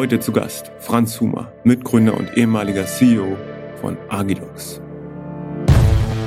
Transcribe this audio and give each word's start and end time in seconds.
Heute 0.00 0.18
zu 0.18 0.32
Gast 0.32 0.72
Franz 0.78 1.20
Humer, 1.20 1.52
Mitgründer 1.62 2.16
und 2.16 2.34
ehemaliger 2.34 2.86
CEO 2.86 3.36
von 3.82 3.98
Agilox. 4.08 4.80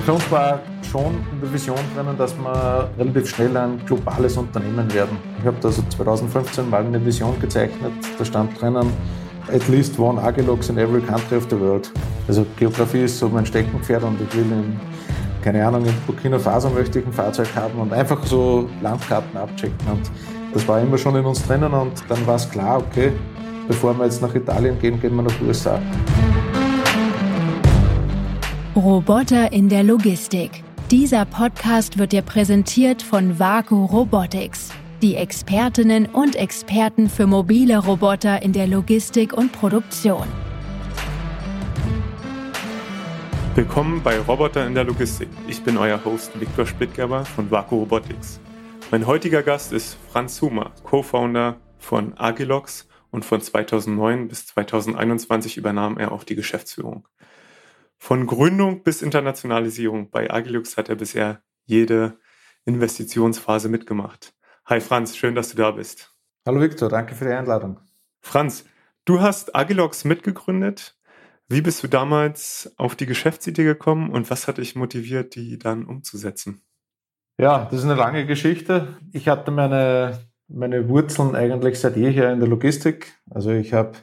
Für 0.05 0.13
uns 0.13 0.29
war 0.31 0.59
schon 0.91 1.15
in 1.41 1.51
Vision 1.51 1.79
drinnen, 1.95 2.15
dass 2.15 2.37
wir 2.37 2.87
relativ 2.99 3.29
schnell 3.31 3.57
ein 3.57 3.83
globales 3.83 4.37
Unternehmen 4.37 4.93
werden. 4.93 5.17
Ich 5.39 5.47
habe 5.47 5.57
da 5.59 5.71
so 5.71 5.81
2015 5.89 6.69
mal 6.69 6.85
eine 6.85 7.03
Vision 7.03 7.33
gezeichnet, 7.39 7.93
da 8.15 8.23
stand 8.23 8.61
drinnen, 8.61 8.93
at 9.51 9.67
least 9.67 9.97
one 9.97 10.21
Agilox 10.21 10.69
in 10.69 10.77
every 10.77 11.01
country 11.01 11.37
of 11.37 11.47
the 11.49 11.59
world. 11.59 11.91
Also 12.27 12.45
Geografie 12.57 13.05
ist 13.05 13.17
so 13.17 13.27
mein 13.27 13.47
Steckenpferd 13.47 14.03
und 14.03 14.21
ich 14.21 14.35
will 14.35 14.51
in, 14.51 14.79
keine 15.43 15.65
Ahnung, 15.65 15.83
in 15.83 15.95
Burkina 16.05 16.37
Faso 16.37 16.69
möchte 16.69 16.99
ich 16.99 17.07
ein 17.07 17.13
Fahrzeug 17.13 17.47
haben 17.55 17.79
und 17.79 17.91
einfach 17.91 18.23
so 18.23 18.69
Landkarten 18.83 19.35
abchecken. 19.35 19.87
Und 19.91 20.11
das 20.53 20.67
war 20.67 20.79
immer 20.79 20.99
schon 20.99 21.15
in 21.15 21.25
uns 21.25 21.43
drinnen 21.47 21.73
und 21.73 22.03
dann 22.07 22.27
war 22.27 22.35
es 22.35 22.47
klar, 22.47 22.77
okay, 22.77 23.11
bevor 23.67 23.97
wir 23.97 24.05
jetzt 24.05 24.21
nach 24.21 24.33
Italien 24.35 24.79
gehen, 24.79 24.99
gehen 24.99 25.15
wir 25.15 25.23
nach 25.23 25.41
USA. 25.41 25.81
Roboter 28.75 29.51
in 29.51 29.69
der 29.69 29.83
Logistik. 29.83 30.63
Dieser 30.91 31.25
Podcast 31.25 31.97
wird 31.97 32.11
dir 32.11 32.21
präsentiert 32.21 33.01
von 33.01 33.39
Vaku 33.39 33.85
Robotics, 33.85 34.71
die 35.01 35.15
Expertinnen 35.15 36.07
und 36.07 36.35
Experten 36.35 37.09
für 37.09 37.27
mobile 37.27 37.77
Roboter 37.77 38.41
in 38.41 38.53
der 38.53 38.67
Logistik 38.67 39.33
und 39.33 39.51
Produktion. 39.51 40.27
Willkommen 43.55 44.01
bei 44.03 44.19
Roboter 44.19 44.65
in 44.65 44.73
der 44.73 44.83
Logistik. 44.83 45.29
Ich 45.47 45.61
bin 45.63 45.77
euer 45.77 46.03
Host 46.03 46.39
Viktor 46.39 46.65
Splittgerber 46.65 47.23
von 47.23 47.51
Vaku 47.51 47.79
Robotics. 47.79 48.39
Mein 48.89 49.05
heutiger 49.05 49.43
Gast 49.43 49.71
ist 49.71 49.97
Franz 50.11 50.41
Humer, 50.41 50.71
Co-Founder 50.83 51.57
von 51.77 52.17
Agilox 52.17 52.87
und 53.13 53.23
von 53.23 53.39
2009 53.39 54.27
bis 54.27 54.47
2021 54.47 55.57
übernahm 55.57 55.99
er 55.99 56.11
auch 56.11 56.23
die 56.23 56.35
Geschäftsführung. 56.35 57.07
Von 57.99 58.25
Gründung 58.25 58.81
bis 58.81 59.03
Internationalisierung 59.03 60.09
bei 60.09 60.31
Agilux 60.31 60.77
hat 60.77 60.89
er 60.89 60.95
bisher 60.95 61.43
jede 61.63 62.17
Investitionsphase 62.65 63.69
mitgemacht. 63.69 64.33
Hi 64.65 64.81
Franz, 64.81 65.15
schön, 65.15 65.35
dass 65.35 65.49
du 65.49 65.57
da 65.57 65.71
bist. 65.71 66.11
Hallo 66.47 66.59
Viktor, 66.59 66.89
danke 66.89 67.13
für 67.13 67.25
die 67.25 67.33
Einladung. 67.33 67.79
Franz, 68.19 68.65
du 69.05 69.21
hast 69.21 69.55
Agilox 69.55 70.05
mitgegründet. 70.05 70.97
Wie 71.47 71.61
bist 71.61 71.83
du 71.83 71.87
damals 71.87 72.73
auf 72.77 72.95
die 72.95 73.05
Geschäftsidee 73.05 73.63
gekommen 73.63 74.09
und 74.09 74.31
was 74.31 74.47
hat 74.47 74.57
dich 74.57 74.75
motiviert, 74.75 75.35
die 75.35 75.59
dann 75.59 75.85
umzusetzen? 75.85 76.63
Ja, 77.37 77.65
das 77.65 77.81
ist 77.81 77.85
eine 77.85 77.95
lange 77.95 78.25
Geschichte. 78.25 78.97
Ich 79.11 79.27
hatte 79.27 79.51
meine 79.51 80.32
meine 80.53 80.87
Wurzeln 80.87 81.35
eigentlich 81.35 81.79
seit 81.79 81.97
jeher 81.97 82.31
in 82.31 82.39
der 82.39 82.47
Logistik. 82.47 83.13
Also 83.29 83.51
ich 83.51 83.73
habe, 83.73 83.93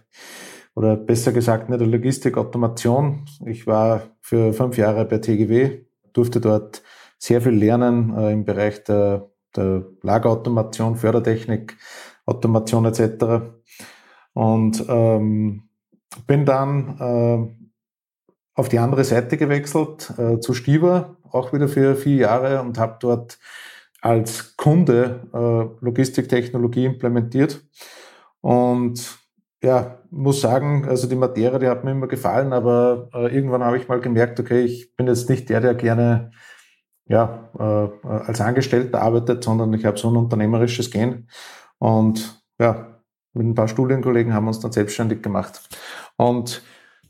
oder 0.74 0.96
besser 0.96 1.32
gesagt 1.32 1.70
in 1.70 1.78
der 1.78 1.86
Logistik 1.86 2.36
Automation. 2.36 3.24
Ich 3.46 3.66
war 3.66 4.02
für 4.20 4.52
fünf 4.52 4.76
Jahre 4.76 5.04
bei 5.04 5.18
TGW, 5.18 5.84
durfte 6.12 6.40
dort 6.40 6.82
sehr 7.18 7.40
viel 7.40 7.52
lernen 7.52 8.16
äh, 8.16 8.32
im 8.32 8.44
Bereich 8.44 8.82
der, 8.84 9.30
der 9.54 9.84
Lagerautomation, 10.02 10.96
Fördertechnik, 10.96 11.76
Automation 12.26 12.84
etc. 12.84 13.52
Und 14.32 14.84
ähm, 14.88 15.68
bin 16.26 16.44
dann 16.44 16.98
äh, 16.98 17.60
auf 18.54 18.68
die 18.68 18.78
andere 18.78 19.04
Seite 19.04 19.36
gewechselt, 19.36 20.12
äh, 20.18 20.40
zu 20.40 20.54
Stiver, 20.54 21.16
auch 21.30 21.52
wieder 21.52 21.68
für 21.68 21.94
vier 21.94 22.16
Jahre 22.16 22.60
und 22.60 22.78
habe 22.78 22.96
dort 23.00 23.38
als 24.00 24.56
Kunde 24.56 25.28
äh, 25.32 25.84
Logistiktechnologie 25.84 26.86
implementiert. 26.86 27.62
Und 28.40 29.18
ja, 29.62 29.98
muss 30.10 30.40
sagen, 30.40 30.86
also 30.88 31.06
die 31.06 31.16
Materie, 31.16 31.58
die 31.58 31.68
hat 31.68 31.84
mir 31.84 31.90
immer 31.92 32.08
gefallen, 32.08 32.52
aber 32.52 33.08
äh, 33.12 33.34
irgendwann 33.34 33.62
habe 33.62 33.76
ich 33.76 33.88
mal 33.88 34.00
gemerkt, 34.00 34.41
okay, 34.41 34.60
ich 34.62 34.97
bin 34.97 35.06
jetzt 35.06 35.28
nicht 35.28 35.48
der, 35.50 35.60
der 35.60 35.75
gerne 35.75 36.30
ja, 37.06 37.50
äh, 37.58 38.06
als 38.06 38.41
Angestellter 38.41 39.02
arbeitet, 39.02 39.44
sondern 39.44 39.75
ich 39.75 39.84
habe 39.84 39.98
so 39.98 40.08
ein 40.08 40.16
unternehmerisches 40.16 40.91
Gen. 40.91 41.28
Und 41.78 42.42
ja, 42.58 43.00
mit 43.32 43.46
ein 43.46 43.54
paar 43.54 43.69
Studienkollegen 43.69 44.32
haben 44.32 44.44
wir 44.44 44.48
uns 44.48 44.60
dann 44.60 44.72
selbstständig 44.72 45.22
gemacht. 45.22 45.60
Und 46.16 46.62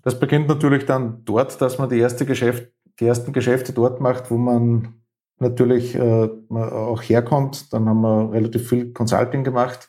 das 0.03 0.19
beginnt 0.19 0.48
natürlich 0.48 0.86
dann 0.86 1.25
dort, 1.25 1.60
dass 1.60 1.78
man 1.78 1.88
die 1.88 1.98
erste 1.98 2.26
Geschäft, 2.26 2.72
die 2.98 3.06
ersten 3.06 3.32
Geschäfte 3.32 3.72
dort 3.72 4.00
macht, 4.00 4.31
wo 4.31 4.38
man 4.38 5.00
natürlich 5.41 5.95
äh, 5.95 6.28
auch 6.51 7.03
herkommt. 7.03 7.73
Dann 7.73 7.89
haben 7.89 8.01
wir 8.03 8.33
relativ 8.33 8.69
viel 8.69 8.93
Consulting 8.93 9.45
gemacht 9.45 9.89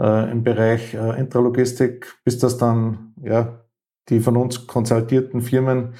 äh, 0.00 0.30
im 0.30 0.42
Bereich 0.42 0.94
äh, 0.94 1.18
Intralogistik, 1.18 2.14
bis 2.24 2.38
das 2.38 2.58
dann 2.58 3.14
ja 3.22 3.64
die 4.08 4.20
von 4.20 4.36
uns 4.36 4.66
konsultierten 4.66 5.42
Firmen 5.42 5.94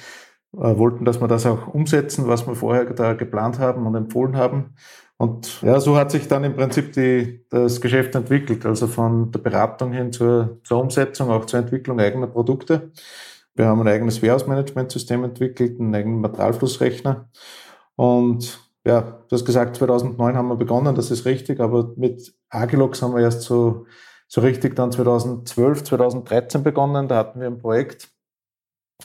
äh, 0.53 0.77
wollten, 0.77 1.05
dass 1.05 1.21
wir 1.21 1.27
das 1.27 1.45
auch 1.45 1.67
umsetzen, 1.67 2.27
was 2.27 2.47
wir 2.47 2.55
vorher 2.55 2.85
da 2.85 3.13
geplant 3.13 3.59
haben 3.59 3.85
und 3.85 3.95
empfohlen 3.95 4.35
haben. 4.35 4.75
Und 5.17 5.61
ja, 5.61 5.79
so 5.79 5.97
hat 5.97 6.11
sich 6.11 6.27
dann 6.27 6.45
im 6.45 6.55
Prinzip 6.55 6.93
die, 6.93 7.45
das 7.49 7.81
Geschäft 7.81 8.15
entwickelt, 8.15 8.65
also 8.65 8.87
von 8.87 9.31
der 9.31 9.39
Beratung 9.39 9.91
hin 9.91 10.13
zur, 10.13 10.59
zur 10.63 10.79
Umsetzung, 10.79 11.29
auch 11.29 11.45
zur 11.45 11.59
Entwicklung 11.59 11.99
eigener 11.99 12.27
Produkte. 12.27 12.91
Wir 13.53 13.65
haben 13.65 13.81
ein 13.81 13.87
eigenes 13.89 14.23
Warehouse-Management-System 14.23 15.25
entwickelt, 15.25 15.79
einen 15.79 15.93
eigenen 15.93 16.21
Materialflussrechner 16.21 17.29
und 17.97 18.68
ja, 18.85 19.01
du 19.01 19.35
hast 19.35 19.45
gesagt, 19.45 19.75
2009 19.75 20.35
haben 20.35 20.47
wir 20.47 20.55
begonnen, 20.55 20.95
das 20.95 21.11
ist 21.11 21.25
richtig, 21.25 21.59
aber 21.59 21.93
mit 21.95 22.33
Agilox 22.49 23.01
haben 23.01 23.15
wir 23.15 23.21
erst 23.21 23.41
so, 23.41 23.85
so 24.27 24.41
richtig 24.41 24.75
dann 24.75 24.91
2012, 24.91 25.83
2013 25.83 26.63
begonnen. 26.63 27.07
Da 27.07 27.17
hatten 27.17 27.39
wir 27.39 27.47
ein 27.47 27.59
Projekt, 27.59 28.09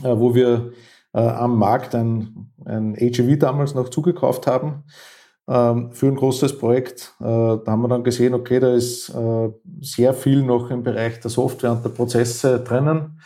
äh, 0.02 0.16
wo 0.16 0.34
wir 0.34 0.72
äh, 1.12 1.20
am 1.20 1.58
Markt 1.58 1.94
ein, 1.94 2.52
ein 2.64 2.94
AGV 2.94 3.38
damals 3.38 3.74
noch 3.74 3.88
zugekauft 3.88 4.46
haben 4.46 4.84
ähm, 5.48 5.92
für 5.92 6.06
ein 6.06 6.16
großes 6.16 6.58
Projekt. 6.58 7.14
Äh, 7.20 7.24
da 7.24 7.64
haben 7.66 7.82
wir 7.82 7.88
dann 7.88 8.04
gesehen, 8.04 8.34
okay, 8.34 8.60
da 8.60 8.74
ist 8.74 9.10
äh, 9.10 9.50
sehr 9.80 10.14
viel 10.14 10.42
noch 10.42 10.70
im 10.70 10.82
Bereich 10.82 11.20
der 11.20 11.30
Software 11.30 11.72
und 11.72 11.84
der 11.84 11.90
Prozesse 11.90 12.60
drinnen, 12.60 13.20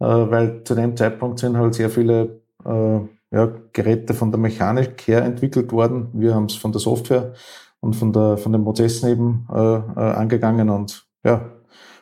äh, 0.00 0.04
weil 0.04 0.64
zu 0.64 0.74
dem 0.74 0.96
Zeitpunkt 0.96 1.38
sind 1.38 1.56
halt 1.56 1.74
sehr 1.74 1.90
viele 1.90 2.42
äh, 2.64 3.00
ja, 3.32 3.50
Geräte 3.72 4.14
von 4.14 4.30
der 4.30 4.38
Mechanik 4.38 5.06
her 5.06 5.24
entwickelt 5.24 5.72
worden. 5.72 6.08
Wir 6.12 6.34
haben 6.34 6.46
es 6.46 6.54
von 6.54 6.72
der 6.72 6.80
Software 6.80 7.32
und 7.80 7.96
von, 7.96 8.12
der, 8.12 8.36
von 8.36 8.52
den 8.52 8.62
Prozessen 8.62 9.08
eben 9.08 9.48
äh, 9.50 9.56
äh, 9.56 10.12
angegangen 10.14 10.68
und 10.68 11.06
ja, 11.24 11.50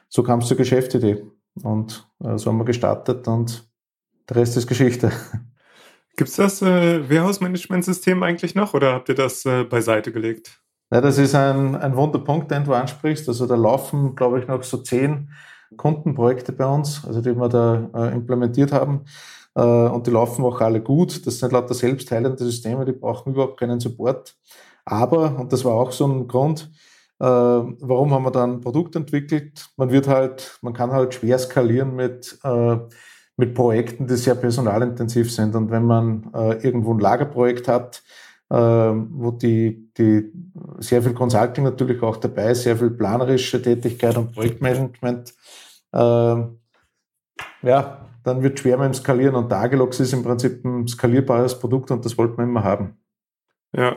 so 0.09 0.23
kam 0.23 0.41
es 0.41 0.49
zur 0.49 0.57
Geschäftsidee. 0.57 1.25
Und 1.63 2.09
äh, 2.23 2.37
so 2.37 2.51
haben 2.51 2.59
wir 2.59 2.65
gestartet 2.65 3.27
und 3.29 3.69
der 4.29 4.37
Rest 4.37 4.57
ist 4.57 4.67
Geschichte. 4.67 5.13
Gibt 6.17 6.31
es 6.31 6.37
das 6.37 6.63
äh, 6.63 7.09
Warehouse-Management-System 7.09 8.23
eigentlich 8.23 8.55
noch 8.55 8.75
oder 8.75 8.93
habt 8.95 9.09
ihr 9.09 9.15
das 9.15 9.45
äh, 9.47 9.65
beiseite 9.65 10.13
gelegt? 10.13 10.61
Ja, 10.93 11.01
das 11.01 11.19
ist 11.19 11.35
ein, 11.35 11.77
ein 11.77 11.95
Wunderpunkt, 11.97 12.51
den 12.51 12.65
du 12.65 12.75
ansprichst. 12.75 13.29
Also 13.29 13.47
da 13.47 13.55
laufen, 13.55 14.17
glaube 14.17 14.41
ich, 14.41 14.49
noch 14.49 14.63
so 14.65 14.79
zehn 14.79 15.31
Kundenprojekte 15.77 16.53
bei 16.53 16.67
uns, 16.67 17.05
also 17.07 17.21
die 17.21 17.37
wir 17.37 17.49
da 17.49 17.89
äh, 17.95 18.13
implementiert 18.13 18.73
haben. 18.73 19.05
Äh, 19.55 19.63
und 19.63 20.07
die 20.07 20.11
laufen 20.11 20.45
auch 20.45 20.61
alle 20.61 20.81
gut. 20.81 21.27
Das 21.27 21.39
sind 21.39 21.53
lauter 21.53 21.75
selbstheilende 21.75 22.45
Systeme, 22.45 22.85
die 22.85 22.93
brauchen 22.93 23.33
überhaupt 23.33 23.59
keinen 23.59 23.81
Support. 23.81 24.37
Aber, 24.85 25.39
und 25.39 25.53
das 25.53 25.65
war 25.65 25.75
auch 25.75 25.93
so 25.93 26.07
ein 26.07 26.27
Grund, 26.27 26.71
äh, 27.21 27.25
warum 27.25 28.13
haben 28.13 28.25
wir 28.25 28.31
dann 28.31 28.55
ein 28.55 28.61
Produkt 28.61 28.97
entwickelt? 28.97 29.69
Man 29.77 29.91
wird 29.91 30.09
halt, 30.09 30.59
man 30.63 30.73
kann 30.73 30.91
halt 30.91 31.15
schwer 31.15 31.39
skalieren 31.39 31.95
mit, 31.95 32.39
äh, 32.45 32.79
mit 33.37 33.55
Projekten, 33.55 34.07
die 34.07 34.17
sehr 34.17 34.35
personalintensiv 34.35 35.33
sind. 35.33 35.55
Und 35.55 35.71
wenn 35.71 35.85
man 35.85 36.31
irgendwo 36.63 36.93
ein 36.93 36.99
Lagerprojekt 36.99 37.69
hat, 37.69 38.03
wo 38.51 39.31
die, 39.31 39.91
die 39.97 40.31
sehr 40.81 41.03
viel 41.03 41.15
Consulting 41.15 41.65
natürlich 41.65 42.03
auch 42.03 42.19
dabei 42.19 42.51
ist, 42.51 42.65
sehr 42.65 42.77
viel 42.77 42.91
planerische 42.91 43.63
Tätigkeit 43.63 44.19
und 44.19 44.33
Projektmanagement, 44.33 45.33
ja, 47.63 48.10
dann 48.23 48.43
wird 48.43 48.59
schwer 48.59 48.79
beim 48.79 48.95
Skalieren 48.95 49.35
und 49.35 49.49
Tagelox 49.49 50.01
ist 50.01 50.13
im 50.13 50.23
Prinzip 50.23 50.65
ein 50.65 50.87
skalierbares 50.87 51.59
Produkt 51.59 51.91
und 51.91 52.05
das 52.05 52.19
wollten 52.19 52.37
wir 52.37 52.45
immer 52.45 52.65
haben. 52.65 52.99
Ja. 53.73 53.97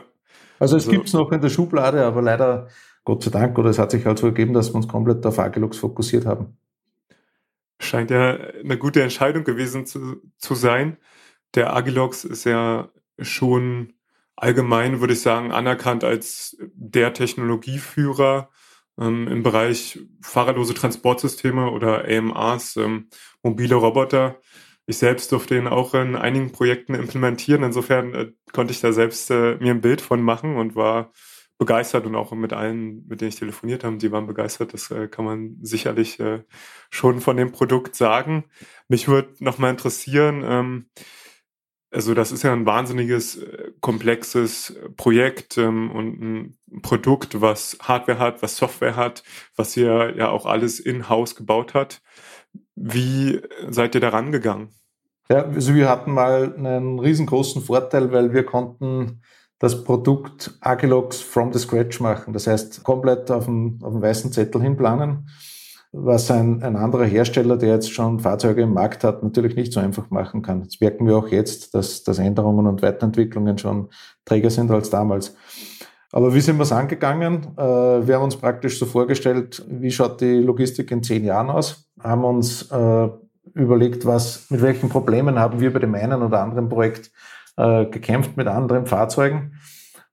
Also 0.58 0.76
es 0.76 0.84
also, 0.84 0.90
gibt 0.90 1.08
es 1.08 1.12
noch 1.12 1.32
in 1.32 1.40
der 1.40 1.50
Schublade, 1.50 2.04
aber 2.04 2.22
leider, 2.22 2.68
Gott 3.04 3.22
sei 3.22 3.30
Dank, 3.30 3.58
oder 3.58 3.70
es 3.70 3.78
hat 3.78 3.90
sich 3.90 4.06
halt 4.06 4.18
so 4.18 4.26
ergeben, 4.26 4.54
dass 4.54 4.70
wir 4.70 4.76
uns 4.76 4.88
komplett 4.88 5.26
auf 5.26 5.38
Agilox 5.38 5.78
fokussiert 5.78 6.26
haben. 6.26 6.56
Scheint 7.80 8.10
ja 8.10 8.36
eine 8.36 8.78
gute 8.78 9.02
Entscheidung 9.02 9.44
gewesen 9.44 9.84
zu, 9.84 10.22
zu 10.38 10.54
sein. 10.54 10.96
Der 11.54 11.74
Agilox 11.74 12.24
ist 12.24 12.44
ja 12.44 12.88
schon 13.18 13.92
allgemein, 14.36 15.00
würde 15.00 15.12
ich 15.12 15.20
sagen, 15.20 15.52
anerkannt 15.52 16.04
als 16.04 16.56
der 16.74 17.12
Technologieführer 17.12 18.48
ähm, 18.98 19.28
im 19.28 19.42
Bereich 19.42 19.98
fahrerlose 20.22 20.74
Transportsysteme 20.74 21.70
oder 21.70 22.04
AMRs, 22.08 22.76
ähm, 22.76 23.08
mobile 23.44 23.76
Roboter. 23.76 24.40
Ich 24.86 24.98
selbst 24.98 25.30
durfte 25.30 25.56
ihn 25.56 25.68
auch 25.68 25.94
in 25.94 26.16
einigen 26.16 26.50
Projekten 26.50 26.94
implementieren. 26.94 27.62
Insofern 27.62 28.14
äh, 28.14 28.32
konnte 28.52 28.72
ich 28.72 28.80
da 28.80 28.92
selbst 28.92 29.30
äh, 29.30 29.56
mir 29.56 29.70
ein 29.70 29.80
Bild 29.80 30.00
von 30.00 30.22
machen 30.22 30.56
und 30.56 30.74
war 30.74 31.12
begeistert 31.58 32.04
und 32.06 32.16
auch 32.16 32.32
mit 32.32 32.52
allen, 32.52 33.06
mit 33.06 33.20
denen 33.20 33.28
ich 33.28 33.36
telefoniert 33.36 33.84
habe, 33.84 33.96
die 33.96 34.10
waren 34.10 34.26
begeistert. 34.26 34.74
Das 34.74 34.90
äh, 34.90 35.08
kann 35.08 35.24
man 35.24 35.56
sicherlich 35.62 36.18
äh, 36.18 36.42
schon 36.90 37.20
von 37.20 37.36
dem 37.36 37.52
Produkt 37.52 37.94
sagen. 37.94 38.44
Mich 38.88 39.08
würde 39.08 39.34
nochmal 39.38 39.70
interessieren, 39.70 40.42
ähm, 40.44 40.86
also 41.94 42.12
das 42.12 42.32
ist 42.32 42.42
ja 42.42 42.52
ein 42.52 42.66
wahnsinniges, 42.66 43.36
äh, 43.36 43.70
komplexes 43.80 44.76
Projekt 44.96 45.56
ähm, 45.58 45.92
und 45.92 46.20
ein 46.20 46.82
Produkt, 46.82 47.40
was 47.40 47.78
Hardware 47.80 48.18
hat, 48.18 48.42
was 48.42 48.56
Software 48.56 48.96
hat, 48.96 49.22
was 49.54 49.76
ihr 49.76 50.14
ja 50.16 50.28
auch 50.30 50.44
alles 50.44 50.80
in-house 50.80 51.36
gebaut 51.36 51.72
hat. 51.72 52.02
Wie 52.74 53.40
seid 53.68 53.94
ihr 53.94 54.00
da 54.00 54.10
rangegangen? 54.10 54.68
Ja, 55.30 55.44
also 55.44 55.74
wir 55.74 55.88
hatten 55.88 56.12
mal 56.12 56.54
einen 56.56 56.98
riesengroßen 56.98 57.62
Vorteil, 57.62 58.12
weil 58.12 58.32
wir 58.32 58.44
konnten 58.44 59.22
das 59.58 59.84
Produkt 59.84 60.58
Agilox 60.60 61.20
from 61.20 61.52
the 61.52 61.58
scratch 61.58 62.00
machen. 62.00 62.34
Das 62.34 62.46
heißt, 62.46 62.82
komplett 62.84 63.30
auf 63.30 63.46
dem, 63.46 63.78
auf 63.82 63.92
dem 63.92 64.02
weißen 64.02 64.32
Zettel 64.32 64.60
hinplanen 64.60 65.26
was 65.96 66.28
ein, 66.30 66.62
ein 66.64 66.74
anderer 66.74 67.04
Hersteller, 67.04 67.56
der 67.56 67.74
jetzt 67.74 67.92
schon 67.92 68.18
Fahrzeuge 68.18 68.62
im 68.62 68.72
Markt 68.72 69.04
hat, 69.04 69.22
natürlich 69.22 69.54
nicht 69.54 69.72
so 69.72 69.78
einfach 69.78 70.10
machen 70.10 70.42
kann. 70.42 70.64
Das 70.64 70.80
merken 70.80 71.06
wir 71.06 71.16
auch 71.16 71.28
jetzt, 71.28 71.72
dass, 71.74 72.02
dass 72.02 72.18
Änderungen 72.18 72.66
und 72.66 72.82
Weiterentwicklungen 72.82 73.58
schon 73.58 73.90
träger 74.24 74.50
sind 74.50 74.72
als 74.72 74.90
damals. 74.90 75.36
Aber 76.14 76.32
wie 76.32 76.40
sind 76.40 76.58
wir 76.58 76.62
es 76.62 76.70
angegangen? 76.70 77.42
Äh, 77.56 78.06
wir 78.06 78.14
haben 78.14 78.22
uns 78.22 78.36
praktisch 78.36 78.78
so 78.78 78.86
vorgestellt, 78.86 79.64
wie 79.68 79.90
schaut 79.90 80.20
die 80.20 80.38
Logistik 80.38 80.92
in 80.92 81.02
zehn 81.02 81.24
Jahren 81.24 81.50
aus? 81.50 81.90
Haben 82.00 82.24
uns 82.24 82.70
äh, 82.70 83.08
überlegt, 83.54 84.06
was, 84.06 84.48
mit 84.48 84.62
welchen 84.62 84.88
Problemen 84.90 85.40
haben 85.40 85.58
wir 85.58 85.72
bei 85.72 85.80
dem 85.80 85.92
einen 85.96 86.22
oder 86.22 86.40
anderen 86.40 86.68
Projekt 86.68 87.10
äh, 87.56 87.86
gekämpft 87.86 88.36
mit 88.36 88.46
anderen 88.46 88.86
Fahrzeugen. 88.86 89.58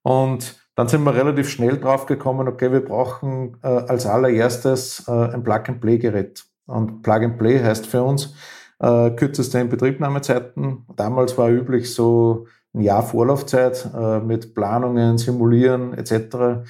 Und 0.01 0.59
dann 0.73 0.87
sind 0.87 1.03
wir 1.03 1.13
relativ 1.13 1.49
schnell 1.49 1.77
drauf 1.77 2.07
gekommen, 2.07 2.47
okay, 2.47 2.71
wir 2.71 2.83
brauchen 2.83 3.57
als 3.61 4.07
allererstes 4.07 5.07
ein 5.07 5.43
Plug-and-Play-Gerät. 5.43 6.45
Und 6.65 7.03
Plug-and-Play 7.03 7.61
heißt 7.61 7.85
für 7.85 8.01
uns 8.01 8.33
kürzeste 8.79 9.59
Inbetriebnahmezeiten. 9.59 10.87
Damals 10.95 11.37
war 11.37 11.49
üblich 11.49 11.93
so 11.93 12.47
ein 12.73 12.81
Jahr 12.81 13.03
Vorlaufzeit 13.03 13.89
äh, 13.95 14.19
mit 14.19 14.55
Planungen, 14.55 15.17
Simulieren 15.17 15.93
etc. 15.93 16.63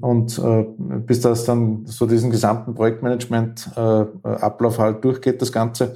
Und 0.00 0.38
äh, 0.38 0.66
bis 0.78 1.20
das 1.20 1.44
dann 1.44 1.84
so 1.86 2.06
diesen 2.06 2.30
gesamten 2.30 2.74
Projektmanagement-Ablauf 2.74 4.78
äh, 4.78 4.80
halt 4.80 5.04
durchgeht, 5.04 5.42
das 5.42 5.52
Ganze. 5.52 5.94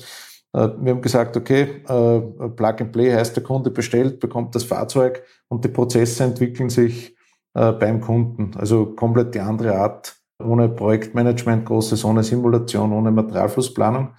Äh, 0.52 0.68
wir 0.80 0.92
haben 0.92 1.02
gesagt, 1.02 1.36
okay, 1.36 1.82
äh, 1.88 2.20
Plug 2.48 2.74
and 2.80 2.92
Play 2.92 3.12
heißt, 3.12 3.36
der 3.36 3.42
Kunde 3.42 3.70
bestellt, 3.70 4.20
bekommt 4.20 4.54
das 4.54 4.64
Fahrzeug 4.64 5.22
und 5.48 5.64
die 5.64 5.68
Prozesse 5.68 6.24
entwickeln 6.24 6.70
sich 6.70 7.16
äh, 7.54 7.72
beim 7.72 8.00
Kunden. 8.00 8.52
Also 8.56 8.86
komplett 8.86 9.34
die 9.34 9.40
andere 9.40 9.76
Art, 9.76 10.16
ohne 10.42 10.68
Projektmanagement, 10.68 11.64
großes, 11.64 12.04
ohne 12.04 12.22
Simulation, 12.22 12.92
ohne 12.92 13.10
Materialflussplanung. 13.10 14.10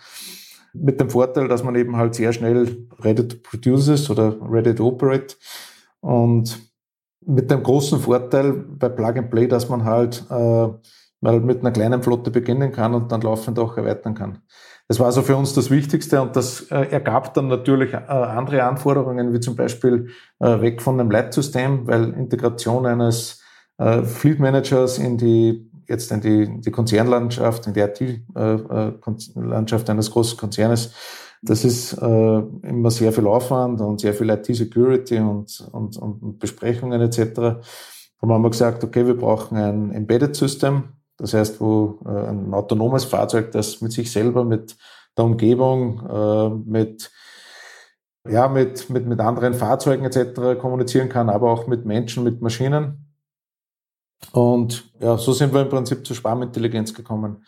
Mit 0.79 0.99
dem 0.99 1.09
Vorteil, 1.09 1.47
dass 1.47 1.63
man 1.63 1.75
eben 1.75 1.97
halt 1.97 2.15
sehr 2.15 2.33
schnell 2.33 2.87
ready 2.99 3.27
to 3.27 3.37
produce 3.41 3.87
ist 3.87 4.09
oder 4.09 4.35
ready 4.49 4.73
to 4.73 4.87
operate. 4.87 5.35
Und 6.01 6.59
mit 7.25 7.51
dem 7.51 7.63
großen 7.63 7.99
Vorteil 7.99 8.53
bei 8.53 8.89
Plug 8.89 9.17
and 9.17 9.29
Play, 9.29 9.47
dass 9.47 9.69
man 9.69 9.83
halt 9.83 10.23
äh, 10.29 10.67
mal 11.21 11.39
mit 11.39 11.59
einer 11.59 11.71
kleinen 11.71 12.01
Flotte 12.01 12.31
beginnen 12.31 12.71
kann 12.71 12.93
und 12.93 13.11
dann 13.11 13.21
laufend 13.21 13.59
auch 13.59 13.75
erweitern 13.77 14.13
kann. 14.13 14.39
Das 14.87 14.99
war 14.99 15.07
also 15.07 15.21
für 15.21 15.35
uns 15.35 15.53
das 15.53 15.69
Wichtigste 15.69 16.21
und 16.21 16.35
das 16.35 16.71
äh, 16.71 16.87
ergab 16.91 17.33
dann 17.33 17.49
natürlich 17.49 17.93
äh, 17.93 17.97
andere 17.97 18.63
Anforderungen, 18.63 19.33
wie 19.33 19.41
zum 19.41 19.55
Beispiel 19.55 20.09
äh, 20.39 20.61
weg 20.61 20.81
von 20.81 20.99
einem 20.99 21.11
Leitsystem, 21.11 21.87
weil 21.87 22.13
Integration 22.13 22.85
eines 22.85 23.43
äh, 23.77 24.03
Fleet 24.03 24.39
Managers 24.39 24.97
in 24.97 25.17
die 25.17 25.69
jetzt 25.87 26.11
in 26.11 26.21
die, 26.21 26.61
die 26.61 26.71
Konzernlandschaft, 26.71 27.67
in 27.67 27.73
die 27.73 27.81
IT-Landschaft 27.81 29.89
eines 29.89 30.11
großen 30.11 30.37
Konzernes, 30.37 30.93
das 31.41 31.63
ist 31.63 31.93
äh, 31.93 32.39
immer 32.63 32.91
sehr 32.91 33.13
viel 33.13 33.27
Aufwand 33.27 33.79
und 33.79 34.01
sehr 34.01 34.13
viel 34.13 34.29
IT-Security 34.29 35.19
und, 35.19 35.69
und, 35.71 35.97
und 35.97 36.39
Besprechungen 36.39 36.99
etc. 37.01 37.33
Da 37.35 37.61
haben 38.21 38.41
wir 38.41 38.49
gesagt, 38.49 38.83
okay, 38.83 39.05
wir 39.05 39.15
brauchen 39.15 39.57
ein 39.57 39.91
Embedded-System, 39.91 40.83
das 41.17 41.33
heißt, 41.33 41.61
wo 41.61 41.99
äh, 42.05 42.29
ein 42.29 42.53
autonomes 42.53 43.05
Fahrzeug, 43.05 43.51
das 43.51 43.81
mit 43.81 43.91
sich 43.91 44.11
selber, 44.11 44.43
mit 44.43 44.75
der 45.15 45.25
Umgebung, 45.25 46.01
äh, 46.09 46.49
mit 46.49 47.11
ja, 48.29 48.47
mit, 48.47 48.89
mit, 48.89 49.05
mit 49.05 49.19
anderen 49.19 49.53
Fahrzeugen 49.53 50.05
etc. 50.05 50.59
kommunizieren 50.59 51.09
kann, 51.09 51.29
aber 51.29 51.51
auch 51.51 51.67
mit 51.67 51.85
Menschen, 51.85 52.23
mit 52.23 52.41
Maschinen. 52.41 53.06
Und 54.31 54.91
ja, 54.99 55.17
so 55.17 55.31
sind 55.33 55.53
wir 55.53 55.61
im 55.61 55.69
Prinzip 55.69 56.05
zur 56.05 56.15
Schwarmintelligenz 56.15 56.93
gekommen. 56.93 57.43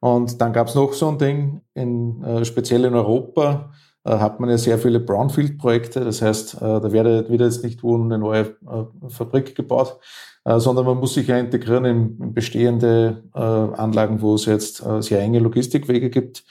Und 0.00 0.40
dann 0.40 0.52
gab 0.52 0.68
es 0.68 0.74
noch 0.74 0.92
so 0.92 1.08
ein 1.08 1.18
Ding, 1.18 1.62
in, 1.74 2.22
äh, 2.24 2.44
speziell 2.44 2.84
in 2.84 2.94
Europa 2.94 3.70
äh, 4.04 4.10
hat 4.10 4.40
man 4.40 4.50
ja 4.50 4.58
sehr 4.58 4.78
viele 4.78 5.00
Brownfield-Projekte. 5.00 6.00
Das 6.04 6.22
heißt, 6.22 6.54
äh, 6.54 6.58
da 6.58 6.92
wird, 6.92 7.30
wird 7.30 7.40
jetzt 7.40 7.62
nicht 7.62 7.82
wo 7.82 7.94
eine 7.94 8.18
neue 8.18 8.40
äh, 8.40 9.08
Fabrik 9.08 9.54
gebaut, 9.54 9.98
äh, 10.44 10.58
sondern 10.58 10.86
man 10.86 10.98
muss 10.98 11.14
sich 11.14 11.28
ja 11.28 11.38
integrieren 11.38 11.84
in, 11.84 12.18
in 12.20 12.34
bestehende 12.34 13.22
äh, 13.34 13.38
Anlagen, 13.38 14.20
wo 14.20 14.34
es 14.34 14.46
jetzt 14.46 14.84
sehr 15.00 15.20
enge 15.20 15.38
Logistikwege 15.38 16.10
gibt. 16.10 16.44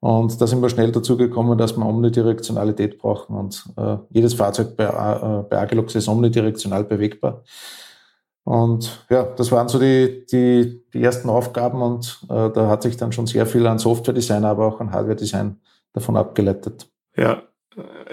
Und 0.00 0.40
da 0.40 0.46
sind 0.46 0.62
wir 0.62 0.68
schnell 0.68 0.92
dazu 0.92 1.16
gekommen, 1.16 1.58
dass 1.58 1.76
wir 1.76 1.84
Omnidirektionalität 1.84 2.98
brauchen. 2.98 3.36
Und 3.36 3.64
äh, 3.76 3.96
jedes 4.10 4.34
Fahrzeug 4.34 4.76
bei, 4.76 4.84
äh, 4.84 5.42
bei 5.48 5.58
Agilox 5.58 5.94
ist 5.94 6.08
omnidirektional 6.08 6.84
bewegbar. 6.84 7.42
Und 8.48 9.04
ja, 9.10 9.24
das 9.24 9.52
waren 9.52 9.68
so 9.68 9.78
die, 9.78 10.24
die, 10.24 10.82
die 10.94 11.02
ersten 11.02 11.28
Aufgaben 11.28 11.82
und 11.82 12.24
äh, 12.30 12.48
da 12.48 12.68
hat 12.68 12.82
sich 12.82 12.96
dann 12.96 13.12
schon 13.12 13.26
sehr 13.26 13.44
viel 13.44 13.66
an 13.66 13.78
Software-Design, 13.78 14.46
aber 14.46 14.64
auch 14.64 14.80
an 14.80 14.90
Hardware-Design 14.90 15.60
davon 15.92 16.16
abgeleitet. 16.16 16.90
Ja, 17.14 17.42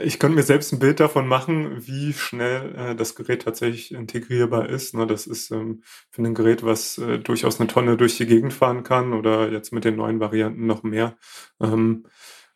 ich 0.04 0.20
könnte 0.20 0.36
mir 0.36 0.44
selbst 0.44 0.74
ein 0.74 0.80
Bild 0.80 1.00
davon 1.00 1.30
machen, 1.30 1.88
wie 1.88 2.12
schnell 2.12 2.76
äh, 2.76 2.96
das 2.96 3.16
Gerät 3.16 3.44
tatsächlich 3.44 3.94
integrierbar 3.94 4.68
ist. 4.68 4.94
Ne, 4.94 5.08
das 5.08 5.26
ist 5.26 5.52
ähm, 5.52 5.84
für 6.10 6.22
ein 6.22 6.36
Gerät, 6.36 6.66
was 6.66 6.98
äh, 6.98 7.18
durchaus 7.18 7.62
eine 7.62 7.70
Tonne 7.70 7.96
durch 7.96 8.18
die 8.18 8.26
Gegend 8.26 8.52
fahren 8.52 8.84
kann 8.84 9.14
oder 9.14 9.50
jetzt 9.50 9.72
mit 9.72 9.86
den 9.86 9.96
neuen 9.96 10.20
Varianten 10.20 10.68
noch 10.68 10.84
mehr, 10.84 11.16
ähm, 11.62 12.08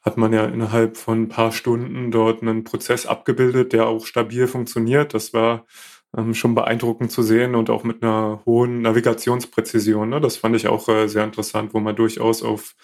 hat 0.01 0.17
man 0.17 0.33
ja 0.33 0.43
innerhalb 0.43 0.97
von 0.97 1.21
ein 1.21 1.29
paar 1.29 1.53
Stunden 1.53 2.11
dort 2.11 2.41
einen 2.41 2.65
Prozess 2.65 3.05
abgebildet, 3.05 3.71
der 3.71 3.87
auch 3.87 4.05
stabil 4.05 4.47
funktioniert. 4.47 5.13
Das 5.13 5.31
war 5.31 5.65
ähm, 6.17 6.33
schon 6.33 6.55
beeindruckend 6.55 7.11
zu 7.11 7.21
sehen 7.21 7.55
und 7.55 7.69
auch 7.69 7.83
mit 7.83 8.03
einer 8.03 8.41
hohen 8.45 8.81
Navigationspräzision. 8.81 10.09
Ne? 10.09 10.21
Das 10.21 10.37
fand 10.37 10.55
ich 10.55 10.67
auch 10.67 10.87
äh, 10.89 11.07
sehr 11.07 11.23
interessant, 11.23 11.73
wo 11.73 11.79
man 11.79 11.95
durchaus 11.95 12.43
auf 12.43 12.75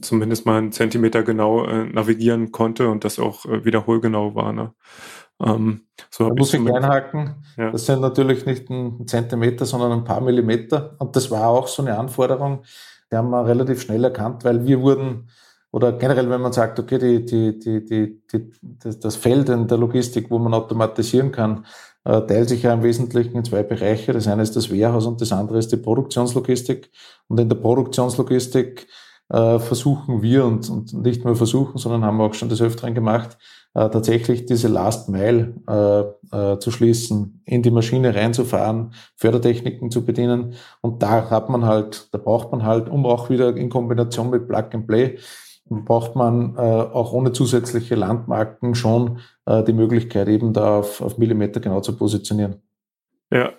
zumindest 0.00 0.46
mal 0.46 0.58
einen 0.58 0.72
Zentimeter 0.72 1.22
genau 1.22 1.64
äh, 1.64 1.84
navigieren 1.84 2.52
konnte 2.52 2.88
und 2.88 3.04
das 3.04 3.18
auch 3.18 3.46
äh, 3.46 3.64
wiederholgenau 3.64 4.34
war. 4.34 4.52
Ne? 4.52 4.72
Ähm, 5.42 5.82
so 6.10 6.28
da 6.28 6.34
muss 6.34 6.54
ich 6.54 6.60
einhaken. 6.60 7.36
Ja. 7.56 7.70
Das 7.70 7.86
sind 7.86 8.00
natürlich 8.00 8.46
nicht 8.46 8.70
ein 8.70 9.06
Zentimeter, 9.06 9.64
sondern 9.66 9.92
ein 9.92 10.04
paar 10.04 10.20
Millimeter. 10.20 10.96
Und 10.98 11.16
das 11.16 11.30
war 11.30 11.48
auch 11.48 11.68
so 11.68 11.82
eine 11.82 11.98
Anforderung. 11.98 12.64
Die 13.10 13.16
haben 13.16 13.30
wir 13.30 13.46
relativ 13.46 13.82
schnell 13.82 14.04
erkannt, 14.04 14.44
weil 14.44 14.66
wir 14.66 14.80
wurden, 14.80 15.28
oder 15.70 15.92
generell, 15.92 16.28
wenn 16.30 16.40
man 16.40 16.52
sagt, 16.52 16.78
okay, 16.78 16.98
die, 16.98 17.24
die, 17.24 17.58
die, 17.84 18.22
das 18.80 19.16
Feld 19.16 19.48
in 19.48 19.68
der 19.68 19.78
Logistik, 19.78 20.30
wo 20.30 20.38
man 20.38 20.54
automatisieren 20.54 21.32
kann, 21.32 21.66
teilt 22.06 22.48
sich 22.48 22.62
ja 22.62 22.72
im 22.72 22.82
Wesentlichen 22.82 23.36
in 23.36 23.44
zwei 23.44 23.62
Bereiche. 23.62 24.12
Das 24.12 24.28
eine 24.28 24.42
ist 24.42 24.54
das 24.54 24.70
Warehouse 24.70 25.06
und 25.06 25.20
das 25.20 25.32
andere 25.32 25.58
ist 25.58 25.72
die 25.72 25.76
Produktionslogistik. 25.76 26.90
Und 27.28 27.40
in 27.40 27.48
der 27.48 27.56
Produktionslogistik 27.56 28.86
äh, 29.28 29.58
versuchen 29.58 30.22
wir 30.22 30.44
und, 30.44 30.68
und 30.70 30.92
nicht 30.94 31.24
nur 31.24 31.36
versuchen, 31.36 31.78
sondern 31.78 32.04
haben 32.04 32.18
wir 32.18 32.24
auch 32.24 32.34
schon 32.34 32.48
des 32.48 32.62
Öfteren 32.62 32.94
gemacht, 32.94 33.36
äh, 33.74 33.90
tatsächlich 33.90 34.46
diese 34.46 34.68
Last 34.68 35.08
Mile 35.08 35.54
äh, 35.68 36.52
äh, 36.52 36.58
zu 36.58 36.70
schließen, 36.70 37.42
in 37.44 37.62
die 37.62 37.70
Maschine 37.70 38.14
reinzufahren, 38.14 38.92
Fördertechniken 39.16 39.90
zu 39.90 40.04
bedienen. 40.04 40.54
Und 40.80 41.02
da 41.02 41.28
hat 41.28 41.50
man 41.50 41.64
halt, 41.64 42.08
da 42.12 42.18
braucht 42.18 42.52
man 42.52 42.62
halt, 42.62 42.88
um 42.88 43.04
auch 43.04 43.28
wieder 43.28 43.56
in 43.56 43.68
Kombination 43.68 44.30
mit 44.30 44.48
Plug 44.48 44.68
and 44.72 44.86
Play, 44.86 45.18
braucht 45.68 46.14
man 46.14 46.56
äh, 46.56 46.60
auch 46.60 47.12
ohne 47.12 47.32
zusätzliche 47.32 47.94
Landmarken 47.94 48.74
schon 48.74 49.20
äh, 49.46 49.64
die 49.64 49.72
Möglichkeit, 49.72 50.28
eben 50.28 50.52
da 50.52 50.78
auf, 50.78 51.00
auf 51.00 51.18
Millimeter 51.18 51.60
genau 51.60 51.80
zu 51.80 51.96
positionieren. 51.96 52.62
Ja, 53.30 53.52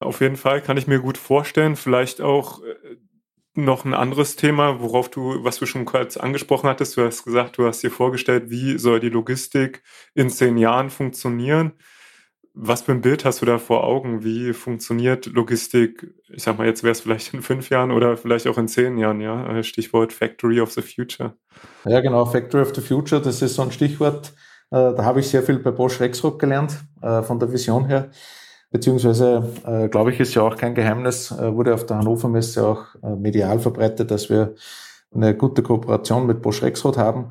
auf 0.00 0.20
jeden 0.20 0.36
Fall 0.36 0.60
kann 0.60 0.76
ich 0.76 0.86
mir 0.86 1.00
gut 1.00 1.16
vorstellen. 1.16 1.76
Vielleicht 1.76 2.20
auch 2.20 2.62
äh, 2.62 2.96
noch 3.54 3.84
ein 3.84 3.94
anderes 3.94 4.36
Thema, 4.36 4.80
worauf 4.80 5.08
du, 5.08 5.44
was 5.44 5.58
du 5.58 5.66
schon 5.66 5.84
kurz 5.84 6.16
angesprochen 6.16 6.68
hattest. 6.68 6.96
Du 6.96 7.04
hast 7.04 7.24
gesagt, 7.24 7.56
du 7.56 7.66
hast 7.66 7.82
dir 7.82 7.90
vorgestellt, 7.90 8.50
wie 8.50 8.78
soll 8.78 9.00
die 9.00 9.08
Logistik 9.08 9.82
in 10.14 10.28
zehn 10.28 10.58
Jahren 10.58 10.90
funktionieren. 10.90 11.72
Was 12.56 12.82
für 12.82 12.92
ein 12.92 13.00
Bild 13.00 13.24
hast 13.24 13.42
du 13.42 13.46
da 13.46 13.58
vor 13.58 13.82
Augen? 13.82 14.22
Wie 14.22 14.52
funktioniert 14.52 15.26
Logistik? 15.26 16.14
Ich 16.28 16.44
sag 16.44 16.56
mal, 16.56 16.66
jetzt 16.66 16.84
wäre 16.84 16.92
es 16.92 17.00
vielleicht 17.00 17.34
in 17.34 17.42
fünf 17.42 17.68
Jahren 17.68 17.90
oder 17.90 18.16
vielleicht 18.16 18.46
auch 18.46 18.58
in 18.58 18.68
zehn 18.68 18.96
Jahren, 18.96 19.20
ja? 19.20 19.60
Stichwort 19.64 20.12
Factory 20.12 20.60
of 20.60 20.70
the 20.70 20.82
Future. 20.82 21.34
Ja, 21.84 22.00
genau, 22.00 22.24
Factory 22.26 22.62
of 22.62 22.72
the 22.74 22.80
Future, 22.80 23.20
das 23.20 23.42
ist 23.42 23.56
so 23.56 23.62
ein 23.62 23.72
Stichwort. 23.72 24.32
Äh, 24.70 24.94
da 24.94 25.04
habe 25.04 25.20
ich 25.20 25.28
sehr 25.28 25.42
viel 25.42 25.58
bei 25.58 25.72
Bosch 25.72 26.00
Rexrock 26.00 26.38
gelernt, 26.38 26.76
äh, 27.02 27.22
von 27.22 27.40
der 27.40 27.52
Vision 27.52 27.86
her. 27.86 28.10
beziehungsweise, 28.74 29.48
äh, 29.64 29.88
glaube 29.88 30.10
ich, 30.10 30.18
ist 30.18 30.34
ja 30.34 30.42
auch 30.42 30.56
kein 30.56 30.74
Geheimnis, 30.74 31.30
wurde 31.30 31.74
auf 31.74 31.86
der 31.86 31.98
Hannover 31.98 32.28
Messe 32.28 32.66
auch 32.66 32.86
medial 33.02 33.60
verbreitet, 33.60 34.10
dass 34.10 34.28
wir 34.28 34.56
eine 35.14 35.36
gute 35.36 35.62
Kooperation 35.62 36.26
mit 36.26 36.42
Bosch 36.42 36.60
Rexroth 36.60 36.98
haben. 36.98 37.30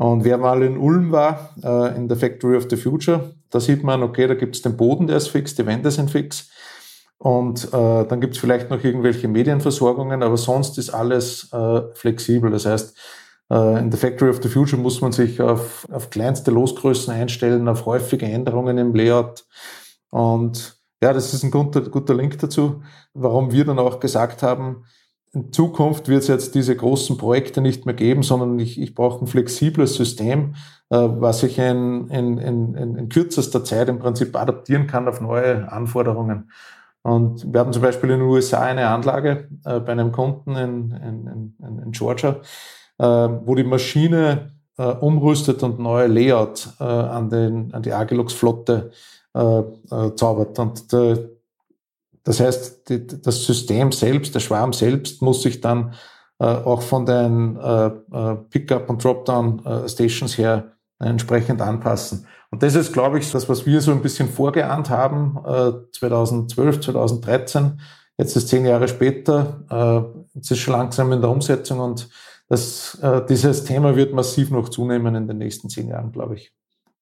Und 0.00 0.24
wer 0.24 0.38
mal 0.38 0.62
in 0.62 0.78
Ulm 0.78 1.12
war, 1.12 1.50
äh, 1.62 1.94
in 1.94 2.08
der 2.08 2.16
Factory 2.16 2.56
of 2.56 2.68
the 2.70 2.76
Future, 2.78 3.34
da 3.50 3.60
sieht 3.60 3.84
man, 3.84 4.02
okay, 4.02 4.26
da 4.26 4.32
gibt 4.32 4.56
es 4.56 4.62
den 4.62 4.74
Boden, 4.74 5.06
der 5.06 5.18
ist 5.18 5.28
fix, 5.28 5.54
die 5.54 5.66
Wände 5.66 5.90
sind 5.90 6.10
fix. 6.10 6.48
Und 7.18 7.66
äh, 7.66 8.06
dann 8.06 8.18
gibt 8.22 8.34
es 8.34 8.40
vielleicht 8.40 8.70
noch 8.70 8.82
irgendwelche 8.82 9.28
Medienversorgungen, 9.28 10.22
aber 10.22 10.38
sonst 10.38 10.78
ist 10.78 10.88
alles 10.88 11.52
äh, 11.52 11.82
flexibel. 11.92 12.50
Das 12.50 12.64
heißt, 12.64 12.96
äh, 13.50 13.78
in 13.78 13.90
der 13.90 13.98
Factory 13.98 14.30
of 14.30 14.40
the 14.42 14.48
Future 14.48 14.80
muss 14.80 15.02
man 15.02 15.12
sich 15.12 15.38
auf, 15.42 15.86
auf 15.92 16.08
kleinste 16.08 16.50
Losgrößen 16.50 17.12
einstellen, 17.12 17.68
auf 17.68 17.84
häufige 17.84 18.24
Änderungen 18.24 18.78
im 18.78 18.94
Layout. 18.94 19.44
Und 20.08 20.78
ja, 21.02 21.12
das 21.12 21.34
ist 21.34 21.42
ein 21.42 21.50
guter, 21.50 21.82
guter 21.82 22.14
Link 22.14 22.38
dazu, 22.38 22.82
warum 23.12 23.52
wir 23.52 23.66
dann 23.66 23.78
auch 23.78 24.00
gesagt 24.00 24.42
haben, 24.42 24.86
in 25.32 25.52
Zukunft 25.52 26.08
wird 26.08 26.22
es 26.22 26.28
jetzt 26.28 26.54
diese 26.54 26.74
großen 26.74 27.16
Projekte 27.16 27.60
nicht 27.60 27.86
mehr 27.86 27.94
geben, 27.94 28.22
sondern 28.22 28.58
ich, 28.58 28.80
ich 28.80 28.94
brauche 28.94 29.24
ein 29.24 29.28
flexibles 29.28 29.94
System, 29.94 30.54
äh, 30.90 30.96
was 30.96 31.42
ich 31.42 31.58
in, 31.58 32.08
in, 32.08 32.38
in, 32.38 32.96
in 32.96 33.08
kürzester 33.08 33.64
Zeit 33.64 33.88
im 33.88 34.00
Prinzip 34.00 34.34
adaptieren 34.36 34.86
kann 34.86 35.06
auf 35.06 35.20
neue 35.20 35.70
Anforderungen. 35.70 36.50
Und 37.02 37.52
wir 37.52 37.60
haben 37.60 37.72
zum 37.72 37.82
Beispiel 37.82 38.10
in 38.10 38.20
den 38.20 38.28
USA 38.28 38.60
eine 38.60 38.88
Anlage 38.88 39.48
äh, 39.64 39.80
bei 39.80 39.92
einem 39.92 40.12
Kunden 40.12 40.56
in, 40.56 40.90
in, 40.90 41.54
in, 41.58 41.78
in 41.78 41.92
Georgia, 41.92 42.40
äh, 42.98 43.04
wo 43.04 43.54
die 43.54 43.64
Maschine 43.64 44.50
äh, 44.78 44.82
umrüstet 44.82 45.62
und 45.62 45.78
neue 45.78 46.08
Layout 46.08 46.68
äh, 46.80 46.84
an, 46.84 47.30
den, 47.30 47.72
an 47.72 47.82
die 47.82 47.92
Agilux-Flotte 47.92 48.90
äh, 49.34 49.40
äh, 49.40 50.14
zaubert. 50.16 50.58
Und 50.58 50.92
das 52.24 52.40
heißt, 52.40 52.88
die, 52.88 53.06
das 53.06 53.44
System 53.44 53.92
selbst, 53.92 54.34
der 54.34 54.40
Schwarm 54.40 54.72
selbst 54.72 55.22
muss 55.22 55.42
sich 55.42 55.60
dann 55.60 55.94
äh, 56.38 56.44
auch 56.44 56.82
von 56.82 57.06
den 57.06 57.56
äh, 57.56 57.86
äh 57.86 58.36
Pickup- 58.50 58.90
und 58.90 59.02
Dropdown-Stations 59.02 60.36
her 60.38 60.72
entsprechend 60.98 61.60
anpassen. 61.62 62.26
Und 62.50 62.62
das 62.62 62.74
ist, 62.74 62.92
glaube 62.92 63.18
ich, 63.18 63.30
das, 63.30 63.48
was 63.48 63.64
wir 63.64 63.80
so 63.80 63.92
ein 63.92 64.02
bisschen 64.02 64.28
vorgeahnt 64.28 64.90
haben, 64.90 65.38
äh, 65.46 65.72
2012, 65.92 66.80
2013. 66.80 67.80
Jetzt 68.18 68.36
ist 68.36 68.48
zehn 68.48 68.66
Jahre 68.66 68.88
später, 68.88 69.64
äh, 69.70 70.20
jetzt 70.34 70.50
ist 70.50 70.58
schon 70.58 70.74
langsam 70.74 71.12
in 71.12 71.20
der 71.20 71.30
Umsetzung 71.30 71.80
und 71.80 72.08
das, 72.48 72.98
äh, 73.00 73.24
dieses 73.26 73.64
Thema 73.64 73.94
wird 73.94 74.12
massiv 74.12 74.50
noch 74.50 74.68
zunehmen 74.68 75.14
in 75.14 75.28
den 75.28 75.38
nächsten 75.38 75.70
zehn 75.70 75.88
Jahren, 75.88 76.10
glaube 76.10 76.34
ich. 76.34 76.52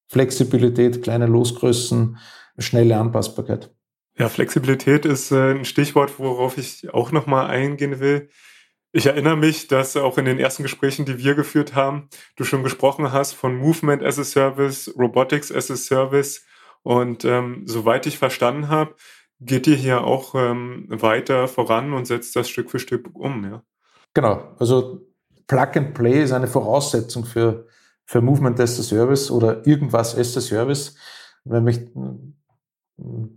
Flexibilität, 0.06 1.02
kleine 1.02 1.26
Losgrößen, 1.26 2.18
schnelle 2.58 2.98
Anpassbarkeit. 2.98 3.70
Ja, 4.18 4.28
Flexibilität 4.28 5.04
ist 5.04 5.30
äh, 5.30 5.52
ein 5.52 5.64
Stichwort, 5.64 6.18
worauf 6.18 6.58
ich 6.58 6.92
auch 6.92 7.12
nochmal 7.12 7.46
eingehen 7.46 8.00
will. 8.00 8.30
Ich 8.90 9.06
erinnere 9.06 9.36
mich, 9.36 9.68
dass 9.68 9.96
auch 9.96 10.18
in 10.18 10.24
den 10.24 10.38
ersten 10.38 10.62
Gesprächen, 10.62 11.04
die 11.04 11.18
wir 11.18 11.34
geführt 11.34 11.74
haben, 11.74 12.08
du 12.36 12.44
schon 12.44 12.64
gesprochen 12.64 13.12
hast 13.12 13.34
von 13.34 13.56
Movement 13.56 14.02
as 14.02 14.18
a 14.18 14.24
Service, 14.24 14.92
Robotics 14.98 15.52
as 15.52 15.70
a 15.70 15.76
Service. 15.76 16.44
Und 16.82 17.24
ähm, 17.24 17.62
soweit 17.66 18.06
ich 18.06 18.18
verstanden 18.18 18.68
habe, 18.68 18.94
geht 19.40 19.66
ihr 19.66 19.76
hier 19.76 20.02
auch 20.02 20.34
ähm, 20.34 20.86
weiter 20.88 21.46
voran 21.46 21.92
und 21.92 22.06
setzt 22.06 22.34
das 22.34 22.48
Stück 22.48 22.70
für 22.70 22.78
Stück 22.78 23.14
um, 23.14 23.44
ja? 23.44 23.62
Genau. 24.14 24.56
Also 24.58 25.06
Plug 25.46 25.76
and 25.76 25.94
Play 25.94 26.22
ist 26.22 26.32
eine 26.32 26.48
Voraussetzung 26.48 27.24
für 27.24 27.66
für 28.08 28.22
Movement 28.22 28.58
as 28.58 28.80
a 28.80 28.82
Service 28.82 29.30
oder 29.30 29.66
irgendwas 29.66 30.16
as 30.16 30.34
a 30.34 30.40
Service. 30.40 30.96
Wenn 31.44 31.68
ich 31.68 31.78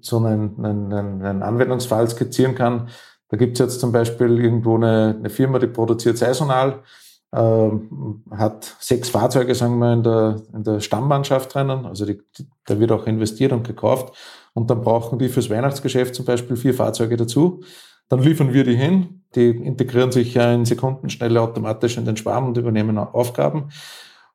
so 0.01 0.17
einen, 0.17 0.63
einen, 0.63 1.23
einen 1.23 1.43
Anwendungsfall 1.43 2.07
skizzieren 2.09 2.55
kann, 2.55 2.89
da 3.29 3.37
gibt 3.37 3.53
es 3.53 3.59
jetzt 3.59 3.79
zum 3.79 3.91
Beispiel 3.91 4.39
irgendwo 4.39 4.75
eine, 4.75 5.15
eine 5.17 5.29
Firma, 5.29 5.57
die 5.57 5.67
produziert 5.67 6.17
saisonal, 6.17 6.83
äh, 7.31 7.69
hat 8.31 8.75
sechs 8.79 9.09
Fahrzeuge, 9.09 9.55
sagen 9.55 9.79
wir, 9.79 9.93
in 9.93 10.03
der, 10.03 10.41
in 10.53 10.63
der 10.63 10.79
Stammmannschaft 10.81 11.53
drinnen, 11.53 11.85
also 11.85 12.05
die, 12.05 12.21
da 12.65 12.79
wird 12.79 12.91
auch 12.91 13.07
investiert 13.07 13.53
und 13.53 13.65
gekauft 13.65 14.13
und 14.53 14.69
dann 14.69 14.81
brauchen 14.81 15.17
die 15.17 15.29
fürs 15.29 15.49
Weihnachtsgeschäft 15.49 16.13
zum 16.13 16.25
Beispiel 16.25 16.57
vier 16.57 16.73
Fahrzeuge 16.73 17.15
dazu. 17.15 17.63
Dann 18.09 18.19
liefern 18.19 18.51
wir 18.51 18.65
die 18.65 18.75
hin, 18.75 19.23
die 19.35 19.49
integrieren 19.49 20.11
sich 20.11 20.33
ja 20.33 20.53
in 20.53 20.65
Sekundenschnelle 20.65 21.39
automatisch 21.39 21.97
in 21.97 22.03
den 22.03 22.17
Schwarm 22.17 22.47
und 22.47 22.57
übernehmen 22.57 22.97
Aufgaben. 22.97 23.69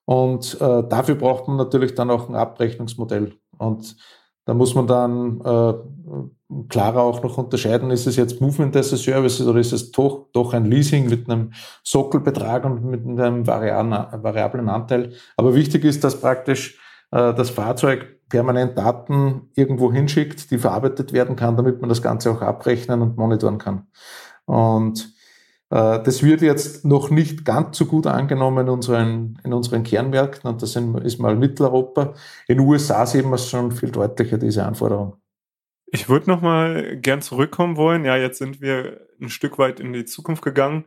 Und 0.06 0.54
äh, 0.58 0.82
dafür 0.88 1.16
braucht 1.16 1.48
man 1.48 1.58
natürlich 1.58 1.94
dann 1.94 2.10
auch 2.10 2.30
ein 2.30 2.34
Abrechnungsmodell. 2.34 3.34
Und 3.58 3.96
da 4.46 4.54
muss 4.54 4.74
man 4.74 4.86
dann 4.86 5.40
äh, 5.44 5.74
klarer 6.68 7.02
auch 7.02 7.22
noch 7.22 7.36
unterscheiden, 7.36 7.90
ist 7.90 8.06
es 8.06 8.16
jetzt 8.16 8.40
Movement 8.40 8.76
as 8.76 8.92
a 8.92 8.96
Service 8.96 9.40
oder 9.40 9.58
ist 9.58 9.72
es 9.72 9.90
doch, 9.90 10.28
doch 10.32 10.54
ein 10.54 10.64
Leasing 10.64 11.08
mit 11.08 11.28
einem 11.28 11.52
Sockelbetrag 11.82 12.64
und 12.64 12.84
mit 12.84 13.04
einem 13.04 13.46
variablen 13.46 14.68
Anteil. 14.68 15.12
Aber 15.36 15.54
wichtig 15.54 15.84
ist, 15.84 16.04
dass 16.04 16.20
praktisch 16.20 16.78
äh, 17.10 17.34
das 17.34 17.50
Fahrzeug 17.50 18.20
permanent 18.28 18.78
Daten 18.78 19.50
irgendwo 19.54 19.92
hinschickt, 19.92 20.50
die 20.50 20.58
verarbeitet 20.58 21.12
werden 21.12 21.34
kann, 21.36 21.56
damit 21.56 21.80
man 21.80 21.88
das 21.88 22.02
Ganze 22.02 22.30
auch 22.30 22.40
abrechnen 22.40 23.02
und 23.02 23.16
monitoren 23.16 23.58
kann. 23.58 23.88
Und 24.44 25.12
das 25.68 26.22
wird 26.22 26.42
jetzt 26.42 26.84
noch 26.84 27.10
nicht 27.10 27.44
ganz 27.44 27.76
so 27.76 27.86
gut 27.86 28.06
angenommen 28.06 28.66
in 28.66 28.72
unseren, 28.72 29.40
in 29.42 29.52
unseren 29.52 29.82
Kernmärkten 29.82 30.48
und 30.48 30.62
das 30.62 30.76
ist 30.76 31.18
mal 31.18 31.34
Mitteleuropa. 31.34 32.14
In 32.46 32.58
den 32.58 32.66
USA 32.66 33.04
sehen 33.04 33.30
wir 33.30 33.34
es 33.34 33.50
schon 33.50 33.72
viel 33.72 33.90
deutlicher, 33.90 34.38
diese 34.38 34.64
Anforderung. 34.64 35.16
Ich 35.86 36.08
würde 36.08 36.30
noch 36.30 36.40
mal 36.40 36.96
gern 36.98 37.22
zurückkommen 37.22 37.76
wollen. 37.76 38.04
Ja, 38.04 38.16
jetzt 38.16 38.38
sind 38.38 38.60
wir 38.60 39.06
ein 39.20 39.28
Stück 39.28 39.58
weit 39.58 39.80
in 39.80 39.92
die 39.92 40.04
Zukunft 40.04 40.42
gegangen 40.42 40.84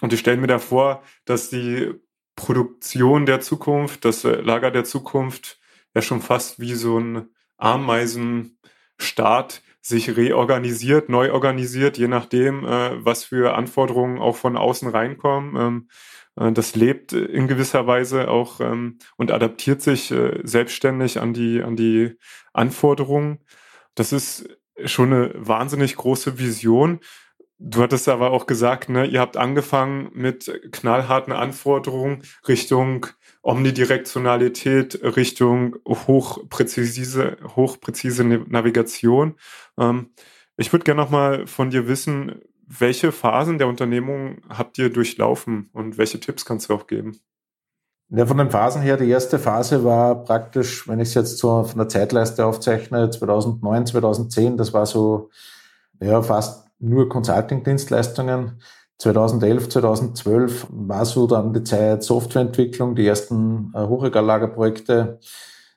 und 0.00 0.12
ich 0.12 0.20
stelle 0.20 0.38
mir 0.38 0.46
da 0.46 0.58
vor, 0.58 1.02
dass 1.24 1.50
die 1.50 1.94
Produktion 2.36 3.26
der 3.26 3.40
Zukunft, 3.40 4.04
das 4.04 4.22
Lager 4.24 4.70
der 4.70 4.84
Zukunft 4.84 5.58
ja 5.94 6.02
schon 6.02 6.20
fast 6.20 6.60
wie 6.60 6.74
so 6.74 6.98
ein 6.98 7.28
Ameisenstaat 7.56 9.62
sich 9.86 10.16
reorganisiert, 10.16 11.08
neu 11.08 11.32
organisiert, 11.32 11.96
je 11.96 12.08
nachdem, 12.08 12.64
äh, 12.64 13.04
was 13.04 13.22
für 13.24 13.54
Anforderungen 13.54 14.18
auch 14.18 14.36
von 14.36 14.56
außen 14.56 14.88
reinkommen. 14.88 15.56
Ähm, 15.56 15.88
äh, 16.48 16.52
das 16.52 16.74
lebt 16.74 17.12
in 17.12 17.46
gewisser 17.46 17.86
Weise 17.86 18.28
auch 18.28 18.60
ähm, 18.60 18.98
und 19.16 19.30
adaptiert 19.30 19.82
sich 19.82 20.10
äh, 20.10 20.40
selbstständig 20.42 21.20
an 21.20 21.32
die, 21.34 21.62
an 21.62 21.76
die 21.76 22.16
Anforderungen. 22.52 23.38
Das 23.94 24.12
ist 24.12 24.48
schon 24.84 25.12
eine 25.12 25.32
wahnsinnig 25.36 25.94
große 25.94 26.38
Vision. 26.38 26.98
Du 27.58 27.80
hattest 27.80 28.08
aber 28.08 28.32
auch 28.32 28.46
gesagt, 28.46 28.88
ne, 28.88 29.06
ihr 29.06 29.20
habt 29.20 29.36
angefangen 29.36 30.10
mit 30.14 30.50
knallharten 30.72 31.32
Anforderungen 31.32 32.22
Richtung 32.48 33.06
Omnidirektionalität 33.46 35.00
Richtung 35.16 35.76
hochpräzise, 35.86 37.36
hochpräzise 37.54 38.24
Navigation. 38.24 39.36
Ähm, 39.78 40.10
ich 40.56 40.72
würde 40.72 40.84
gerne 40.84 41.00
noch 41.00 41.10
mal 41.10 41.46
von 41.46 41.70
dir 41.70 41.86
wissen, 41.86 42.40
welche 42.66 43.12
Phasen 43.12 43.58
der 43.58 43.68
Unternehmung 43.68 44.38
habt 44.48 44.78
ihr 44.78 44.90
durchlaufen 44.90 45.70
und 45.72 45.96
welche 45.96 46.18
Tipps 46.18 46.44
kannst 46.44 46.68
du 46.68 46.74
auch 46.74 46.88
geben? 46.88 47.20
Ja, 48.08 48.26
von 48.26 48.38
den 48.38 48.50
Phasen 48.50 48.82
her, 48.82 48.96
die 48.96 49.08
erste 49.08 49.38
Phase 49.38 49.84
war 49.84 50.24
praktisch, 50.24 50.88
wenn 50.88 50.98
ich 50.98 51.08
es 51.08 51.14
jetzt 51.14 51.38
so 51.38 51.62
von 51.62 51.78
der 51.78 51.88
Zeitleiste 51.88 52.44
aufzeichne, 52.44 53.10
2009, 53.10 53.86
2010, 53.86 54.56
das 54.56 54.72
war 54.72 54.86
so 54.86 55.30
ja, 56.00 56.20
fast 56.20 56.66
nur 56.80 57.08
Consulting-Dienstleistungen. 57.08 58.60
2011, 58.98 59.68
2012 59.68 60.66
war 60.70 61.04
so 61.04 61.26
dann 61.26 61.52
die 61.52 61.64
Zeit 61.64 62.02
Softwareentwicklung, 62.02 62.94
die 62.94 63.06
ersten 63.06 63.70
äh, 63.74 63.86
Hochregallagerprojekte, 63.86 65.18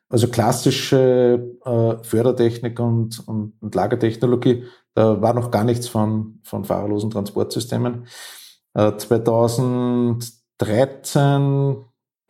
also 0.10 0.30
klassische 0.30 1.58
äh, 1.66 1.96
Fördertechnik 2.04 2.80
und, 2.80 3.28
und, 3.28 3.56
und, 3.60 3.76
Lagertechnologie. 3.76 4.64
Da 4.96 5.22
war 5.22 5.34
noch 5.34 5.52
gar 5.52 5.66
nichts 5.66 5.90
von, 5.90 6.40
von 6.44 6.64
fahrerlosen 6.64 7.12
Transportsystemen. 7.12 8.08
Äh, 8.74 8.96
2013, 8.96 11.76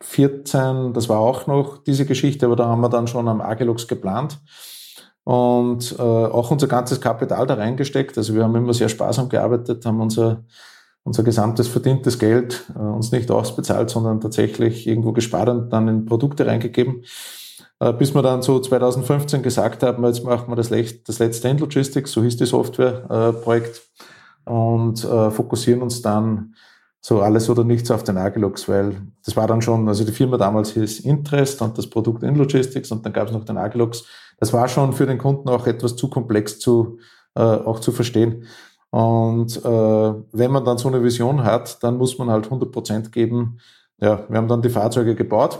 14, 0.02 0.92
das 0.92 1.08
war 1.08 1.20
auch 1.20 1.46
noch 1.46 1.78
diese 1.84 2.06
Geschichte, 2.06 2.46
aber 2.46 2.56
da 2.56 2.66
haben 2.66 2.80
wir 2.80 2.88
dann 2.88 3.06
schon 3.06 3.28
am 3.28 3.40
Agilux 3.40 3.86
geplant 3.86 4.40
und 5.24 5.94
äh, 5.98 6.02
auch 6.02 6.50
unser 6.50 6.66
ganzes 6.66 7.00
Kapital 7.00 7.46
da 7.46 7.54
reingesteckt. 7.54 8.18
Also 8.18 8.34
wir 8.34 8.42
haben 8.42 8.56
immer 8.56 8.74
sehr 8.74 8.88
sparsam 8.88 9.28
gearbeitet, 9.28 9.84
haben 9.84 10.00
unser 10.00 10.44
unser 11.04 11.22
gesamtes 11.22 11.68
verdientes 11.68 12.18
Geld 12.18 12.70
äh, 12.74 12.78
uns 12.78 13.12
nicht 13.12 13.30
ausbezahlt, 13.30 13.90
sondern 13.90 14.20
tatsächlich 14.20 14.86
irgendwo 14.86 15.12
gespart 15.12 15.48
und 15.48 15.70
dann 15.70 15.88
in 15.88 16.06
Produkte 16.06 16.46
reingegeben. 16.46 17.04
Äh, 17.80 17.92
bis 17.94 18.14
wir 18.14 18.22
dann 18.22 18.42
so 18.42 18.60
2015 18.60 19.42
gesagt 19.42 19.82
haben, 19.82 20.04
jetzt 20.04 20.24
machen 20.24 20.50
wir 20.50 20.56
das, 20.56 20.68
das 20.68 21.18
letzte 21.18 21.48
End 21.48 21.60
Logistics, 21.60 22.12
so 22.12 22.22
hieß 22.22 22.36
die 22.36 22.46
Softwareprojekt, 22.46 23.76
äh, 23.76 24.50
und 24.50 25.04
äh, 25.04 25.30
fokussieren 25.30 25.82
uns 25.82 26.02
dann 26.02 26.54
so 27.00 27.20
alles 27.22 27.48
oder 27.48 27.64
nichts 27.64 27.90
auf 27.90 28.04
den 28.04 28.18
Agilux, 28.18 28.68
weil 28.68 28.96
das 29.24 29.36
war 29.36 29.46
dann 29.46 29.62
schon, 29.62 29.88
also 29.88 30.04
die 30.04 30.12
Firma 30.12 30.36
damals 30.36 30.72
hieß 30.72 31.00
Interest 31.00 31.62
und 31.62 31.78
das 31.78 31.88
Produkt 31.88 32.22
In 32.22 32.34
Logistics 32.34 32.90
und 32.90 33.04
dann 33.04 33.12
gab 33.12 33.28
es 33.28 33.32
noch 33.32 33.44
den 33.44 33.56
Agilux. 33.56 34.04
das 34.38 34.52
war 34.52 34.68
schon 34.68 34.92
für 34.92 35.06
den 35.06 35.18
Kunden 35.18 35.48
auch 35.48 35.66
etwas 35.66 35.96
zu 35.96 36.10
komplex 36.10 36.58
zu, 36.58 36.98
äh, 37.34 37.40
auch 37.40 37.80
zu 37.80 37.92
verstehen. 37.92 38.44
Und 38.90 39.56
äh, 39.64 40.14
wenn 40.32 40.50
man 40.50 40.64
dann 40.64 40.78
so 40.78 40.88
eine 40.88 41.02
Vision 41.02 41.44
hat, 41.44 41.82
dann 41.82 41.96
muss 41.96 42.18
man 42.18 42.30
halt 42.30 42.46
100 42.46 42.72
Prozent 42.72 43.12
geben. 43.12 43.58
Ja, 43.98 44.24
wir 44.28 44.36
haben 44.36 44.48
dann 44.48 44.62
die 44.62 44.70
Fahrzeuge 44.70 45.14
gebaut, 45.14 45.58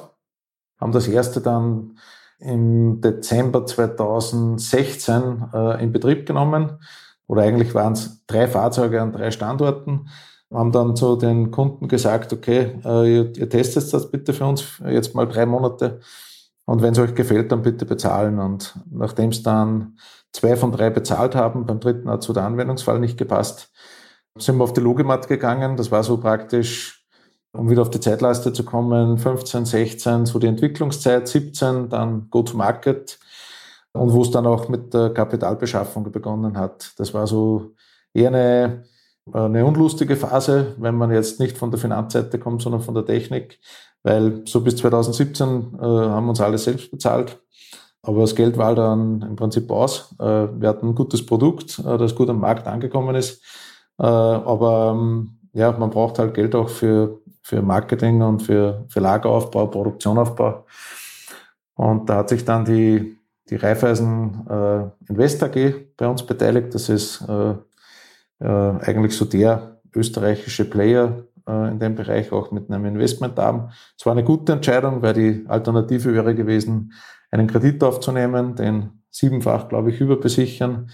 haben 0.81 0.93
das 0.93 1.07
erste 1.07 1.41
dann 1.41 1.99
im 2.41 3.01
Dezember 3.01 3.67
2016 3.67 5.45
äh, 5.53 5.83
in 5.83 5.93
Betrieb 5.93 6.27
genommen. 6.27 6.79
Oder 7.27 7.43
eigentlich 7.43 7.75
waren 7.75 7.93
es 7.93 8.25
drei 8.27 8.49
Fahrzeuge 8.49 9.01
an 9.01 9.13
drei 9.13 9.31
Standorten. 9.31 10.09
Haben 10.53 10.73
dann 10.73 10.97
zu 10.97 11.15
den 11.15 11.53
Kunden 11.53 11.87
gesagt, 11.87 12.33
okay, 12.33 12.81
äh, 12.85 13.15
ihr, 13.15 13.37
ihr 13.37 13.49
testet 13.49 13.93
das 13.93 14.11
bitte 14.11 14.33
für 14.33 14.47
uns 14.47 14.65
jetzt 14.85 15.15
mal 15.15 15.29
drei 15.29 15.47
Monate. 15.47 16.01
Und 16.71 16.83
wenn 16.83 16.93
es 16.93 17.01
euch 17.01 17.17
gefällt, 17.17 17.51
dann 17.51 17.63
bitte 17.63 17.85
bezahlen. 17.85 18.39
Und 18.39 18.77
nachdem 18.93 19.31
es 19.31 19.43
dann 19.43 19.99
zwei 20.33 20.55
von 20.55 20.71
drei 20.71 20.89
bezahlt 20.89 21.35
haben, 21.35 21.67
beim 21.67 21.81
dritten 21.81 22.09
hat 22.09 22.23
so 22.23 22.33
der 22.33 22.45
Anwendungsfall 22.45 23.01
nicht 23.01 23.19
gepasst, 23.19 23.73
sind 24.39 24.57
wir 24.57 24.63
auf 24.63 24.73
die 24.73 24.81
Logimat 24.81 25.27
gegangen. 25.27 25.77
Das 25.77 25.91
war 25.91 26.05
so 26.05 26.19
praktisch 26.19 27.05
um 27.53 27.69
wieder 27.69 27.83
auf 27.83 27.91
die 27.91 27.99
Zeitleiste 27.99 28.53
zu 28.53 28.65
kommen, 28.65 29.19
15, 29.19 29.65
16, 29.65 30.27
so 30.27 30.39
die 30.39 30.47
Entwicklungszeit, 30.47 31.27
17, 31.27 31.89
dann 31.89 32.31
Go-to-Market 32.31 33.19
und 33.93 34.13
wo 34.13 34.23
es 34.23 34.31
dann 34.31 34.47
auch 34.47 34.69
mit 34.69 34.95
der 34.95 35.11
Kapitalbeschaffung 35.11 36.13
begonnen 36.13 36.57
hat. 36.57 36.93
Das 36.99 37.13
war 37.13 37.27
so 37.27 37.75
eher 38.15 38.29
eine, 38.29 38.85
eine 39.33 39.67
unlustige 39.67 40.15
Phase, 40.15 40.77
wenn 40.79 40.95
man 40.95 41.11
jetzt 41.11 41.41
nicht 41.41 41.59
von 41.59 41.73
der 41.73 41.81
Finanzseite 41.81 42.39
kommt, 42.39 42.63
sondern 42.63 42.83
von 42.83 42.95
der 42.95 43.05
Technik, 43.05 43.59
weil 44.03 44.43
so 44.47 44.61
bis 44.61 44.77
2017 44.77 45.49
äh, 45.49 45.83
haben 45.83 46.27
wir 46.27 46.31
uns 46.31 46.41
alles 46.41 46.65
selbst 46.65 46.91
bezahlt. 46.91 47.39
Aber 48.03 48.23
das 48.23 48.35
Geld 48.35 48.57
war 48.57 48.75
dann 48.75 49.23
im 49.23 49.37
Prinzip 49.37 49.71
aus. 49.71 50.15
Äh, 50.19 50.25
wir 50.25 50.69
hatten 50.69 50.89
ein 50.89 50.95
gutes 50.95 51.25
Produkt, 51.25 51.79
äh, 51.81 51.99
das 51.99 52.15
gut 52.15 52.31
am 52.31 52.41
Markt 52.41 52.67
angekommen 52.67 53.15
ist. 53.15 53.43
Äh, 53.99 54.07
aber 54.07 54.97
ähm, 54.97 55.39
ja, 55.53 55.73
man 55.73 55.91
braucht 55.91 56.19
halt 56.19 56.35
Geld 56.35 56.55
auch 56.55 56.69
für 56.69 57.21
für 57.51 57.63
Marketing 57.63 58.23
und 58.23 58.43
für, 58.43 58.85
für 58.89 59.01
Lageraufbau, 59.01 59.67
Produktionaufbau. 59.67 60.65
Und 61.75 62.09
da 62.09 62.17
hat 62.19 62.29
sich 62.29 62.45
dann 62.45 62.65
die, 62.65 63.19
die 63.49 63.57
Raiffeisen 63.57 64.47
äh, 64.49 65.11
Invest 65.11 65.43
AG 65.43 65.75
bei 65.97 66.07
uns 66.07 66.25
beteiligt. 66.25 66.75
Das 66.75 66.89
ist 66.89 67.23
äh, 67.23 67.55
äh, 68.39 68.81
eigentlich 68.83 69.17
so 69.17 69.25
der 69.25 69.81
österreichische 69.95 70.65
Player 70.65 71.25
in 71.47 71.79
dem 71.79 71.95
Bereich, 71.95 72.33
auch 72.33 72.51
mit 72.51 72.71
einem 72.71 72.85
Investmentarm. 72.85 73.71
Es 73.97 74.07
war 74.07 74.13
eine 74.13 74.25
gute 74.25 74.53
Entscheidung, 74.53 75.03
weil 75.03 75.15
die 75.15 75.45
Alternative 75.49 76.13
wäre 76.15 76.35
gewesen, 76.35 76.93
einen 77.31 77.47
Kredit 77.47 77.83
aufzunehmen, 77.83 78.55
den 78.57 79.03
siebenfach, 79.11 79.69
glaube 79.69 79.91
ich, 79.91 80.01
überbesichern, 80.01 80.91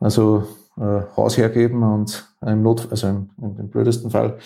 also 0.00 0.44
äh, 0.78 1.02
Haus 1.16 1.36
hergeben 1.36 1.82
und 1.82 2.26
im 2.40 2.62
Not, 2.62 2.88
also 2.90 3.08
im, 3.08 3.30
im 3.38 3.70
blödesten 3.70 4.10
Fall 4.10 4.38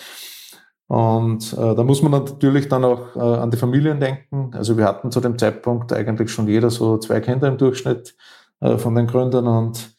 und 0.87 1.51
äh, 1.53 1.75
da 1.75 1.83
muss 1.83 2.01
man 2.01 2.11
natürlich 2.11 2.69
dann 2.69 2.85
auch 2.85 3.15
äh, 3.15 3.19
an 3.19 3.51
die 3.51 3.57
Familien 3.57 3.99
denken. 3.99 4.51
Also 4.53 4.77
wir 4.77 4.85
hatten 4.85 5.11
zu 5.11 5.19
dem 5.19 5.37
Zeitpunkt 5.37 5.91
eigentlich 5.91 6.31
schon 6.31 6.47
jeder 6.47 6.69
so 6.69 6.97
zwei 6.97 7.19
Kinder 7.19 7.49
im 7.49 7.57
Durchschnitt 7.57 8.15
äh, 8.61 8.77
von 8.77 8.95
den 8.95 9.07
Gründern 9.07 9.47
und 9.47 9.95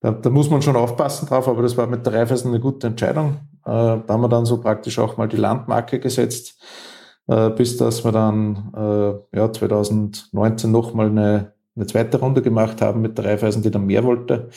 da, 0.00 0.12
da 0.12 0.30
muss 0.30 0.48
man 0.48 0.62
schon 0.62 0.76
aufpassen 0.76 1.26
drauf, 1.26 1.48
aber 1.48 1.62
das 1.62 1.76
war 1.76 1.88
mit 1.88 2.06
der 2.06 2.14
Raiffeisen 2.14 2.52
eine 2.52 2.60
gute 2.60 2.86
Entscheidung. 2.86 3.38
Äh, 3.68 4.00
da 4.06 4.14
haben 4.14 4.22
wir 4.22 4.28
dann 4.28 4.46
so 4.46 4.60
praktisch 4.60 4.98
auch 4.98 5.18
mal 5.18 5.28
die 5.28 5.36
Landmarke 5.36 6.00
gesetzt, 6.00 6.58
äh, 7.26 7.50
bis 7.50 7.76
dass 7.76 8.02
wir 8.02 8.12
dann 8.12 8.72
äh, 8.74 9.36
ja, 9.36 9.52
2019 9.52 10.70
nochmal 10.70 11.08
eine, 11.08 11.52
eine 11.76 11.86
zweite 11.86 12.18
Runde 12.18 12.40
gemacht 12.40 12.80
haben 12.80 13.02
mit 13.02 13.18
der 13.18 13.26
Raiffeisen, 13.26 13.62
die 13.62 13.70
dann 13.70 13.86
mehr 13.86 14.04
wollte. 14.04 14.48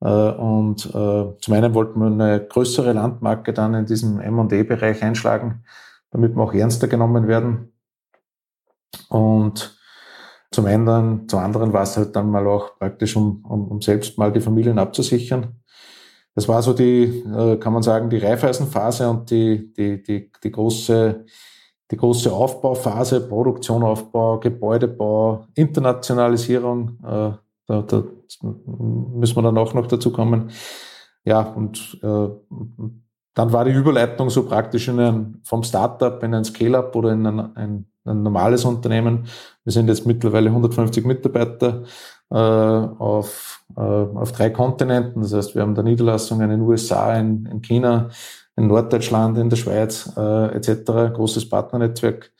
Und 0.00 0.80
zum 0.82 1.54
einen 1.54 1.72
wollten 1.72 1.98
wir 1.98 2.08
eine 2.08 2.46
größere 2.46 2.92
Landmarke 2.92 3.54
dann 3.54 3.72
in 3.72 3.86
diesem 3.86 4.20
M&E-Bereich 4.20 5.02
einschlagen, 5.02 5.64
damit 6.10 6.36
wir 6.36 6.42
auch 6.42 6.52
ernster 6.52 6.88
genommen 6.88 7.26
werden. 7.26 7.72
Und 9.08 9.78
zum 10.50 10.66
anderen, 10.66 11.26
zum 11.26 11.38
anderen 11.38 11.72
war 11.72 11.84
es 11.84 11.96
halt 11.96 12.14
dann 12.16 12.30
mal 12.30 12.46
auch 12.46 12.78
praktisch, 12.78 13.16
um, 13.16 13.46
um, 13.48 13.68
um 13.68 13.80
selbst 13.80 14.18
mal 14.18 14.30
die 14.30 14.42
Familien 14.42 14.78
abzusichern. 14.78 15.63
Das 16.34 16.48
war 16.48 16.62
so 16.62 16.72
die, 16.72 17.04
äh, 17.04 17.56
kann 17.58 17.72
man 17.72 17.82
sagen, 17.82 18.10
die 18.10 18.18
Reifeisenphase 18.18 19.08
und 19.08 19.30
die, 19.30 19.72
die, 19.72 20.02
die, 20.02 20.30
die 20.42 20.50
große, 20.50 21.24
die 21.90 21.96
große 21.96 22.32
Aufbauphase, 22.32 23.20
Produktion, 23.28 23.82
Aufbau, 23.82 24.40
Gebäudebau, 24.40 25.46
Internationalisierung, 25.54 26.98
da, 27.66 27.82
da 27.82 28.04
müssen 28.40 29.36
wir 29.36 29.42
dann 29.42 29.58
auch 29.58 29.74
noch 29.74 29.86
dazu 29.86 30.10
kommen. 30.10 30.50
Ja, 31.24 31.40
und 31.40 31.98
äh, 32.02 32.28
dann 33.34 33.52
war 33.52 33.64
die 33.64 33.72
Überleitung 33.72 34.30
so 34.30 34.46
praktisch 34.46 34.88
in 34.88 35.00
ein, 35.00 35.40
vom 35.42 35.62
Startup 35.62 36.22
in 36.22 36.34
ein 36.34 36.44
Scale-up 36.44 36.94
oder 36.94 37.12
in 37.12 37.26
ein, 37.26 37.56
ein, 37.56 37.86
ein, 38.04 38.22
normales 38.22 38.64
Unternehmen. 38.64 39.26
Wir 39.64 39.72
sind 39.72 39.88
jetzt 39.88 40.06
mittlerweile 40.06 40.50
150 40.50 41.04
Mitarbeiter 41.04 41.84
äh, 42.30 42.36
auf, 42.36 43.63
äh, 43.63 43.63
auf 43.80 44.32
drei 44.32 44.50
Kontinenten. 44.50 45.22
Das 45.22 45.32
heißt, 45.32 45.54
wir 45.54 45.62
haben 45.62 45.74
da 45.74 45.82
Niederlassungen 45.82 46.50
in 46.50 46.58
den 46.58 46.68
USA, 46.68 47.16
in, 47.16 47.46
in 47.46 47.62
China, 47.62 48.10
in 48.56 48.66
Norddeutschland, 48.66 49.38
in 49.38 49.50
der 49.50 49.56
Schweiz 49.56 50.12
äh, 50.16 50.54
etc. 50.54 51.14
Großes 51.14 51.48
Partnernetzwerk. 51.48 52.32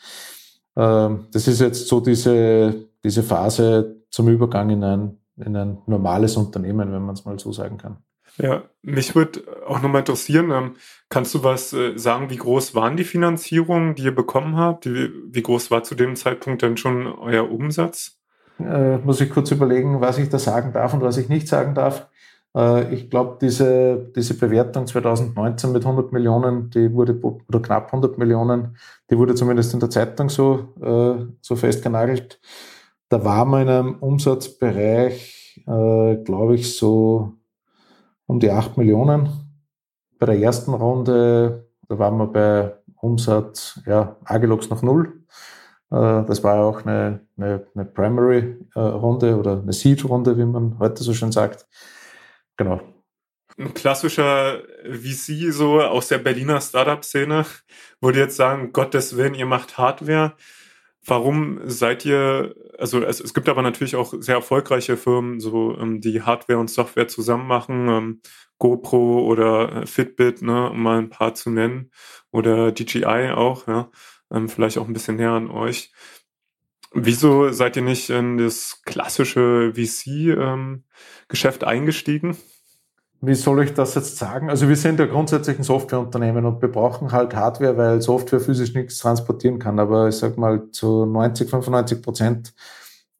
Äh, 0.76 1.10
das 1.32 1.48
ist 1.48 1.60
jetzt 1.60 1.88
so 1.88 2.00
diese, 2.00 2.86
diese 3.02 3.22
Phase 3.22 4.02
zum 4.10 4.28
Übergang 4.28 4.70
in 4.70 4.84
ein, 4.84 5.18
in 5.36 5.56
ein 5.56 5.78
normales 5.86 6.36
Unternehmen, 6.36 6.92
wenn 6.92 7.02
man 7.02 7.14
es 7.14 7.24
mal 7.24 7.38
so 7.38 7.52
sagen 7.52 7.78
kann. 7.78 7.98
Ja, 8.38 8.64
mich 8.82 9.14
würde 9.14 9.42
auch 9.66 9.80
nochmal 9.80 10.00
interessieren, 10.00 10.50
ähm, 10.50 10.76
kannst 11.08 11.34
du 11.34 11.44
was 11.44 11.72
äh, 11.72 11.96
sagen, 11.96 12.30
wie 12.30 12.36
groß 12.36 12.74
waren 12.74 12.96
die 12.96 13.04
Finanzierungen, 13.04 13.94
die 13.94 14.04
ihr 14.04 14.14
bekommen 14.14 14.56
habt? 14.56 14.86
Wie, 14.86 15.10
wie 15.30 15.42
groß 15.42 15.70
war 15.70 15.84
zu 15.84 15.94
dem 15.94 16.16
Zeitpunkt 16.16 16.62
denn 16.62 16.76
schon 16.76 17.06
euer 17.06 17.48
Umsatz? 17.48 18.18
Äh, 18.58 18.98
muss 18.98 19.20
ich 19.20 19.30
kurz 19.30 19.50
überlegen, 19.50 20.00
was 20.00 20.18
ich 20.18 20.28
da 20.28 20.38
sagen 20.38 20.72
darf 20.72 20.94
und 20.94 21.02
was 21.02 21.16
ich 21.16 21.28
nicht 21.28 21.48
sagen 21.48 21.74
darf. 21.74 22.08
Äh, 22.56 22.94
ich 22.94 23.10
glaube, 23.10 23.38
diese, 23.40 24.12
diese 24.14 24.34
Bewertung 24.34 24.86
2019 24.86 25.72
mit 25.72 25.84
100 25.84 26.12
Millionen, 26.12 26.70
die 26.70 26.92
wurde, 26.92 27.20
oder 27.20 27.60
knapp 27.60 27.86
100 27.86 28.18
Millionen, 28.18 28.76
die 29.10 29.18
wurde 29.18 29.34
zumindest 29.34 29.74
in 29.74 29.80
der 29.80 29.90
Zeitung 29.90 30.28
so, 30.28 30.68
äh, 30.80 31.26
so 31.40 31.56
festgenagelt. 31.56 32.40
Da 33.08 33.24
waren 33.24 33.50
wir 33.50 33.62
in 33.62 33.68
einem 33.68 33.94
Umsatzbereich, 33.96 35.62
äh, 35.66 36.16
glaube 36.24 36.54
ich, 36.54 36.76
so 36.76 37.34
um 38.26 38.40
die 38.40 38.50
8 38.50 38.76
Millionen. 38.76 39.28
Bei 40.18 40.26
der 40.26 40.38
ersten 40.38 40.72
Runde, 40.74 41.68
da 41.88 41.98
waren 41.98 42.16
wir 42.18 42.26
bei 42.28 42.74
Umsatz, 43.00 43.80
ja, 43.86 44.16
Agilux 44.24 44.70
noch 44.70 44.82
null. 44.82 45.24
Äh, 45.90 46.24
das 46.24 46.42
war 46.42 46.64
auch 46.64 46.86
eine, 46.86 47.20
eine, 47.36 47.66
eine 47.74 47.84
Primary-Runde 47.84 49.36
oder 49.36 49.60
eine 49.60 49.72
Seed-Runde, 49.72 50.38
wie 50.38 50.44
man 50.44 50.78
heute 50.78 51.02
so 51.02 51.14
schön 51.14 51.32
sagt. 51.32 51.66
Genau. 52.56 52.80
Ein 53.56 53.72
klassischer 53.72 54.62
VC 54.84 55.52
so 55.52 55.80
aus 55.80 56.08
der 56.08 56.18
Berliner 56.18 56.60
Startup-Szene 56.60 57.46
würde 58.00 58.18
jetzt 58.18 58.36
sagen, 58.36 58.72
Gottes 58.72 59.16
Willen, 59.16 59.34
ihr 59.34 59.46
macht 59.46 59.78
Hardware. 59.78 60.34
Warum 61.06 61.60
seid 61.64 62.04
ihr, 62.04 62.54
also 62.78 63.02
es, 63.02 63.20
es 63.20 63.34
gibt 63.34 63.48
aber 63.48 63.62
natürlich 63.62 63.94
auch 63.94 64.14
sehr 64.18 64.36
erfolgreiche 64.36 64.96
Firmen, 64.96 65.38
so 65.38 65.76
ähm, 65.78 66.00
die 66.00 66.22
Hardware 66.22 66.58
und 66.58 66.70
Software 66.70 67.08
zusammen 67.08 67.46
machen, 67.46 67.88
ähm, 67.88 68.20
GoPro 68.58 69.20
oder 69.26 69.82
äh, 69.82 69.86
Fitbit, 69.86 70.42
ne, 70.42 70.70
um 70.70 70.82
mal 70.82 70.98
ein 70.98 71.10
paar 71.10 71.34
zu 71.34 71.50
nennen, 71.50 71.90
oder 72.30 72.72
DJI 72.72 73.32
auch, 73.34 73.66
ja, 73.68 73.90
ähm, 74.32 74.48
vielleicht 74.48 74.78
auch 74.78 74.86
ein 74.86 74.94
bisschen 74.94 75.16
näher 75.16 75.32
an 75.32 75.50
euch. 75.50 75.92
Wieso 76.94 77.50
seid 77.50 77.76
ihr 77.76 77.82
nicht 77.82 78.10
in 78.10 78.38
das 78.38 78.82
klassische 78.84 79.72
VC-Geschäft 79.74 81.62
ähm, 81.62 81.68
eingestiegen? 81.68 82.36
wie 83.26 83.34
soll 83.34 83.62
ich 83.64 83.74
das 83.74 83.94
jetzt 83.94 84.16
sagen? 84.16 84.50
Also 84.50 84.68
wir 84.68 84.76
sind 84.76 84.98
ja 84.98 85.06
grundsätzlich 85.06 85.58
ein 85.58 85.64
Softwareunternehmen 85.64 86.44
und 86.44 86.60
wir 86.60 86.70
brauchen 86.70 87.12
halt 87.12 87.34
Hardware, 87.34 87.76
weil 87.76 88.00
Software 88.00 88.40
physisch 88.40 88.74
nichts 88.74 88.98
transportieren 88.98 89.58
kann. 89.58 89.78
Aber 89.78 90.08
ich 90.08 90.16
sag 90.16 90.36
mal, 90.36 90.70
zu 90.70 91.06
90, 91.06 91.48
95 91.48 92.02
Prozent 92.02 92.54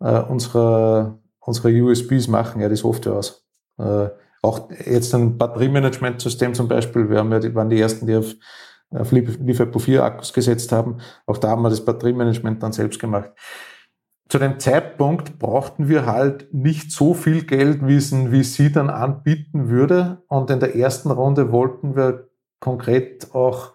äh, 0.01 0.21
unserer, 0.21 1.19
unserer 1.41 1.69
USBs 1.69 2.29
machen 2.29 2.61
ja 2.61 2.69
die 2.69 2.77
Software 2.77 3.15
aus. 3.15 3.45
Äh, 3.79 4.09
auch 4.43 4.69
jetzt 4.85 5.15
ein 5.15 5.39
Batteriemanagementsystem 5.39 6.55
zum 6.55 6.69
Beispiel. 6.69 7.09
Wir 7.09 7.19
haben 7.19 7.33
ja 7.33 7.39
die, 7.39 7.55
waren 7.55 7.71
die 7.71 7.81
ersten, 7.81 8.07
die 8.07 8.17
auf, 8.17 8.35
auf 8.95 9.13
LiFePO 9.13 9.79
4 9.79 10.05
Akkus 10.05 10.33
gesetzt 10.33 10.73
haben. 10.73 10.99
Auch 11.27 11.39
da 11.39 11.51
haben 11.51 11.63
wir 11.63 11.71
das 11.71 11.85
Batteriemanagement 11.85 12.63
dann 12.63 12.73
selbst 12.73 13.01
gemacht 13.01 13.31
zu 14.29 14.39
dem 14.39 14.59
Zeitpunkt 14.59 15.39
brauchten 15.39 15.89
wir 15.89 16.07
halt 16.07 16.53
nicht 16.53 16.91
so 16.91 17.15
viel 17.15 17.45
Geld, 17.45 17.87
wie 17.87 17.97
es 17.97 18.11
ein 18.13 18.33
VC 18.33 18.73
dann 18.73 18.91
anbieten 18.91 19.69
würde. 19.69 20.23
Und 20.29 20.51
in 20.51 20.61
der 20.61 20.75
ersten 20.75 21.11
Runde 21.11 21.53
wollten 21.53 21.95
wir 21.95 22.29
konkret 22.59 23.35
auch 23.35 23.73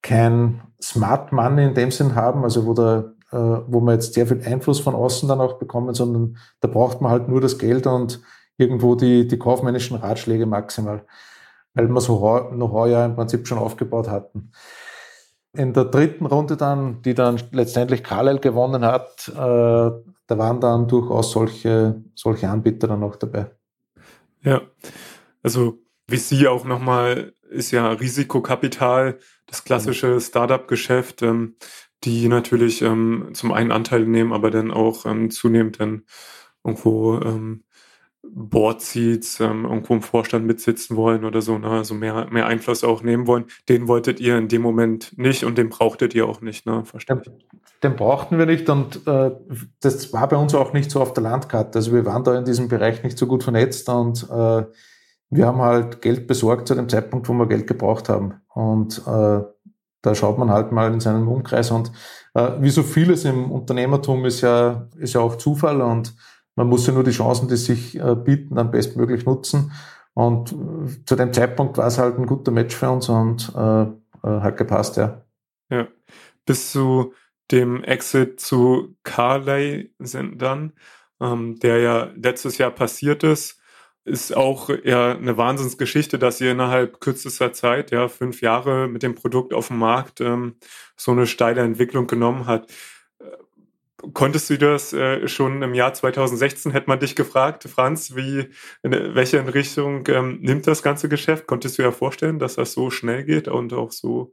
kein 0.00 0.62
Smart 0.82 1.32
Money 1.32 1.64
in 1.64 1.74
dem 1.74 1.90
Sinn 1.90 2.14
haben, 2.14 2.42
also 2.42 2.66
wo 2.66 2.74
der 2.74 3.12
äh, 3.30 3.36
wo 3.36 3.80
man 3.80 3.94
jetzt 3.94 4.14
sehr 4.14 4.26
viel 4.26 4.42
Einfluss 4.44 4.80
von 4.80 4.94
außen 4.94 5.28
dann 5.28 5.40
auch 5.40 5.58
bekommen, 5.58 5.94
sondern 5.94 6.38
da 6.60 6.68
braucht 6.68 7.00
man 7.00 7.12
halt 7.12 7.28
nur 7.28 7.40
das 7.40 7.58
Geld 7.58 7.86
und 7.86 8.20
irgendwo 8.58 8.94
die, 8.94 9.28
die 9.28 9.38
kaufmännischen 9.38 9.96
Ratschläge 9.96 10.44
maximal, 10.44 11.06
weil 11.74 11.88
wir 11.88 12.00
so 12.00 12.18
Know-how 12.50 12.88
ja 12.88 13.04
im 13.04 13.14
Prinzip 13.14 13.46
schon 13.46 13.58
aufgebaut 13.58 14.08
hatten. 14.08 14.52
In 15.54 15.72
der 15.74 15.84
dritten 15.84 16.26
Runde 16.26 16.56
dann, 16.56 17.02
die 17.02 17.14
dann 17.14 17.40
letztendlich 17.50 18.02
Carlyle 18.02 18.40
gewonnen 18.40 18.84
hat, 18.84 19.28
äh, 19.28 19.34
da 19.34 20.38
waren 20.38 20.60
dann 20.60 20.88
durchaus 20.88 21.32
solche, 21.32 22.02
solche 22.14 22.48
Anbieter 22.48 22.88
dann 22.88 23.02
auch 23.02 23.16
dabei. 23.16 23.50
Ja, 24.42 24.62
also 25.42 25.78
wie 26.06 26.16
Sie 26.16 26.48
auch 26.48 26.64
nochmal 26.64 27.34
ist 27.50 27.70
ja 27.70 27.88
Risikokapital, 27.88 29.18
das 29.46 29.64
klassische 29.64 30.20
Startup-Geschäft, 30.20 31.22
ähm, 31.22 31.56
die 32.04 32.28
natürlich 32.28 32.82
ähm, 32.82 33.30
zum 33.34 33.52
einen 33.52 33.70
Anteil 33.70 34.06
nehmen, 34.06 34.32
aber 34.32 34.50
dann 34.50 34.70
auch 34.70 35.06
ähm, 35.06 35.30
zunehmend 35.30 35.78
dann 35.78 36.04
irgendwo 36.64 37.20
ähm, 37.20 37.64
Board-Seats 38.34 39.40
ähm, 39.40 39.64
irgendwo 39.64 39.94
im 39.94 40.02
Vorstand 40.02 40.46
mitsitzen 40.46 40.96
wollen 40.96 41.24
oder 41.24 41.42
so, 41.42 41.58
ne? 41.58 41.68
also 41.68 41.94
mehr, 41.94 42.28
mehr 42.30 42.46
Einfluss 42.46 42.82
auch 42.82 43.02
nehmen 43.02 43.26
wollen. 43.26 43.44
Den 43.68 43.88
wolltet 43.88 44.20
ihr 44.20 44.38
in 44.38 44.48
dem 44.48 44.62
Moment 44.62 45.16
nicht 45.18 45.44
und 45.44 45.58
den 45.58 45.68
brauchtet 45.68 46.14
ihr 46.14 46.26
auch 46.26 46.40
nicht, 46.40 46.64
ne? 46.64 46.84
Verstehe. 46.84 47.16
Den, 47.16 47.34
den 47.82 47.96
brauchten 47.96 48.38
wir 48.38 48.46
nicht 48.46 48.68
und 48.70 49.06
äh, 49.06 49.32
das 49.80 50.12
war 50.12 50.28
bei 50.28 50.36
uns 50.36 50.54
auch 50.54 50.72
nicht 50.72 50.90
so 50.90 51.02
auf 51.02 51.12
der 51.12 51.24
Landkarte. 51.24 51.78
Also 51.78 51.92
wir 51.92 52.06
waren 52.06 52.24
da 52.24 52.36
in 52.38 52.44
diesem 52.46 52.68
Bereich 52.68 53.02
nicht 53.02 53.18
so 53.18 53.26
gut 53.26 53.42
vernetzt 53.42 53.88
und 53.90 54.26
äh, 54.30 54.64
wir 55.28 55.46
haben 55.46 55.60
halt 55.60 56.00
Geld 56.00 56.26
besorgt 56.26 56.68
zu 56.68 56.74
dem 56.74 56.88
Zeitpunkt, 56.88 57.28
wo 57.28 57.34
wir 57.34 57.46
Geld 57.46 57.66
gebraucht 57.66 58.08
haben. 58.08 58.40
Und 58.54 59.02
äh, 59.06 59.40
da 60.02 60.14
schaut 60.14 60.38
man 60.38 60.50
halt 60.50 60.72
mal 60.72 60.92
in 60.92 61.00
seinen 61.00 61.28
Umkreis 61.28 61.70
und 61.70 61.92
äh, 62.34 62.52
wie 62.60 62.70
so 62.70 62.82
vieles 62.82 63.24
im 63.24 63.50
Unternehmertum 63.50 64.24
ist 64.24 64.40
ja, 64.40 64.88
ist 64.96 65.14
ja 65.14 65.20
auch 65.20 65.36
Zufall 65.36 65.80
und 65.80 66.14
man 66.54 66.68
muss 66.68 66.86
ja 66.86 66.92
nur 66.92 67.04
die 67.04 67.10
Chancen, 67.10 67.48
die 67.48 67.56
sich 67.56 67.98
äh, 67.98 68.14
bieten, 68.14 68.56
dann 68.56 68.70
bestmöglich 68.70 69.24
nutzen. 69.24 69.72
Und 70.14 70.52
äh, 70.52 71.04
zu 71.04 71.16
dem 71.16 71.32
Zeitpunkt 71.32 71.78
war 71.78 71.86
es 71.86 71.98
halt 71.98 72.18
ein 72.18 72.26
guter 72.26 72.52
Match 72.52 72.76
für 72.76 72.90
uns 72.90 73.08
und 73.08 73.52
äh, 73.56 73.82
äh, 73.82 74.40
hat 74.40 74.56
gepasst, 74.56 74.96
ja. 74.96 75.24
Ja. 75.70 75.88
Bis 76.44 76.72
zu 76.72 77.14
dem 77.50 77.82
Exit 77.84 78.40
zu 78.40 78.96
Carley 79.04 79.94
sind 79.98 80.40
dann, 80.40 80.72
ähm, 81.20 81.58
der 81.60 81.78
ja 81.78 82.10
letztes 82.16 82.58
Jahr 82.58 82.70
passiert 82.70 83.22
ist, 83.24 83.60
ist 84.04 84.36
auch 84.36 84.68
ja 84.84 85.12
eine 85.12 85.36
Wahnsinnsgeschichte, 85.36 86.18
dass 86.18 86.40
ihr 86.40 86.52
innerhalb 86.52 87.00
kürzester 87.00 87.52
Zeit, 87.52 87.90
ja, 87.92 88.08
fünf 88.08 88.40
Jahre 88.40 88.88
mit 88.88 89.02
dem 89.02 89.14
Produkt 89.14 89.54
auf 89.54 89.68
dem 89.68 89.78
Markt 89.78 90.20
ähm, 90.20 90.56
so 90.96 91.12
eine 91.12 91.26
steile 91.26 91.62
Entwicklung 91.62 92.06
genommen 92.06 92.46
hat. 92.46 92.66
Konntest 94.14 94.50
du 94.50 94.58
das 94.58 94.92
äh, 94.92 95.28
schon 95.28 95.62
im 95.62 95.74
Jahr 95.74 95.94
2016, 95.94 96.72
hätte 96.72 96.88
man 96.88 96.98
dich 96.98 97.14
gefragt, 97.14 97.64
Franz, 97.64 98.16
wie, 98.16 98.48
in 98.82 98.92
welche 99.14 99.54
Richtung 99.54 100.06
ähm, 100.08 100.38
nimmt 100.40 100.66
das 100.66 100.82
ganze 100.82 101.08
Geschäft? 101.08 101.46
Konntest 101.46 101.78
du 101.78 101.82
ja 101.82 101.92
vorstellen, 101.92 102.38
dass 102.38 102.56
das 102.56 102.72
so 102.72 102.90
schnell 102.90 103.24
geht 103.24 103.48
und 103.48 103.72
auch 103.72 103.92
so? 103.92 104.32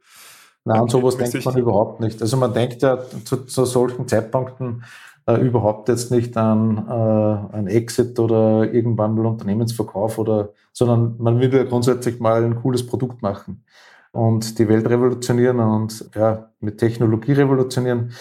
Nein, 0.65 0.87
sowas 0.87 1.17
denkt 1.17 1.45
man 1.45 1.57
überhaupt 1.57 1.99
nicht. 1.99 2.21
Also 2.21 2.37
man 2.37 2.53
denkt 2.53 2.81
ja 2.81 2.99
zu, 3.23 3.45
zu 3.45 3.65
solchen 3.65 4.07
Zeitpunkten 4.07 4.83
äh, 5.25 5.35
überhaupt 5.35 5.89
jetzt 5.89 6.11
nicht 6.11 6.35
an 6.37 6.85
äh, 6.87 7.55
ein 7.55 7.67
Exit 7.67 8.19
oder 8.19 8.71
irgendwann 8.71 9.15
mal 9.15 9.25
Unternehmensverkauf 9.25 10.17
oder, 10.17 10.53
sondern 10.73 11.15
man 11.19 11.39
will 11.39 11.53
ja 11.53 11.63
grundsätzlich 11.63 12.19
mal 12.19 12.43
ein 12.43 12.55
cooles 12.55 12.85
Produkt 12.85 13.21
machen 13.21 13.63
und 14.11 14.57
die 14.57 14.67
Welt 14.67 14.89
revolutionieren 14.89 15.59
und 15.59 16.09
ja, 16.15 16.49
mit 16.59 16.79
Technologie 16.79 17.33
revolutionieren. 17.33 18.11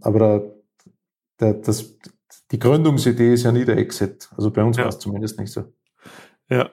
Aber 0.00 0.18
da 0.18 0.40
der, 1.40 1.54
das, 1.54 1.96
die 2.50 2.58
Gründungsidee 2.58 3.34
ist 3.34 3.44
ja 3.44 3.52
nie 3.52 3.64
der 3.64 3.78
Exit. 3.78 4.28
Also 4.36 4.50
bei 4.50 4.62
uns 4.62 4.76
ja. 4.76 4.84
war 4.84 4.90
es 4.90 4.98
zumindest 4.98 5.38
nicht 5.38 5.52
so. 5.52 5.72
Ja. 6.48 6.70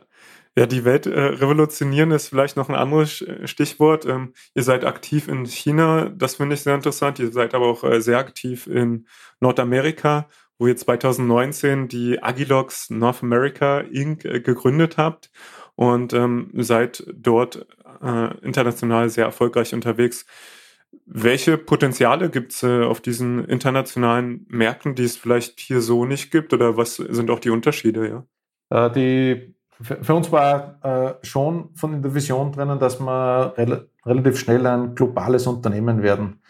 Ja, 0.58 0.66
die 0.66 0.86
Welt 0.86 1.06
äh, 1.06 1.20
revolutionieren 1.20 2.10
ist 2.10 2.30
vielleicht 2.30 2.58
noch 2.58 2.68
ein 2.68 2.74
anderes 2.74 3.24
Stichwort. 3.46 4.08
Ähm, 4.08 4.34
ihr 4.56 4.64
seid 4.64 4.86
aktiv 4.86 5.28
in 5.28 5.46
China, 5.46 6.10
das 6.10 6.38
finde 6.38 6.56
ich 6.56 6.62
sehr 6.62 6.74
interessant. 6.74 7.20
Ihr 7.20 7.32
seid 7.32 7.54
aber 7.54 7.68
auch 7.68 7.84
äh, 7.84 8.02
sehr 8.02 8.18
aktiv 8.18 8.66
in 8.66 9.06
Nordamerika, 9.40 10.28
wo 10.58 10.66
ihr 10.66 10.76
2019 10.76 11.90
die 11.90 12.24
Agilox 12.24 12.90
North 12.90 13.22
America 13.22 13.82
Inc. 13.82 14.26
Äh, 14.26 14.42
gegründet 14.42 14.98
habt 14.98 15.30
und 15.76 16.14
ähm, 16.14 16.50
seid 16.56 17.04
dort 17.14 17.68
äh, 18.02 18.38
international 18.40 19.12
sehr 19.12 19.26
erfolgreich 19.26 19.76
unterwegs. 19.76 20.26
Welche 21.06 21.58
Potenziale 21.58 22.30
gibt 22.30 22.54
es 22.54 22.64
äh, 22.64 22.84
auf 22.84 23.02
diesen 23.02 23.46
internationalen 23.46 24.46
Märkten, 24.50 24.96
die 24.96 25.04
es 25.04 25.18
vielleicht 25.18 25.60
hier 25.60 25.82
so 25.82 26.06
nicht 26.06 26.32
gibt? 26.32 26.54
Oder 26.54 26.78
was 26.78 26.96
sind 26.96 27.30
auch 27.30 27.40
die 27.40 27.50
Unterschiede? 27.50 28.26
Ja? 28.70 28.88
Äh, 28.88 28.92
die, 28.92 29.56
für 29.82 30.14
uns 30.14 30.32
war 30.32 30.80
äh, 30.84 31.26
schon 31.26 31.70
von 31.76 32.02
der 32.02 32.14
Vision 32.14 32.52
drinnen, 32.52 32.80
dass 32.80 33.00
wir 33.00 33.54
rel 33.58 33.90
relativ 34.06 34.40
schnell 34.40 34.66
ein 34.66 34.96
globales 34.96 35.48
Unternehmen 35.48 36.02
werden. 36.02 36.42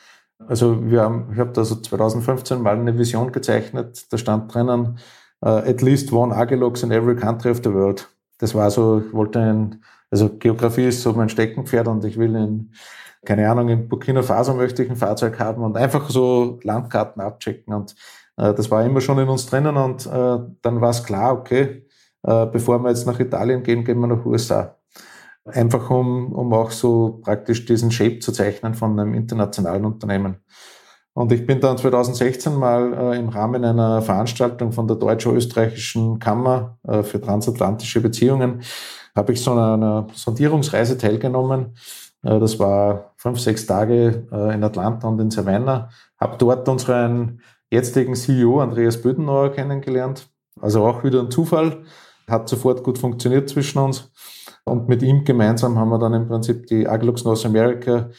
Also 0.47 0.89
wir 0.89 1.01
haben, 1.01 1.29
ich 1.33 1.39
habe 1.39 1.51
da 1.51 1.63
so 1.65 1.75
2015 1.75 2.61
mal 2.61 2.75
eine 2.75 2.97
Vision 2.97 3.31
gezeichnet, 3.31 4.05
da 4.11 4.17
stand 4.17 4.53
drinnen, 4.53 4.99
uh, 5.43 5.49
at 5.49 5.81
least 5.81 6.11
one 6.11 6.35
Agilox 6.35 6.83
in 6.83 6.91
every 6.91 7.15
country 7.15 7.49
of 7.49 7.61
the 7.63 7.73
world. 7.73 8.07
Das 8.37 8.53
war 8.53 8.69
so, 8.69 9.01
ich 9.05 9.13
wollte 9.13 9.39
ein, 9.39 9.83
also 10.11 10.29
Geografie 10.29 10.87
ist 10.87 11.01
so 11.01 11.13
mein 11.13 11.29
Steckenpferd 11.29 11.87
und 11.87 12.05
ich 12.05 12.17
will 12.17 12.35
in 12.35 12.71
keine 13.27 13.51
Ahnung, 13.51 13.67
in 13.67 13.89
Burkina 13.89 14.23
Faso 14.23 14.53
möchte 14.53 14.83
ich 14.83 14.89
ein 14.89 14.95
Fahrzeug 14.95 15.37
haben 15.37 15.61
und 15.61 15.75
einfach 15.75 16.09
so 16.09 16.59
Landkarten 16.63 17.21
abchecken. 17.21 17.73
Und 17.73 17.93
äh, 18.37 18.53
das 18.53 18.71
war 18.71 18.85
immer 18.85 19.01
schon 19.01 19.19
in 19.19 19.27
uns 19.27 19.47
drinnen 19.47 19.75
und 19.75 20.05
äh, 20.05 20.37
dann 20.61 20.79
war 20.79 20.91
es 20.91 21.03
klar, 21.03 21.33
okay, 21.33 21.85
äh, 22.23 22.45
bevor 22.45 22.79
wir 22.79 22.89
jetzt 22.89 23.05
nach 23.05 23.19
Italien 23.19 23.63
gehen, 23.63 23.83
gehen 23.83 23.99
wir 23.99 24.07
nach 24.07 24.25
USA. 24.25 24.77
Einfach 25.43 25.89
um, 25.89 26.31
um 26.31 26.53
auch 26.53 26.71
so 26.71 27.19
praktisch 27.21 27.65
diesen 27.65 27.91
Shape 27.91 28.19
zu 28.19 28.31
zeichnen 28.31 28.73
von 28.73 28.97
einem 28.97 29.13
internationalen 29.13 29.83
Unternehmen. 29.83 30.37
Und 31.13 31.33
ich 31.33 31.45
bin 31.45 31.59
dann 31.59 31.77
2016 31.77 32.55
mal 32.55 32.93
äh, 32.93 33.19
im 33.19 33.27
Rahmen 33.27 33.65
einer 33.65 34.01
Veranstaltung 34.01 34.71
von 34.71 34.87
der 34.87 34.95
deutsch-österreichischen 34.95 36.19
Kammer 36.19 36.77
äh, 36.87 37.03
für 37.03 37.19
transatlantische 37.19 37.99
Beziehungen, 37.99 38.61
habe 39.15 39.33
ich 39.33 39.41
so 39.41 39.51
einer, 39.51 40.07
Sondierungsreise 40.13 40.97
teilgenommen 40.97 41.73
das 42.39 42.59
war 42.59 43.13
fünf, 43.15 43.39
sechs 43.39 43.65
Tage 43.65 44.27
äh, 44.31 44.53
in 44.53 44.63
Atlanta 44.63 45.07
und 45.07 45.19
in 45.19 45.31
Savannah. 45.31 45.89
Habe 46.19 46.37
dort 46.37 46.67
unseren 46.67 47.41
jetzigen 47.71 48.15
CEO 48.15 48.59
Andreas 48.59 49.01
Bödenauer 49.01 49.51
kennengelernt. 49.51 50.27
Also 50.59 50.85
auch 50.85 51.03
wieder 51.03 51.21
ein 51.21 51.31
Zufall. 51.31 51.83
Hat 52.29 52.49
sofort 52.49 52.83
gut 52.83 52.97
funktioniert 52.97 53.49
zwischen 53.49 53.79
uns. 53.79 54.11
Und 54.65 54.89
mit 54.89 55.01
ihm 55.01 55.23
gemeinsam 55.23 55.79
haben 55.79 55.89
wir 55.89 55.99
dann 55.99 56.13
im 56.13 56.27
Prinzip 56.27 56.67
die 56.67 56.87
Aglux 56.87 57.23
North 57.23 57.45
America 57.45 58.09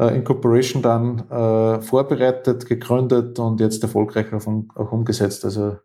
äh, 0.00 0.16
Incorporation 0.16 0.82
dann 0.82 1.30
äh, 1.30 1.80
vorbereitet, 1.80 2.66
gegründet 2.66 3.38
und 3.38 3.60
jetzt 3.60 3.82
erfolgreich 3.82 4.32
auch, 4.32 4.46
auch 4.74 4.92
umgesetzt. 4.92 5.44
Also 5.44 5.76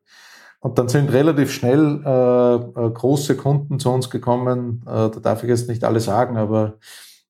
und 0.61 0.77
dann 0.77 0.89
sind 0.89 1.11
relativ 1.11 1.51
schnell 1.51 2.01
äh, 2.05 2.89
große 2.89 3.35
Kunden 3.35 3.79
zu 3.79 3.89
uns 3.91 4.09
gekommen. 4.09 4.83
Äh, 4.85 5.09
da 5.09 5.19
darf 5.19 5.43
ich 5.43 5.49
jetzt 5.49 5.67
nicht 5.67 5.83
alle 5.83 5.99
sagen, 5.99 6.37
aber 6.37 6.75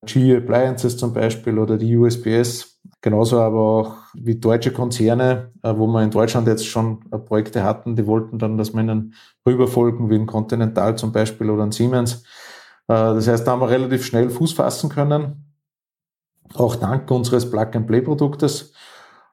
GE 0.06 0.38
Appliances 0.38 0.98
zum 0.98 1.14
Beispiel 1.14 1.60
oder 1.60 1.78
die 1.78 1.96
USPS. 1.96 2.80
Genauso 3.02 3.40
aber 3.40 3.60
auch 3.60 3.96
wie 4.14 4.36
deutsche 4.36 4.72
Konzerne, 4.72 5.52
äh, 5.64 5.74
wo 5.76 5.88
wir 5.88 6.04
in 6.04 6.12
Deutschland 6.12 6.48
jetzt 6.48 6.68
schon 6.68 7.04
äh, 7.12 7.18
Projekte 7.18 7.64
hatten, 7.64 7.96
die 7.96 8.06
wollten 8.06 8.38
dann, 8.38 8.58
dass 8.58 8.74
wir 8.74 8.82
ihnen 8.82 9.16
rüberfolgen, 9.46 10.10
wie 10.10 10.16
ein 10.16 10.28
Continental 10.28 10.96
zum 10.98 11.12
Beispiel 11.12 11.50
oder 11.50 11.64
ein 11.64 11.72
Siemens. 11.72 12.24
Äh, 12.88 12.94
das 12.94 13.28
heißt, 13.28 13.46
da 13.46 13.52
haben 13.52 13.62
wir 13.62 13.70
relativ 13.70 14.06
schnell 14.06 14.30
Fuß 14.30 14.54
fassen 14.54 14.90
können. 14.90 15.46
Auch 16.56 16.76
dank 16.76 17.10
unseres 17.10 17.50
Plug-and-Play-Produktes. 17.50 18.74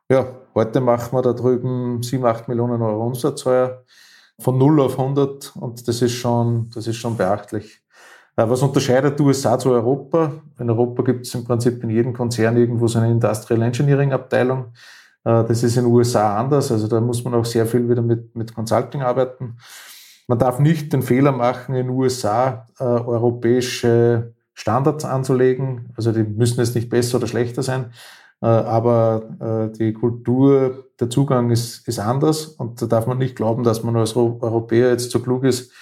Ja, 0.08 0.26
heute 0.54 0.80
machen 0.80 1.16
wir 1.16 1.22
da 1.22 1.32
drüben 1.32 2.02
7, 2.02 2.24
8 2.24 2.48
Millionen 2.48 2.80
Euro 2.80 3.06
Umsatz 3.06 3.42
von 3.42 4.56
0 4.56 4.80
auf 4.80 4.98
100 4.98 5.56
und 5.56 5.88
das 5.88 6.00
ist 6.00 6.12
schon, 6.12 6.70
das 6.74 6.86
ist 6.86 6.96
schon 6.96 7.16
beachtlich. 7.16 7.82
Äh, 8.38 8.48
was 8.48 8.62
unterscheidet 8.62 9.20
USA 9.20 9.58
zu 9.58 9.70
Europa? 9.70 10.32
In 10.58 10.70
Europa 10.70 11.02
gibt 11.02 11.26
es 11.26 11.34
im 11.34 11.44
Prinzip 11.44 11.82
in 11.82 11.90
jedem 11.90 12.12
Konzern 12.12 12.56
irgendwo 12.56 12.86
so 12.86 13.00
eine 13.00 13.10
Industrial 13.10 13.60
Engineering 13.62 14.12
Abteilung. 14.12 14.66
Äh, 15.24 15.44
das 15.44 15.64
ist 15.64 15.76
in 15.76 15.84
den 15.84 15.92
USA 15.92 16.38
anders. 16.38 16.70
Also 16.70 16.86
da 16.86 17.00
muss 17.00 17.24
man 17.24 17.34
auch 17.34 17.44
sehr 17.44 17.66
viel 17.66 17.88
wieder 17.88 18.02
mit, 18.02 18.36
mit 18.36 18.54
Consulting 18.54 19.02
arbeiten. 19.02 19.56
Man 20.28 20.38
darf 20.38 20.60
nicht 20.60 20.92
den 20.92 21.02
Fehler 21.02 21.32
machen, 21.32 21.74
in 21.74 21.88
den 21.88 21.96
USA 21.96 22.68
äh, 22.78 22.84
europäische 22.84 24.34
Standards 24.54 25.04
anzulegen. 25.04 25.92
Also 25.96 26.12
die 26.12 26.22
müssen 26.22 26.60
jetzt 26.60 26.76
nicht 26.76 26.90
besser 26.90 27.18
oder 27.18 27.26
schlechter 27.26 27.62
sein. 27.62 27.92
Aber 28.40 29.70
die 29.80 29.92
Kultur, 29.92 30.84
der 31.00 31.10
Zugang 31.10 31.50
ist, 31.50 31.88
ist 31.88 31.98
anders. 31.98 32.46
Und 32.46 32.80
da 32.80 32.86
darf 32.86 33.08
man 33.08 33.18
nicht 33.18 33.34
glauben, 33.34 33.64
dass 33.64 33.82
man 33.82 33.96
als 33.96 34.14
Europäer 34.14 34.90
jetzt 34.90 35.10
so 35.10 35.18
klug 35.18 35.42
ist, 35.42 35.72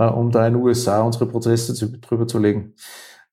um 0.00 0.30
da 0.30 0.46
in 0.46 0.54
den 0.54 0.62
USA 0.62 1.02
unsere 1.02 1.26
Prozesse 1.26 1.74
zu, 1.74 1.98
drüber 1.98 2.26
zu 2.26 2.38
legen. 2.38 2.74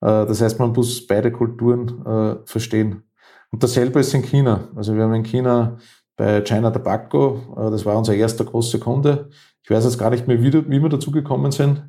Äh, 0.02 0.26
das 0.26 0.42
heißt, 0.42 0.60
man 0.60 0.72
muss 0.72 1.06
beide 1.08 1.32
Kulturen 1.32 2.06
äh, 2.06 2.36
verstehen. 2.46 3.04
Und 3.52 3.64
dasselbe 3.64 4.00
ist 4.00 4.14
in 4.14 4.24
China. 4.24 4.68
Also 4.76 4.96
wir 4.96 5.04
haben 5.04 5.14
in 5.14 5.24
China 5.24 5.78
bei 6.16 6.42
China 6.42 6.72
Tobacco. 6.72 7.56
Äh, 7.58 7.72
das 7.72 7.86
war 7.86 7.98
unser 7.98 8.14
erster 8.14 8.46
großer 8.46 8.80
Kunde. 8.80 9.30
Ich 9.64 9.70
weiß 9.70 9.86
jetzt 9.86 9.98
gar 9.98 10.10
nicht 10.10 10.28
mehr, 10.28 10.42
wie, 10.42 10.54
wie 10.54 10.82
wir 10.82 10.90
dazu 10.90 11.12
gekommen 11.12 11.52
sind. 11.52 11.84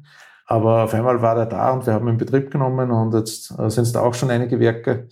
Aber 0.46 0.84
auf 0.84 0.94
einmal 0.94 1.22
war 1.22 1.36
er 1.38 1.46
da 1.46 1.72
und 1.72 1.86
wir 1.86 1.94
haben 1.94 2.06
ihn 2.06 2.12
in 2.12 2.18
Betrieb 2.18 2.50
genommen 2.50 2.90
und 2.90 3.14
jetzt 3.14 3.50
äh, 3.58 3.70
sind 3.70 3.84
es 3.84 3.92
da 3.92 4.00
auch 4.00 4.14
schon 4.14 4.30
einige 4.30 4.60
Werke. 4.60 5.08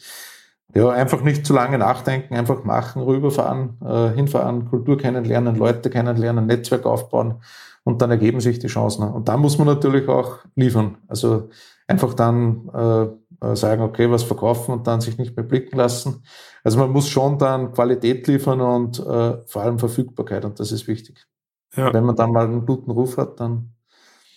Ja, 0.75 0.89
einfach 0.91 1.23
nicht 1.23 1.45
zu 1.45 1.53
lange 1.53 1.77
nachdenken, 1.77 2.35
einfach 2.35 2.65
machen, 2.65 3.03
rüberfahren, 3.03 3.79
äh, 3.85 4.15
hinfahren, 4.15 4.69
Kultur 4.71 4.97
kennenlernen, 4.97 5.57
Leute 5.57 5.91
kennenlernen, 5.91 6.47
Netzwerk 6.47 6.87
aufbauen 6.87 7.43
und 7.85 8.03
dann 8.03 8.11
ergeben 8.11 8.41
sich 8.41 8.59
die 8.59 8.69
Chancen. 8.69 9.03
Und 9.03 9.29
da 9.29 9.37
muss 9.37 9.59
man 9.59 9.67
natürlich 9.67 10.09
auch 10.09 10.39
liefern. 10.55 10.99
Also 11.09 11.49
einfach 11.87 12.15
dann 12.15 12.69
äh, 12.75 13.47
äh, 13.47 13.57
sagen, 13.57 13.83
okay, 13.83 14.11
was 14.11 14.23
verkaufen 14.23 14.73
und 14.73 14.87
dann 14.87 15.01
sich 15.01 15.19
nicht 15.19 15.37
mehr 15.37 15.45
blicken 15.45 15.77
lassen. 15.77 16.23
Also 16.63 16.79
man 16.79 16.91
muss 16.91 17.09
schon 17.09 17.39
dann 17.39 17.73
Qualität 17.73 18.27
liefern 18.29 18.61
und 18.61 19.01
äh, 19.01 19.45
vor 19.47 19.63
allem 19.63 19.79
Verfügbarkeit 19.79 20.45
und 20.45 20.61
das 20.61 20.71
ist 20.71 20.87
wichtig. 20.87 21.27
Ja. 21.75 21.93
Wenn 21.93 22.05
man 22.05 22.17
dann 22.17 22.33
mal 22.33 22.45
einen 22.47 22.67
guten 22.67 22.91
Ruf 22.91 23.17
hat, 23.17 23.41
dann. 23.41 23.75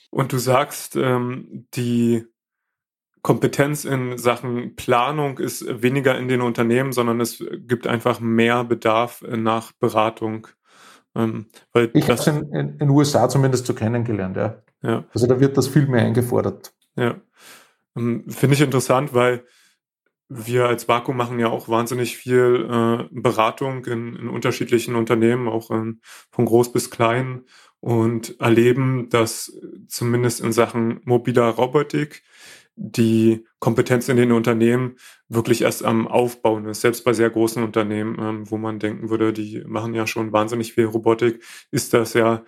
Und 0.10 0.32
du 0.32 0.38
sagst, 0.38 0.96
ähm, 0.96 1.68
die 1.76 2.26
Kompetenz 3.22 3.86
in 3.86 4.18
Sachen 4.18 4.76
Planung 4.76 5.40
ist 5.40 5.66
weniger 5.82 6.18
in 6.18 6.28
den 6.28 6.42
Unternehmen, 6.42 6.92
sondern 6.94 7.20
es 7.20 7.44
gibt 7.58 7.88
einfach 7.88 8.20
mehr 8.20 8.64
Bedarf 8.64 9.24
nach 9.28 9.72
Beratung. 9.74 10.48
Ähm, 11.16 11.46
ich 11.94 12.10
habe 12.10 12.20
es 12.20 12.28
in, 12.28 12.52
in, 12.54 12.78
den 12.78 12.90
USA 12.90 13.30
zumindest 13.30 13.66
so 13.66 13.74
kennengelernt, 13.74 14.38
ja. 14.38 14.62
ja. 14.82 15.06
Also 15.14 15.28
da 15.28 15.40
wird 15.40 15.58
das 15.58 15.68
viel 15.68 15.88
mehr 15.88 16.02
eingefordert. 16.02 16.74
Ja. 16.96 17.16
Ähm, 17.96 18.26
finde 18.30 18.56
ich 18.56 18.62
interessant, 18.62 19.14
weil 19.14 19.44
wir 20.28 20.66
als 20.66 20.88
Vakuum 20.88 21.18
machen 21.18 21.40
ja 21.40 21.50
auch 21.50 21.70
wahnsinnig 21.70 22.18
viel 22.18 22.68
äh, 22.70 23.08
Beratung 23.12 23.86
in, 23.86 24.16
in, 24.16 24.28
unterschiedlichen 24.28 24.96
Unternehmen, 24.96 25.48
auch 25.48 25.70
in, 25.70 26.02
von 26.32 26.46
groß 26.46 26.72
bis 26.74 26.90
klein 26.90 27.44
und 27.80 28.40
erleben, 28.40 29.10
dass 29.10 29.56
zumindest 29.88 30.42
in 30.42 30.52
Sachen 30.52 31.02
mobiler 31.04 31.50
Robotik 31.50 32.24
die 32.76 33.46
Kompetenz 33.60 34.10
in 34.10 34.18
den 34.18 34.32
Unternehmen 34.32 34.98
wirklich 35.30 35.62
erst 35.62 35.84
am 35.84 36.08
Aufbauen 36.08 36.66
ist. 36.66 36.82
Selbst 36.82 37.06
bei 37.06 37.14
sehr 37.14 37.30
großen 37.30 37.64
Unternehmen, 37.64 38.18
ähm, 38.20 38.52
wo 38.52 38.58
man 38.58 38.80
denken 38.80 39.10
würde, 39.10 39.34
die 39.34 39.64
machen 39.66 39.94
ja 39.94 40.08
schon 40.08 40.34
wahnsinnig 40.34 40.74
viel 40.74 40.86
Robotik, 40.86 41.44
ist 41.72 41.94
das 41.94 42.14
ja 42.14 42.44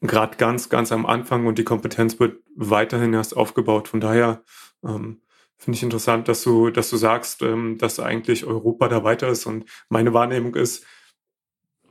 gerade 0.00 0.36
ganz, 0.36 0.68
ganz 0.68 0.92
am 0.92 1.06
Anfang 1.06 1.46
und 1.46 1.58
die 1.58 1.64
Kompetenz 1.64 2.18
wird 2.20 2.42
weiterhin 2.56 3.14
erst 3.14 3.36
aufgebaut. 3.36 3.88
Von 3.88 4.00
daher 4.00 4.42
ähm, 4.84 5.22
finde 5.56 5.76
ich 5.76 5.82
interessant, 5.82 6.28
dass 6.28 6.42
du, 6.42 6.70
dass 6.70 6.90
du 6.90 6.96
sagst, 6.96 7.42
ähm, 7.42 7.78
dass 7.78 8.00
eigentlich 8.00 8.44
Europa 8.44 8.88
da 8.88 9.04
weiter 9.04 9.28
ist. 9.28 9.46
Und 9.46 9.64
meine 9.88 10.12
Wahrnehmung 10.12 10.56
ist, 10.56 10.84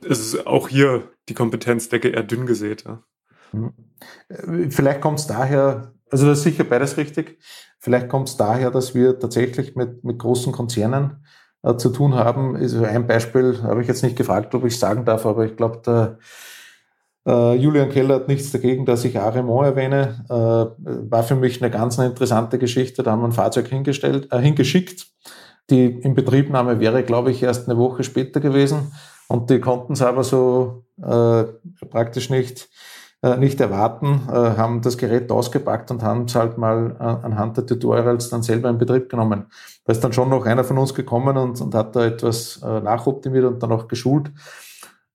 es 0.02 0.20
ist 0.20 0.46
auch 0.46 0.68
hier 0.68 1.10
die 1.28 1.34
Kompetenzdecke 1.34 2.08
eher 2.08 2.22
dünn 2.22 2.46
gesät. 2.46 2.84
Ja. 2.84 3.02
Mhm. 3.52 4.70
Vielleicht 4.70 5.00
kommt 5.00 5.20
es 5.20 5.26
daher, 5.26 5.93
also 6.14 6.28
das 6.28 6.38
ist 6.38 6.44
sicher 6.44 6.62
beides 6.62 6.96
richtig. 6.96 7.40
Vielleicht 7.80 8.08
kommt 8.08 8.28
es 8.28 8.36
daher, 8.36 8.70
dass 8.70 8.94
wir 8.94 9.18
tatsächlich 9.18 9.74
mit, 9.74 10.04
mit 10.04 10.20
großen 10.20 10.52
Konzernen 10.52 11.24
äh, 11.64 11.76
zu 11.76 11.88
tun 11.90 12.14
haben. 12.14 12.54
Also 12.54 12.84
ein 12.84 13.08
Beispiel 13.08 13.60
habe 13.64 13.82
ich 13.82 13.88
jetzt 13.88 14.04
nicht 14.04 14.14
gefragt, 14.14 14.54
ob 14.54 14.64
ich 14.64 14.78
sagen 14.78 15.04
darf, 15.04 15.26
aber 15.26 15.44
ich 15.44 15.56
glaube, 15.56 15.82
der 15.84 16.18
äh, 17.26 17.56
Julian 17.56 17.88
Keller 17.88 18.14
hat 18.14 18.28
nichts 18.28 18.52
dagegen, 18.52 18.86
dass 18.86 19.04
ich 19.04 19.18
Aremont 19.18 19.66
erwähne. 19.66 20.24
Äh, 20.30 21.10
war 21.10 21.24
für 21.24 21.34
mich 21.34 21.60
eine 21.60 21.72
ganz 21.72 21.98
eine 21.98 22.10
interessante 22.10 22.60
Geschichte. 22.60 23.02
Da 23.02 23.10
haben 23.10 23.22
wir 23.22 23.26
ein 23.26 23.32
Fahrzeug 23.32 23.66
hingestellt, 23.66 24.28
äh, 24.30 24.38
hingeschickt. 24.38 25.08
Die 25.68 25.86
Inbetriebnahme 25.86 26.78
wäre, 26.78 27.02
glaube 27.02 27.32
ich, 27.32 27.42
erst 27.42 27.68
eine 27.68 27.76
Woche 27.76 28.04
später 28.04 28.38
gewesen. 28.38 28.92
Und 29.26 29.50
die 29.50 29.58
konnten 29.58 29.94
es 29.94 30.02
aber 30.02 30.22
so 30.22 30.84
äh, 31.02 31.42
praktisch 31.90 32.30
nicht, 32.30 32.68
nicht 33.36 33.60
erwarten, 33.60 34.22
äh, 34.28 34.32
haben 34.32 34.82
das 34.82 34.98
Gerät 34.98 35.30
ausgepackt 35.30 35.90
und 35.90 36.02
haben 36.02 36.24
es 36.24 36.34
halt 36.34 36.58
mal 36.58 36.96
äh, 36.98 37.26
anhand 37.26 37.56
der 37.56 37.66
Tutorials 37.66 38.28
dann 38.30 38.42
selber 38.42 38.68
in 38.70 38.78
Betrieb 38.78 39.08
genommen. 39.08 39.46
Da 39.84 39.92
ist 39.92 40.02
dann 40.02 40.12
schon 40.12 40.28
noch 40.28 40.46
einer 40.46 40.64
von 40.64 40.78
uns 40.78 40.94
gekommen 40.94 41.36
und, 41.36 41.60
und 41.60 41.74
hat 41.74 41.94
da 41.96 42.04
etwas 42.04 42.60
äh, 42.62 42.80
nachoptimiert 42.80 43.44
und 43.44 43.62
dann 43.62 43.72
auch 43.72 43.88
geschult. 43.88 44.30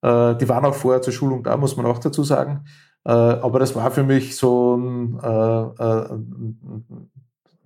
Äh, 0.02 0.36
die 0.36 0.48
waren 0.48 0.64
auch 0.64 0.74
vorher 0.74 1.02
zur 1.02 1.12
Schulung 1.12 1.42
da, 1.42 1.56
muss 1.56 1.76
man 1.76 1.86
auch 1.86 1.98
dazu 1.98 2.24
sagen. 2.24 2.64
Äh, 3.04 3.10
aber 3.10 3.58
das 3.58 3.74
war 3.74 3.90
für 3.90 4.02
mich 4.02 4.36
so 4.36 4.76
ein, 4.76 5.18
äh, 5.22 5.82
ein, 5.84 7.10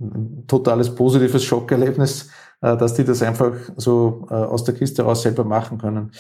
ein 0.01 0.45
totales 0.47 0.95
positives 0.95 1.45
Schockerlebnis, 1.45 2.31
dass 2.61 2.95
die 2.95 3.05
das 3.05 3.23
einfach 3.23 3.53
so 3.77 4.27
aus 4.29 4.65
der 4.65 4.75
Kiste 4.75 5.03
raus 5.03 5.23
selber 5.23 5.45
machen 5.45 5.77
können. 5.79 6.11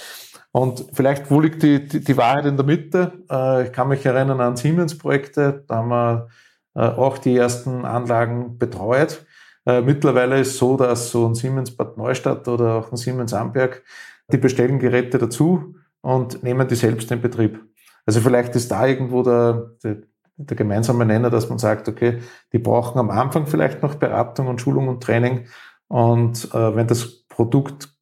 Und 0.56 0.86
vielleicht, 0.92 1.32
wo 1.32 1.40
liegt 1.40 1.64
die, 1.64 1.84
die, 1.84 1.98
die 1.98 2.16
Wahrheit 2.16 2.46
in 2.46 2.56
der 2.56 2.64
Mitte? 2.64 3.12
ich 3.66 3.72
kann 3.72 3.88
mich 3.88 4.06
erinnern 4.06 4.40
an 4.40 4.56
Siemens-Projekte, 4.56 5.64
da 5.66 5.76
haben 5.76 5.88
wir 5.88 6.28
auch 6.74 7.18
die 7.18 7.36
ersten 7.36 7.84
Anlagen 7.84 8.56
betreut. 8.56 9.26
mittlerweile 9.64 10.38
ist 10.38 10.56
so, 10.58 10.76
dass 10.76 11.10
so 11.10 11.26
ein 11.26 11.34
Siemens 11.34 11.76
Bad 11.76 11.96
Neustadt 11.96 12.46
oder 12.46 12.74
auch 12.74 12.92
ein 12.92 12.96
Siemens 12.96 13.34
Amberg, 13.34 13.82
die 14.30 14.38
bestellen 14.38 14.78
Geräte 14.78 15.18
dazu 15.18 15.74
und 16.02 16.44
nehmen 16.44 16.68
die 16.68 16.76
selbst 16.76 17.10
in 17.10 17.20
Betrieb. 17.20 17.60
Also 18.06 18.20
vielleicht 18.20 18.54
ist 18.54 18.70
da 18.70 18.86
irgendwo 18.86 19.22
der, 19.22 19.72
der, 19.82 20.02
der 20.36 20.56
gemeinsame 20.56 21.06
Nenner, 21.06 21.30
dass 21.30 21.48
man 21.48 21.58
sagt, 21.58 21.88
okay, 21.88 22.20
die 22.52 22.58
brauchen 22.58 22.98
am 22.98 23.10
Anfang 23.10 23.46
vielleicht 23.46 23.82
noch 23.82 23.94
Beratung 23.94 24.48
und 24.48 24.60
Schulung 24.60 24.88
und 24.88 25.02
Training. 25.02 25.46
Und 25.88 26.54
äh, 26.54 26.76
wenn 26.76 26.86
das 26.86 27.24
Produkt 27.28 27.93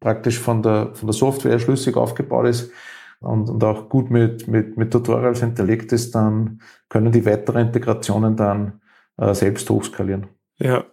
praktisch 0.00 0.38
von 0.38 0.62
der, 0.62 0.94
von 0.94 1.06
der 1.06 1.14
Software 1.14 1.58
schlüssig 1.58 1.96
aufgebaut 1.96 2.46
ist 2.46 2.72
und, 3.20 3.48
und 3.50 3.62
auch 3.62 3.88
gut 3.88 4.10
mit, 4.10 4.48
mit, 4.48 4.76
mit 4.76 4.90
Tutorials 4.90 5.40
hinterlegt 5.40 5.92
ist, 5.92 6.14
dann 6.14 6.60
können 6.88 7.12
die 7.12 7.24
weiteren 7.26 7.68
Integrationen 7.68 8.36
dann 8.36 8.80
äh, 9.18 9.34
selbst 9.34 9.68
hochskalieren. 9.68 10.26
Ja. 10.58 10.84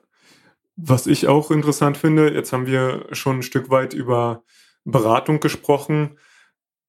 Was 0.75 1.07
ich 1.07 1.27
auch 1.27 1.49
interessant 1.49 1.97
finde, 1.97 2.31
jetzt 2.31 2.53
haben 2.53 2.67
wir 2.67 3.07
schon 3.11 3.37
ein 3.37 3.43
Stück 3.43 3.71
weit 3.71 3.93
über 3.93 4.43
Beratung 4.83 5.39
gesprochen. 5.39 6.17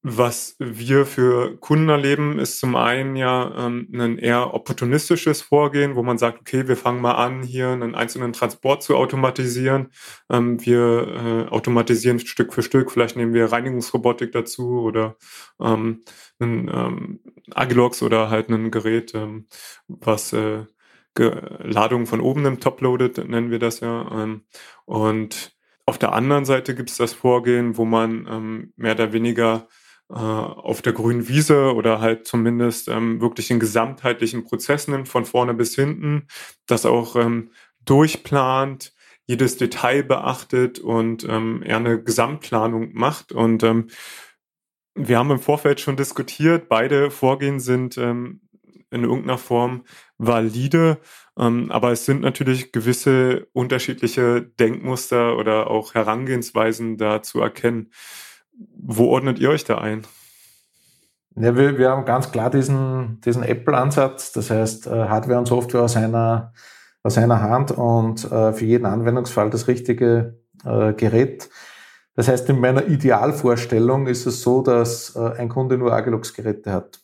Was 0.01 0.55
wir 0.59 1.05
für 1.05 1.57
Kunden 1.57 1.89
erleben, 1.89 2.39
ist 2.39 2.57
zum 2.59 2.77
einen 2.77 3.17
ja 3.17 3.67
ähm, 3.67 3.89
ein 3.93 4.17
eher 4.17 4.53
opportunistisches 4.53 5.41
Vorgehen, 5.41 5.97
wo 5.97 6.03
man 6.03 6.17
sagt, 6.17 6.39
okay, 6.39 6.69
wir 6.69 6.77
fangen 6.77 7.01
mal 7.01 7.15
an, 7.15 7.43
hier 7.43 7.67
einen 7.67 7.95
einzelnen 7.95 8.31
Transport 8.31 8.81
zu 8.81 8.95
automatisieren. 8.95 9.89
Ähm, 10.29 10.65
wir 10.65 11.47
äh, 11.49 11.49
automatisieren 11.49 12.19
Stück 12.19 12.53
für 12.53 12.63
Stück, 12.63 12.91
vielleicht 12.91 13.17
nehmen 13.17 13.33
wir 13.33 13.51
Reinigungsrobotik 13.51 14.31
dazu 14.31 14.79
oder 14.79 15.17
ähm, 15.59 16.01
einen 16.39 16.69
ähm, 16.69 17.19
Agilox 17.53 18.01
oder 18.01 18.29
halt 18.29 18.47
ein 18.47 18.71
Gerät, 18.71 19.13
ähm, 19.15 19.47
was 19.89 20.31
äh, 20.31 20.63
Ladung 21.17 22.05
von 22.05 22.21
oben 22.21 22.45
im 22.45 22.61
Top-Loaded, 22.61 23.27
nennen 23.27 23.51
wir 23.51 23.59
das 23.59 23.81
ja. 23.81 24.09
Ähm, 24.13 24.45
und 24.85 25.51
auf 25.85 25.97
der 25.97 26.13
anderen 26.13 26.45
Seite 26.45 26.75
gibt 26.75 26.89
es 26.89 26.97
das 26.97 27.11
Vorgehen, 27.13 27.75
wo 27.75 27.83
man 27.83 28.27
ähm, 28.29 28.73
mehr 28.77 28.93
oder 28.93 29.11
weniger 29.11 29.67
auf 30.15 30.81
der 30.81 30.93
grünen 30.93 31.27
Wiese 31.27 31.73
oder 31.75 32.01
halt 32.01 32.25
zumindest 32.25 32.87
ähm, 32.87 33.21
wirklich 33.21 33.47
den 33.47 33.59
gesamtheitlichen 33.59 34.43
Prozess 34.43 34.87
nimmt, 34.87 35.07
von 35.07 35.25
vorne 35.25 35.53
bis 35.53 35.75
hinten, 35.75 36.27
das 36.65 36.85
auch 36.85 37.15
ähm, 37.15 37.51
durchplant, 37.85 38.93
jedes 39.27 39.57
Detail 39.57 40.03
beachtet 40.03 40.79
und 40.79 41.23
ähm, 41.29 41.61
eher 41.63 41.77
eine 41.77 42.01
Gesamtplanung 42.01 42.93
macht. 42.93 43.31
Und 43.31 43.61
ähm, 43.61 43.87
wir 44.95 45.19
haben 45.19 45.29
im 45.29 45.39
Vorfeld 45.39 45.79
schon 45.79 45.95
diskutiert, 45.95 46.67
beide 46.67 47.11
Vorgehen 47.11 47.59
sind 47.59 47.97
ähm, 47.99 48.41
in 48.89 49.03
irgendeiner 49.03 49.37
Form 49.37 49.83
valide, 50.17 50.97
ähm, 51.37 51.71
aber 51.71 51.91
es 51.91 52.05
sind 52.05 52.21
natürlich 52.21 52.71
gewisse 52.71 53.47
unterschiedliche 53.53 54.41
Denkmuster 54.41 55.37
oder 55.37 55.69
auch 55.69 55.93
Herangehensweisen 55.93 56.97
da 56.97 57.21
zu 57.21 57.39
erkennen. 57.39 57.91
Wo 58.77 59.05
ordnet 59.05 59.39
ihr 59.39 59.49
euch 59.49 59.63
da 59.63 59.77
ein? 59.77 60.03
Ja, 61.35 61.55
wir, 61.55 61.77
wir 61.77 61.89
haben 61.89 62.05
ganz 62.05 62.31
klar 62.31 62.49
diesen, 62.49 63.21
diesen 63.21 63.43
Apple-Ansatz, 63.43 64.33
das 64.33 64.49
heißt 64.49 64.87
äh, 64.87 64.89
Hardware 64.89 65.39
und 65.39 65.47
Software 65.47 65.83
aus 65.83 65.95
einer, 65.95 66.53
aus 67.03 67.17
einer 67.17 67.41
Hand 67.41 67.71
und 67.71 68.29
äh, 68.29 68.51
für 68.51 68.65
jeden 68.65 68.85
Anwendungsfall 68.85 69.49
das 69.49 69.67
richtige 69.67 70.39
äh, 70.65 70.93
Gerät. 70.93 71.49
Das 72.15 72.27
heißt, 72.27 72.49
in 72.49 72.59
meiner 72.59 72.87
Idealvorstellung 72.87 74.07
ist 74.07 74.25
es 74.25 74.41
so, 74.41 74.61
dass 74.61 75.15
äh, 75.15 75.37
ein 75.37 75.47
Kunde 75.47 75.77
nur 75.77 75.93
Agilux-Geräte 75.93 76.73
hat. 76.73 76.99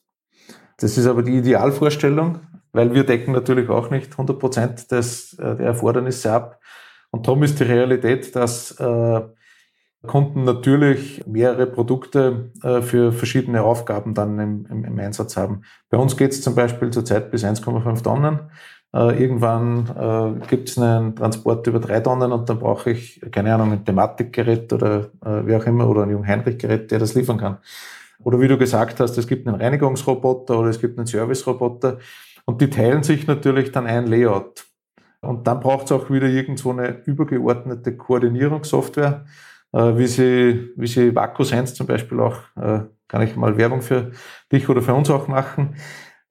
Das 0.78 0.98
ist 0.98 1.08
aber 1.08 1.24
die 1.24 1.38
Idealvorstellung, 1.38 2.40
weil 2.74 2.94
wir 2.94 3.06
decken 3.06 3.32
natürlich 3.32 3.70
auch 3.70 3.90
nicht 3.90 4.12
100 4.12 4.38
Prozent 4.38 4.92
des, 4.92 5.34
äh, 5.40 5.56
der 5.56 5.68
Erfordernisse 5.68 6.34
ab. 6.34 6.60
Und 7.12 7.28
darum 7.28 7.44
ist 7.44 7.60
die 7.62 7.64
Realität, 7.64 8.36
dass 8.36 8.72
äh, 8.72 9.22
Kunden 10.08 10.44
natürlich 10.44 11.26
mehrere 11.28 11.66
Produkte 11.66 12.52
äh, 12.64 12.82
für 12.82 13.12
verschiedene 13.12 13.64
Aufgaben 13.64 14.14
dann 14.14 14.40
im, 14.40 14.66
im, 14.70 14.84
im 14.86 15.00
Einsatz 15.00 15.38
haben. 15.38 15.62
Bei 15.90 15.98
uns 15.98 16.18
geht 16.18 16.32
es 16.32 16.42
zum 16.42 16.56
Beispiel 16.56 16.90
zurzeit 16.92 17.32
bis 17.32 17.44
1,5 17.44 18.04
Tonnen. 18.04 18.40
Äh, 18.94 19.22
irgendwann 19.22 20.40
äh, 20.42 20.48
gibt 20.48 20.70
es 20.70 20.78
einen 20.78 21.16
Transport 21.16 21.68
über 21.68 21.80
drei 21.80 22.00
Tonnen 22.00 22.32
und 22.32 22.50
dann 22.50 22.60
brauche 22.60 22.92
ich, 22.92 23.22
keine 23.32 23.54
Ahnung, 23.54 23.72
ein 23.72 23.86
Thematikgerät 23.86 24.72
oder 24.74 25.10
wie 25.22 25.56
auch 25.56 25.66
immer 25.66 25.90
oder 25.90 26.04
ein 26.04 26.12
Jung-Heinrich-Gerät, 26.12 26.92
der 26.92 27.00
das 27.00 27.14
liefern 27.14 27.38
kann. 27.38 27.58
Oder 28.24 28.40
wie 28.40 28.48
du 28.48 28.58
gesagt 28.58 29.00
hast, 29.00 29.18
es 29.18 29.28
gibt 29.28 29.48
einen 29.48 29.60
Reinigungsroboter 29.60 30.60
oder 30.60 30.70
es 30.70 30.80
gibt 30.80 30.98
einen 30.98 31.08
Serviceroboter 31.08 32.00
und 32.46 32.62
die 32.62 32.70
teilen 32.70 33.04
sich 33.04 33.28
natürlich 33.28 33.72
dann 33.72 33.86
ein 33.88 34.08
Layout. 34.08 34.66
Und 35.26 35.48
dann 35.48 35.60
braucht 35.60 35.86
es 35.86 35.92
auch 35.92 36.10
wieder 36.10 36.28
irgendwo 36.28 36.72
eine 36.72 37.02
übergeordnete 37.06 37.98
Koordinierungssoftware, 37.98 39.26
wie 39.98 40.08
sie, 40.08 40.72
wie 40.76 40.88
sie 40.88 41.16
Vaku 41.16 41.44
Sense 41.44 41.74
zum 41.74 41.88
Beispiel 41.88 42.20
auch, 42.20 42.38
äh, 42.56 42.82
kann 43.08 43.22
ich 43.22 43.36
mal 43.36 43.58
Werbung 43.58 43.82
für 43.82 44.12
dich 44.52 44.70
oder 44.70 44.82
für 44.82 44.94
uns 44.94 45.10
auch 45.10 45.28
machen, 45.28 45.76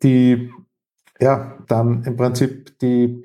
die 0.03 0.51
ja 1.21 1.59
dann 1.69 2.03
im 2.05 2.17
Prinzip 2.17 2.79
die, 2.81 3.25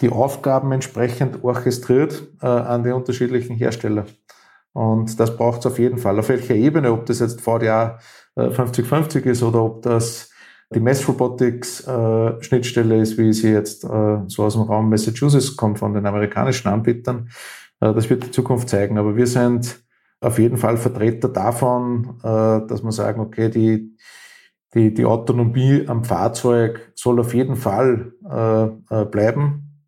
die 0.00 0.10
Aufgaben 0.10 0.72
entsprechend 0.72 1.44
orchestriert 1.44 2.22
äh, 2.42 2.46
an 2.46 2.84
die 2.84 2.90
unterschiedlichen 2.90 3.56
Hersteller. 3.56 4.06
Und 4.72 5.18
das 5.18 5.36
braucht 5.36 5.60
es 5.60 5.66
auf 5.66 5.78
jeden 5.78 5.98
Fall. 5.98 6.18
Auf 6.18 6.28
welcher 6.28 6.54
Ebene, 6.54 6.92
ob 6.92 7.06
das 7.06 7.18
jetzt 7.18 7.40
VDA 7.40 7.98
5050 8.36 9.26
ist 9.26 9.42
oder 9.42 9.62
ob 9.64 9.82
das 9.82 10.30
die 10.72 10.78
Robotics 10.78 11.80
äh, 11.86 13.00
ist, 13.00 13.18
wie 13.18 13.32
sie 13.32 13.50
jetzt 13.50 13.84
äh, 13.84 14.18
so 14.28 14.44
aus 14.44 14.54
dem 14.54 14.62
Raum 14.62 14.88
Massachusetts 14.88 15.56
kommt 15.56 15.80
von 15.80 15.94
den 15.94 16.06
amerikanischen 16.06 16.68
Anbietern. 16.68 17.28
Äh, 17.80 17.94
das 17.94 18.08
wird 18.10 18.24
die 18.24 18.30
Zukunft 18.30 18.68
zeigen. 18.68 18.98
Aber 18.98 19.16
wir 19.16 19.26
sind 19.26 19.82
auf 20.20 20.38
jeden 20.38 20.58
Fall 20.58 20.76
Vertreter 20.76 21.28
davon, 21.28 22.18
äh, 22.22 22.66
dass 22.66 22.82
man 22.82 22.92
sagen, 22.92 23.20
okay, 23.20 23.48
die, 23.48 23.96
die, 24.74 24.94
die 24.94 25.04
Autonomie 25.04 25.84
am 25.88 26.04
Fahrzeug 26.04 26.92
soll 26.94 27.18
auf 27.18 27.34
jeden 27.34 27.56
Fall 27.56 28.12
äh, 28.24 29.04
bleiben, 29.06 29.82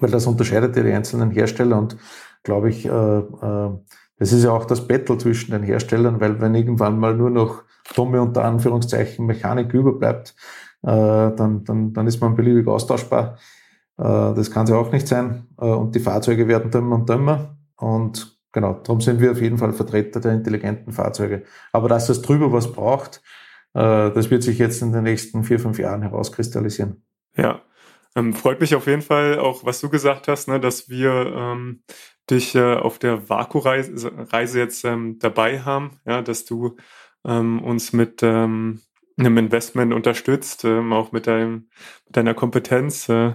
weil 0.00 0.10
das 0.10 0.26
unterscheidet 0.26 0.76
ja 0.76 0.82
die 0.82 0.92
einzelnen 0.92 1.30
Hersteller 1.30 1.78
und 1.78 1.96
glaube 2.42 2.70
ich, 2.70 2.82
das 2.82 4.32
ist 4.32 4.42
ja 4.42 4.50
auch 4.50 4.64
das 4.64 4.88
Battle 4.88 5.16
zwischen 5.16 5.52
den 5.52 5.62
Herstellern, 5.62 6.20
weil 6.20 6.40
wenn 6.40 6.56
irgendwann 6.56 6.98
mal 6.98 7.14
nur 7.14 7.30
noch 7.30 7.62
dumme 7.94 8.20
unter 8.20 8.44
Anführungszeichen 8.44 9.24
Mechanik 9.26 9.72
überbleibt, 9.72 10.34
dann, 10.82 11.62
dann, 11.62 11.92
dann 11.92 12.06
ist 12.08 12.20
man 12.20 12.34
beliebig 12.34 12.66
austauschbar. 12.66 13.38
Äh, 13.98 14.34
das 14.34 14.50
kann 14.50 14.64
es 14.64 14.70
ja 14.70 14.76
auch 14.76 14.92
nicht 14.92 15.08
sein. 15.08 15.46
Äh, 15.58 15.66
und 15.66 15.94
die 15.94 16.00
Fahrzeuge 16.00 16.48
werden 16.48 16.70
dümmer 16.70 16.96
und 16.96 17.08
dümmer. 17.08 17.56
Und 17.76 18.38
genau, 18.52 18.74
darum 18.74 19.00
sind 19.00 19.20
wir 19.20 19.32
auf 19.32 19.40
jeden 19.40 19.58
Fall 19.58 19.72
Vertreter 19.72 20.20
der 20.20 20.32
intelligenten 20.32 20.92
Fahrzeuge. 20.92 21.44
Aber 21.72 21.88
dass 21.88 22.08
es 22.08 22.22
drüber 22.22 22.52
was 22.52 22.72
braucht, 22.72 23.22
äh, 23.74 24.10
das 24.10 24.30
wird 24.30 24.42
sich 24.42 24.58
jetzt 24.58 24.82
in 24.82 24.92
den 24.92 25.04
nächsten 25.04 25.44
vier, 25.44 25.58
fünf 25.58 25.78
Jahren 25.78 26.02
herauskristallisieren. 26.02 27.02
Ja, 27.36 27.62
ähm, 28.14 28.34
freut 28.34 28.60
mich 28.60 28.74
auf 28.74 28.86
jeden 28.86 29.02
Fall 29.02 29.38
auch, 29.38 29.64
was 29.64 29.80
du 29.80 29.88
gesagt 29.88 30.28
hast, 30.28 30.48
ne, 30.48 30.60
dass 30.60 30.90
wir 30.90 31.32
ähm, 31.34 31.82
dich 32.30 32.54
äh, 32.54 32.74
auf 32.74 32.98
der 32.98 33.28
Vaku-Reise 33.28 34.12
Reise 34.32 34.58
jetzt 34.58 34.84
ähm, 34.84 35.18
dabei 35.18 35.60
haben, 35.60 35.98
ja, 36.04 36.20
dass 36.20 36.44
du 36.44 36.76
ähm, 37.24 37.62
uns 37.62 37.92
mit 37.92 38.22
ähm, 38.22 38.80
einem 39.18 39.38
Investment 39.38 39.92
unterstützt, 39.94 40.64
ähm, 40.64 40.92
auch 40.92 41.12
mit, 41.12 41.26
deinem, 41.26 41.68
mit 42.06 42.16
deiner 42.16 42.34
Kompetenz, 42.34 43.08
äh, 43.08 43.34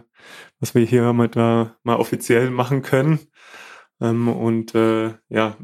was 0.60 0.76
wir 0.76 0.86
hier 0.86 1.13
mit, 1.13 1.36
äh, 1.36 1.65
mal 1.84 1.96
offiziell 1.98 2.50
machen 2.50 2.82
können. 2.82 3.20
Ähm, 4.02 4.28
und 4.28 4.76
äh, 4.76 5.13
ja, 5.30 5.56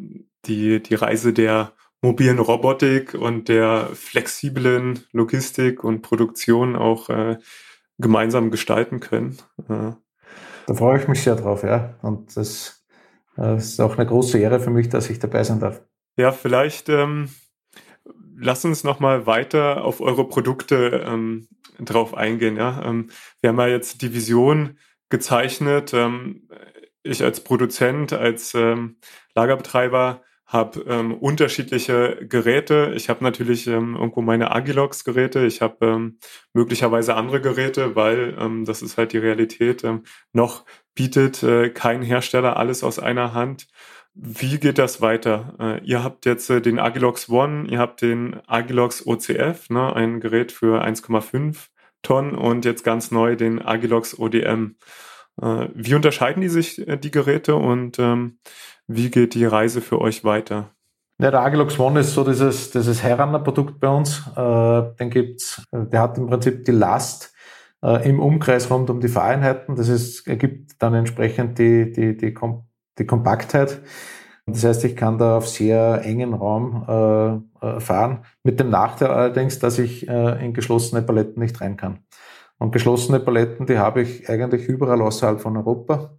die, 0.46 0.82
die 0.82 0.96
Reise 0.96 1.34
der 1.34 1.74
mobilen 2.02 2.40
Robotik 2.40 3.14
und 3.14 3.48
der 3.48 3.90
flexiblen 3.94 5.06
Logistik 5.12 5.84
und 5.84 6.02
Produktion 6.02 6.76
auch 6.76 7.10
äh, 7.10 7.38
gemeinsam 7.98 8.52
gestalten 8.52 9.00
können. 9.00 9.38
Äh. 9.70 9.94
Da 10.68 10.74
freue 10.74 11.00
ich 11.00 11.08
mich 11.08 11.24
sehr 11.24 11.36
drauf, 11.36 11.64
ja. 11.64 11.96
Und 12.02 12.36
das, 12.36 12.86
das 13.36 13.46
äh, 13.46 13.58
ist 13.58 13.80
auch 13.80 13.98
eine 13.98 14.06
große 14.06 14.38
Ehre 14.38 14.60
für 14.60 14.70
mich, 14.70 14.90
dass 14.90 15.10
ich 15.10 15.20
dabei 15.20 15.44
sein 15.44 15.60
darf. 15.60 15.82
Ja, 16.18 16.32
vielleicht 16.32 16.90
ähm, 16.90 17.30
lass 18.44 18.66
uns 18.66 18.84
noch 18.84 19.00
mal 19.00 19.26
weiter 19.26 19.84
auf 19.84 20.02
eure 20.02 20.28
Produkte 20.28 21.04
ähm, 21.06 21.48
drauf 21.80 22.14
eingehen. 22.14 22.58
Ja? 22.58 22.84
Ähm, 22.86 23.10
wir 23.42 23.50
haben 23.50 23.60
ja 23.60 23.68
jetzt 23.68 24.02
die 24.02 24.14
Vision 24.14 24.78
gezeichnet. 25.10 25.94
Ähm, 25.94 26.48
ich 27.04 27.24
als 27.24 27.44
Produzent, 27.44 28.14
als 28.14 28.54
ähm, 28.54 28.98
Lagerbetreiber 29.36 30.22
habe 30.46 30.86
ähm, 30.88 31.16
unterschiedliche 31.16 32.28
Geräte. 32.30 32.94
Ich 32.96 33.10
habe 33.10 33.24
natürlich 33.24 33.66
ähm, 33.66 33.96
irgendwo 33.96 34.22
meine 34.22 34.52
Agilox-Geräte. 34.52 35.46
Ich 35.46 35.62
habe 35.62 35.86
ähm, 35.86 36.20
möglicherweise 36.54 37.16
andere 37.16 37.42
Geräte, 37.42 37.96
weil 37.96 38.38
ähm, 38.40 38.64
das 38.64 38.84
ist 38.84 38.98
halt 38.98 39.14
die 39.14 39.18
Realität. 39.18 39.84
Ähm, 39.84 40.04
noch 40.32 40.66
bietet 40.94 41.42
äh, 41.42 41.72
kein 41.72 42.04
Hersteller 42.04 42.56
alles 42.58 42.84
aus 42.84 43.00
einer 43.00 43.34
Hand. 43.34 43.68
Wie 44.16 44.60
geht 44.60 44.78
das 44.78 45.02
weiter? 45.02 45.56
Äh, 45.60 45.84
ihr 45.84 46.04
habt 46.04 46.26
jetzt 46.26 46.50
äh, 46.50 46.62
den 46.62 46.78
Agilox 46.78 47.30
One, 47.30 47.68
ihr 47.68 47.80
habt 47.80 48.04
den 48.04 48.40
Agilox 48.46 49.08
OCF, 49.08 49.72
ne, 49.72 49.96
ein 49.96 50.20
Gerät 50.20 50.52
für 50.52 50.84
1,5 50.84 51.70
Tonnen 52.04 52.36
und 52.36 52.64
jetzt 52.64 52.84
ganz 52.84 53.10
neu 53.10 53.36
den 53.36 53.60
Agilox 53.62 54.20
ODM. 54.20 54.76
Äh, 55.42 55.68
wie 55.74 55.96
unterscheiden 55.96 56.42
die 56.42 56.50
sich, 56.50 56.86
die 56.86 57.12
Geräte 57.12 57.56
und 57.56 57.98
ähm, 57.98 58.38
wie 58.88 59.10
geht 59.10 59.34
die 59.34 59.46
Reise 59.46 59.82
für 59.82 60.00
euch 60.00 60.24
weiter? 60.24 60.70
Ja, 61.20 61.32
der 61.32 61.42
Agilox 61.42 61.80
One 61.80 62.02
ist 62.02 62.14
so 62.14 62.24
dieses, 62.24 62.70
dieses 62.70 63.02
Heranner-Produkt 63.02 63.80
bei 63.80 63.88
uns. 63.88 64.24
Den 64.36 65.10
gibt's, 65.10 65.62
der 65.72 66.02
hat 66.02 66.18
im 66.18 66.28
Prinzip 66.28 66.66
die 66.66 66.72
Last 66.72 67.34
im 67.82 68.20
Umkreis 68.20 68.70
rund 68.70 68.90
um 68.90 69.00
die 69.00 69.08
Fahreinheiten. 69.08 69.76
Das 69.76 69.88
ist, 69.88 70.28
ergibt 70.28 70.82
dann 70.82 70.96
entsprechend 70.96 71.60
die, 71.60 71.92
die, 71.92 72.18
die, 72.18 72.34
Kom 72.34 72.66
die 72.98 73.06
Kompaktheit. 73.06 73.82
Das 74.46 74.64
heißt, 74.64 74.84
ich 74.84 74.96
kann 74.96 75.18
da 75.18 75.38
auf 75.38 75.48
sehr 75.48 76.02
engen 76.04 76.34
Raum 76.34 76.86
äh, 77.62 77.66
äh, 77.66 77.80
fahren. 77.80 78.26
Mit 78.44 78.60
dem 78.60 78.70
Nachteil 78.70 79.10
allerdings, 79.10 79.60
dass 79.60 79.80
ich 79.80 80.08
äh, 80.08 80.46
in 80.46 80.54
geschlossene 80.54 81.02
Paletten 81.02 81.42
nicht 81.42 81.62
rein 81.62 81.78
kann. 81.78 82.00
Und 82.58 82.72
geschlossene 82.72 83.20
Paletten, 83.20 83.66
die 83.66 83.78
habe 83.78 84.02
ich 84.02 84.30
eigentlich 84.30 84.68
überall 84.68 85.02
außerhalb 85.02 85.40
von 85.40 85.56
Europa. 85.56 86.18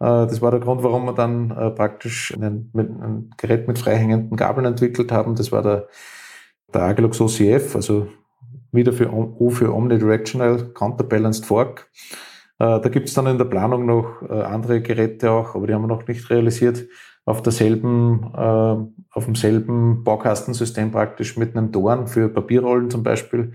Äh, 0.00 0.26
das 0.26 0.42
war 0.42 0.50
der 0.50 0.60
Grund, 0.60 0.82
warum 0.82 1.04
wir 1.04 1.14
dann 1.14 1.50
äh, 1.52 1.70
praktisch 1.70 2.34
ein, 2.34 2.70
ein 2.74 3.30
Gerät 3.36 3.68
mit 3.68 3.78
freihängenden 3.78 4.36
Gabeln 4.36 4.66
entwickelt 4.66 5.12
haben. 5.12 5.36
Das 5.36 5.52
war 5.52 5.62
der, 5.62 5.88
der 6.74 6.82
Agilux 6.82 7.20
OCF, 7.20 7.76
also 7.76 8.08
wieder 8.72 8.92
für 8.92 9.12
O 9.12 9.50
für 9.50 9.72
Omnidirectional 9.72 10.72
Counterbalanced 10.74 11.46
Fork. 11.46 11.90
Äh, 12.58 12.80
da 12.80 12.88
gibt 12.88 13.08
es 13.08 13.14
dann 13.14 13.26
in 13.26 13.38
der 13.38 13.44
Planung 13.44 13.86
noch 13.86 14.22
andere 14.28 14.80
Geräte 14.82 15.30
auch, 15.30 15.54
aber 15.54 15.66
die 15.66 15.74
haben 15.74 15.82
wir 15.82 15.88
noch 15.88 16.06
nicht 16.06 16.30
realisiert. 16.30 16.84
Auf 17.24 17.40
derselben, 17.40 18.34
auf 18.34 19.24
demselben 19.26 20.02
Baukastensystem 20.02 20.90
praktisch 20.90 21.36
mit 21.36 21.56
einem 21.56 21.70
Dorn 21.70 22.08
für 22.08 22.28
Papierrollen 22.28 22.90
zum 22.90 23.04
Beispiel 23.04 23.52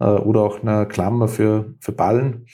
oder 0.00 0.40
auch 0.40 0.60
einer 0.62 0.84
Klammer 0.86 1.28
für, 1.28 1.74
für 1.78 1.92
Ballen. 1.92 2.46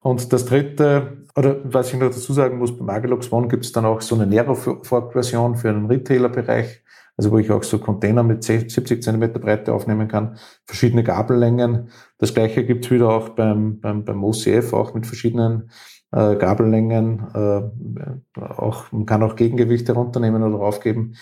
Und 0.00 0.34
das 0.34 0.44
dritte, 0.44 1.24
oder 1.34 1.56
was 1.64 1.90
ich 1.90 1.98
noch 1.98 2.10
dazu 2.10 2.34
sagen 2.34 2.58
muss, 2.58 2.76
beim 2.76 2.90
Agilox 2.90 3.32
One 3.32 3.48
gibt 3.48 3.64
es 3.64 3.72
dann 3.72 3.86
auch 3.86 4.02
so 4.02 4.14
eine 4.14 4.26
Nero-Fork-Version 4.26 5.56
für 5.56 5.72
den 5.72 5.86
Retailer-Bereich, 5.86 6.83
also 7.16 7.30
wo 7.30 7.38
ich 7.38 7.50
auch 7.50 7.62
so 7.62 7.78
Container 7.78 8.22
mit 8.22 8.44
70 8.44 9.02
Zentimeter 9.02 9.38
Breite 9.38 9.72
aufnehmen 9.72 10.08
kann, 10.08 10.36
verschiedene 10.66 11.04
Gabellängen. 11.04 11.90
Das 12.18 12.34
gleiche 12.34 12.64
gibt's 12.64 12.90
wieder 12.90 13.10
auch 13.10 13.30
beim, 13.30 13.80
beim, 13.80 14.04
beim 14.04 14.24
OCF, 14.24 14.72
auch 14.72 14.94
mit 14.94 15.06
verschiedenen 15.06 15.70
äh, 16.12 16.36
Gabellängen. 16.36 17.26
Äh, 17.34 18.40
auch, 18.40 18.90
man 18.92 19.06
kann 19.06 19.22
auch 19.22 19.36
Gegengewichte 19.36 19.92
runternehmen 19.92 20.42
oder 20.42 20.56
raufgeben. 20.56 21.16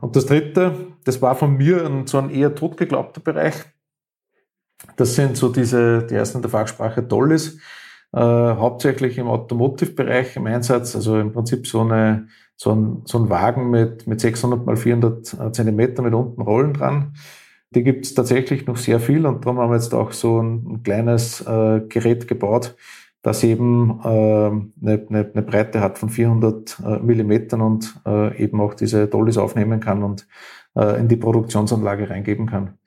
Und 0.00 0.14
das 0.14 0.26
dritte, 0.26 0.74
das 1.04 1.20
war 1.20 1.34
von 1.34 1.56
mir 1.56 1.84
ein, 1.84 2.06
so 2.06 2.18
ein 2.18 2.30
eher 2.30 2.54
totgeglaubter 2.54 3.20
Bereich. 3.20 3.54
Das 4.96 5.16
sind 5.16 5.36
so 5.36 5.48
diese, 5.48 6.06
die 6.06 6.14
ersten 6.14 6.38
in 6.38 6.42
der 6.42 6.50
Fachsprache 6.50 7.02
Dollis 7.02 7.58
äh, 8.12 8.20
hauptsächlich 8.20 9.18
im 9.18 9.28
Automotive-Bereich 9.28 10.36
im 10.36 10.46
Einsatz, 10.46 10.94
also 10.94 11.18
im 11.18 11.32
Prinzip 11.32 11.66
so, 11.66 11.80
eine, 11.80 12.28
so, 12.58 12.72
ein, 12.72 13.02
so 13.04 13.18
ein 13.18 13.30
Wagen 13.30 13.70
mit, 13.70 14.06
mit 14.08 14.20
600 14.20 14.66
mal 14.66 14.76
400 14.76 15.32
äh, 15.32 15.52
Zentimeter 15.52 16.02
mit 16.02 16.12
unten 16.12 16.42
Rollen 16.42 16.74
dran. 16.74 17.14
Die 17.70 17.84
gibt 17.84 18.04
es 18.04 18.14
tatsächlich 18.14 18.66
noch 18.66 18.76
sehr 18.76 18.98
viel 18.98 19.26
und 19.26 19.44
darum 19.44 19.60
haben 19.60 19.70
wir 19.70 19.76
jetzt 19.76 19.94
auch 19.94 20.12
so 20.12 20.42
ein, 20.42 20.66
ein 20.66 20.82
kleines 20.82 21.40
äh, 21.42 21.82
Gerät 21.88 22.26
gebaut, 22.26 22.74
das 23.22 23.44
eben 23.44 24.00
äh, 24.02 24.08
eine, 24.08 24.72
eine, 24.82 25.30
eine 25.32 25.42
Breite 25.42 25.80
hat 25.80 25.98
von 25.98 26.08
400 26.08 26.80
äh, 26.84 26.98
Millimetern 26.98 27.60
und 27.60 27.94
äh, 28.04 28.36
eben 28.42 28.60
auch 28.60 28.74
diese 28.74 29.06
Dollies 29.06 29.38
aufnehmen 29.38 29.78
kann 29.78 30.02
und 30.02 30.26
äh, 30.74 30.98
in 30.98 31.06
die 31.06 31.16
Produktionsanlage 31.16 32.10
reingeben 32.10 32.46
kann. 32.46 32.78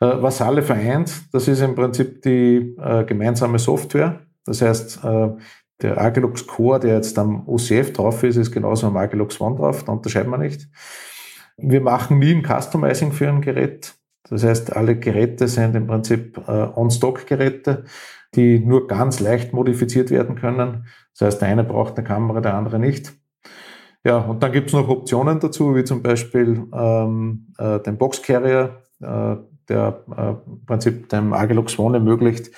Äh, 0.00 0.20
was 0.20 0.42
alle 0.42 0.62
vereint, 0.62 1.12
das 1.32 1.46
ist 1.46 1.60
im 1.60 1.76
Prinzip 1.76 2.22
die 2.22 2.74
gemeinsame 3.06 3.60
Software, 3.60 4.20
das 4.44 4.62
heißt, 4.62 5.00
der 5.82 6.00
Agilux 6.00 6.46
Core, 6.46 6.80
der 6.80 6.94
jetzt 6.94 7.18
am 7.18 7.48
OCF 7.48 7.92
drauf 7.92 8.22
ist, 8.22 8.36
ist 8.36 8.52
genauso 8.52 8.86
am 8.86 8.96
Agilux 8.96 9.40
One 9.40 9.56
drauf, 9.56 9.84
da 9.84 9.92
unterscheiden 9.92 10.30
wir 10.30 10.38
nicht. 10.38 10.68
Wir 11.56 11.80
machen 11.80 12.18
nie 12.18 12.34
ein 12.34 12.44
Customizing 12.44 13.12
für 13.12 13.28
ein 13.28 13.40
Gerät. 13.40 13.94
Das 14.28 14.44
heißt, 14.44 14.74
alle 14.74 14.96
Geräte 14.98 15.48
sind 15.48 15.74
im 15.74 15.86
Prinzip 15.86 16.38
äh, 16.48 16.68
On-Stock-Geräte. 16.74 17.84
die 18.34 18.58
nur 18.58 18.86
ganz 18.86 19.20
leicht 19.20 19.52
modifiziert 19.52 20.10
werden 20.10 20.36
können. 20.36 20.86
Das 21.12 21.26
heißt, 21.26 21.42
der 21.42 21.48
eine 21.48 21.64
braucht 21.64 21.96
eine 21.96 22.06
Kamera, 22.06 22.40
der 22.40 22.54
andere 22.54 22.78
nicht. 22.78 23.12
Ja, 24.04 24.18
und 24.18 24.42
dann 24.42 24.52
gibt 24.52 24.68
es 24.68 24.72
noch 24.72 24.88
Optionen 24.88 25.38
dazu, 25.38 25.76
wie 25.76 25.84
zum 25.84 26.02
Beispiel 26.02 26.64
ähm, 26.72 27.52
äh, 27.58 27.78
den 27.80 27.98
Boxcarrier, 27.98 28.82
äh, 29.00 29.36
der 29.68 30.04
äh, 30.16 30.50
im 30.50 30.64
Prinzip 30.66 31.08
dem 31.10 31.32
Agilux 31.32 31.78
One 31.78 31.98
ermöglicht, 31.98 32.50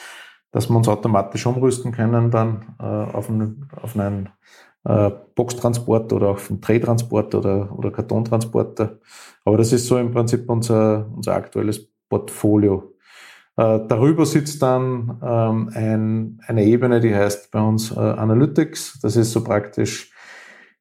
dass 0.55 0.71
wir 0.71 0.77
uns 0.77 0.87
automatisch 0.87 1.45
umrüsten 1.47 1.91
können 1.91 2.31
dann 2.31 2.77
äh, 2.79 2.85
auf, 2.85 3.29
einen, 3.29 3.69
auf 3.83 3.99
einen 3.99 4.29
äh, 4.85 5.11
Boxtransport 5.35 6.13
oder 6.13 6.29
auf 6.29 6.49
einen 6.49 6.61
Drehtransport 6.61 7.35
oder, 7.35 7.77
oder 7.77 7.91
Kartontransporter. 7.91 9.01
Aber 9.45 9.57
das 9.57 9.73
ist 9.73 9.87
so 9.87 9.99
im 9.99 10.13
Prinzip 10.13 10.49
unser, 10.49 11.11
unser 11.13 11.35
aktuelles 11.35 11.89
Portfolio. 12.09 12.95
Äh, 13.57 13.81
darüber 13.89 14.25
sitzt 14.27 14.63
dann 14.63 15.19
ähm, 15.25 15.71
ein, 15.75 16.41
eine 16.47 16.65
Ebene, 16.65 17.01
die 17.01 17.13
heißt 17.13 17.51
bei 17.51 17.61
uns 17.61 17.91
äh, 17.91 17.99
Analytics. 17.99 19.01
Das 19.03 19.17
ist 19.17 19.33
so 19.33 19.43
praktisch, 19.43 20.13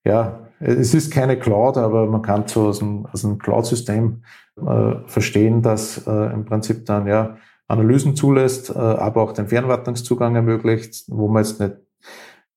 ja, 0.05 0.49
es 0.59 0.93
ist 0.93 1.11
keine 1.11 1.39
Cloud, 1.39 1.77
aber 1.77 2.05
man 2.05 2.21
kann 2.21 2.47
so 2.47 2.67
aus 2.67 2.79
einem, 2.83 3.07
aus 3.07 3.25
einem 3.25 3.39
Cloud-System 3.39 4.21
äh, 4.55 4.93
verstehen, 5.07 5.63
das 5.63 6.05
äh, 6.05 6.31
im 6.31 6.45
Prinzip 6.45 6.85
dann 6.85 7.07
ja 7.07 7.37
Analysen 7.67 8.15
zulässt, 8.15 8.69
äh, 8.69 8.77
aber 8.77 9.21
auch 9.21 9.31
den 9.31 9.47
Fernwartungszugang 9.47 10.35
ermöglicht, 10.35 11.05
wo 11.07 11.27
man 11.27 11.43
jetzt 11.43 11.59
nicht 11.59 11.75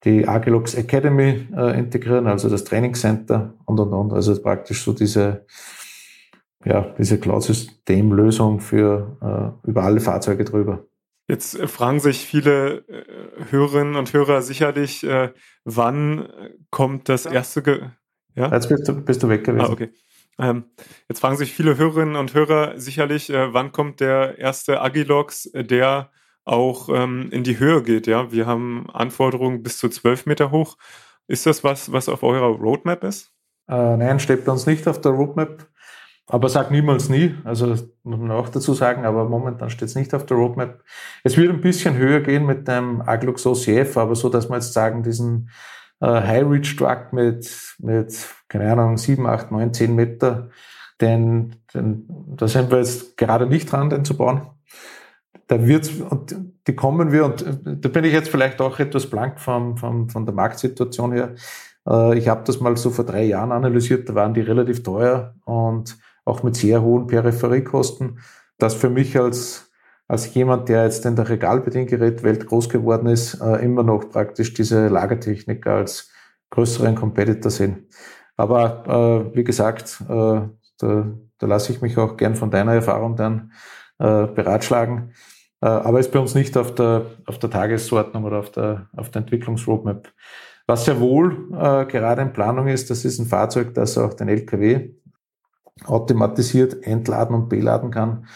die 0.05 0.29
Agilux 0.29 0.75
Academy 0.75 1.49
äh, 1.57 1.79
integrieren, 1.79 2.27
also 2.27 2.49
das 2.49 2.65
Trainingscenter 2.65 3.55
und 3.65 3.81
und 3.81 3.93
und. 3.93 4.13
Also 4.13 4.41
praktisch 4.41 4.85
so 4.85 4.93
diese 4.93 5.47
ja, 6.67 6.95
diese 6.99 7.19
Cloud-Systemlösung 7.21 8.61
für 8.61 9.17
äh, 9.65 9.69
über 9.69 9.85
alle 9.85 10.01
Fahrzeuge 10.01 10.45
drüber. 10.45 10.85
Jetzt 11.29 11.59
äh, 11.59 11.69
fragen 11.69 12.01
sich 12.01 12.27
viele 12.27 12.79
äh, 12.89 13.05
Hörerinnen 13.51 13.95
und 13.97 14.13
Hörer 14.13 14.43
sicherlich, 14.43 15.05
äh, 15.05 15.33
wann 15.65 16.29
kommt 16.71 17.09
das 17.09 17.25
erste... 17.27 17.63
Ge 17.63 17.81
ja? 18.35 18.53
Jetzt 18.53 18.69
bist 18.69 18.89
du, 18.89 19.01
bist 19.01 19.23
du 19.23 19.29
weg 19.29 19.45
gewesen. 19.45 19.67
Ah, 19.67 19.73
okay. 19.73 19.91
Ähm, 20.39 20.65
jetzt 21.09 21.21
fragen 21.21 21.37
sich 21.37 21.55
viele 21.55 21.77
Hörerinnen 21.79 22.17
und 22.17 22.35
Hörer 22.35 22.79
sicherlich, 22.79 23.31
äh, 23.31 23.53
wann 23.55 23.73
kommt 23.73 24.01
der 24.01 24.39
erste 24.39 24.81
Agilox, 24.81 25.47
äh, 25.47 25.65
der 25.65 26.11
auch 26.45 26.89
ähm, 26.89 27.29
in 27.33 27.43
die 27.43 27.59
Höhe 27.59 27.83
geht. 27.83 28.07
Ja, 28.07 28.31
wir 28.31 28.47
haben 28.47 28.89
Anforderungen 28.91 29.63
bis 29.63 29.79
zu 29.79 29.89
12 29.89 30.27
Meter 30.27 30.51
hoch. 30.51 30.77
Ist 31.27 31.47
das 31.47 31.65
was, 31.65 31.91
was 31.91 32.09
auf 32.09 32.23
eurer 32.23 32.47
Roadmap 32.47 33.03
ist? 33.03 33.33
Äh, 33.69 33.97
nein, 33.97 34.21
steht 34.21 34.47
uns 34.47 34.67
nicht 34.67 34.87
auf 34.87 35.01
der 35.01 35.13
Roadmap. 35.13 35.67
Aber 36.29 36.49
sag 36.49 36.73
niemals 36.73 37.09
nie, 37.09 37.37
also 37.45 37.69
muss 38.03 38.19
man 38.19 38.33
auch 38.33 38.49
dazu 38.49 38.75
sagen, 38.75 39.05
aber 39.05 39.29
momentan 39.29 39.71
steht 39.71 39.89
es 39.89 39.95
nicht 39.95 40.13
auf 40.13 40.27
der 40.27 40.37
Roadmap. 40.37 40.83
Es 41.23 41.37
wird 41.37 41.51
ein 41.51 41.61
bisschen 41.61 41.97
höher 41.97 42.21
gehen 42.21 42.47
mit 42.47 42.67
dem 42.67 43.01
Aglux 43.01 43.47
OCF, 43.47 43.97
aber 43.97 44.17
so, 44.17 44.29
dass 44.29 44.49
wir 44.49 44.57
jetzt 44.57 44.73
sagen, 44.73 45.05
diesen 45.05 45.51
High-Reach-Truck 46.01 47.13
mit, 47.13 47.75
mit, 47.79 48.29
keine 48.49 48.73
Ahnung, 48.73 48.99
sieben, 48.99 49.27
acht, 49.27 49.51
neun, 49.51 49.73
zehn 49.73 49.95
Meter, 49.95 50.51
denn, 51.01 51.57
denn 51.75 52.07
da 52.37 52.49
sind 52.49 52.71
wir 52.71 52.79
jetzt 52.79 53.17
gerade 53.17 53.47
nicht 53.47 53.71
dran, 53.71 53.91
den 53.91 54.05
zu 54.05 54.17
bauen. 54.17 54.43
Da 55.47 55.65
wird's, 55.67 55.91
und 55.91 56.37
die 56.67 56.75
kommen 56.75 57.13
wir, 57.13 57.25
und 57.25 57.45
da 57.65 57.89
bin 57.89 58.05
ich 58.05 58.13
jetzt 58.13 58.29
vielleicht 58.29 58.61
auch 58.61 58.79
etwas 58.79 59.09
blank 59.09 59.41
von, 59.41 59.77
von, 59.77 60.11
von 60.11 60.27
der 60.27 60.35
Marktsituation 60.35 61.13
her. 61.13 61.35
Äh, 61.89 62.19
ich 62.19 62.29
habe 62.29 62.43
das 62.45 62.61
mal 62.61 62.77
so 62.77 62.91
vor 62.91 63.05
drei 63.05 63.25
Jahren 63.25 63.53
analysiert, 63.53 64.09
da 64.09 64.15
waren 64.15 64.35
die 64.35 64.41
relativ 64.41 64.83
teuer 64.83 65.35
und 65.45 65.97
auch 66.25 66.43
mit 66.43 66.57
sehr 66.57 66.83
hohen 66.83 67.07
Peripheriekosten, 67.07 68.19
das 68.59 68.75
für 68.75 68.91
mich 68.91 69.19
als, 69.19 69.66
als 70.09 70.33
jemand, 70.35 70.69
der 70.69 70.85
jetzt 70.85 71.05
in 71.05 71.17
der 71.17 71.29
Regalbediengerätwelt 71.29 72.47
groß 72.47 72.69
geworden 72.69 73.09
ist, 73.09 73.41
äh, 73.41 73.65
immer 73.65 73.83
noch 73.83 74.09
praktisch 74.11 74.55
diese 74.55 74.89
Lagertechnik 74.89 75.67
als 75.67 76.11
größeren 76.51 76.95
Competitor 76.95 77.51
sehen. 77.51 77.89
Aber 78.37 79.31
äh, 79.33 79.37
wie 79.37 79.45
gesagt, 79.45 80.01
äh, 80.09 80.41
da, 80.79 81.07
da 81.39 81.47
lasse 81.47 81.73
ich 81.73 81.81
mich 81.81 81.97
auch 81.99 82.17
gern 82.17 82.37
von 82.37 82.51
deiner 82.51 82.75
Erfahrung 82.75 83.17
dann 83.17 83.53
äh, 83.99 84.27
beratschlagen. 84.27 85.13
Äh, 85.61 85.67
aber 85.67 86.01
ist 86.01 86.13
bei 86.13 86.19
uns 86.19 86.35
nicht 86.35 86.57
auf 86.57 86.75
der, 86.75 87.07
auf 87.27 87.39
der 87.39 87.51
Tagesordnung 87.51 88.25
oder 88.25 88.39
auf 88.39 88.51
der, 88.51 88.89
auf 88.97 89.11
der 89.11 89.23
Entwicklungsroadmap. 89.23 90.13
Was 90.67 90.87
ja 90.87 91.01
wohl 91.01 91.49
äh, 91.53 91.87
gerade 91.87 92.23
in 92.23 92.33
Planung 92.33 92.69
ist, 92.69 92.91
das 92.91 93.05
ist 93.05 93.19
ein 93.19 93.27
Fahrzeug, 93.27 93.75
das 93.75 93.97
auch 93.97 94.15
den 94.15 94.29
LKW 94.29 94.91
automatisiert 95.85 96.85
entladen 96.85 97.35
und 97.35 97.49
beladen 97.49 97.91
kann. 97.91 98.27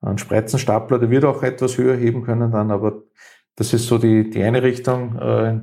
Ein 0.00 0.18
Spreizenstapler, 0.18 0.98
der 0.98 1.10
wird 1.10 1.24
auch 1.24 1.42
etwas 1.42 1.76
höher 1.76 1.96
heben 1.96 2.22
können 2.22 2.52
dann, 2.52 2.70
aber 2.70 3.02
das 3.56 3.72
ist 3.72 3.88
so 3.88 3.98
die, 3.98 4.30
die 4.30 4.42
eine 4.42 4.62
Richtung, 4.62 5.18
äh, 5.18 5.60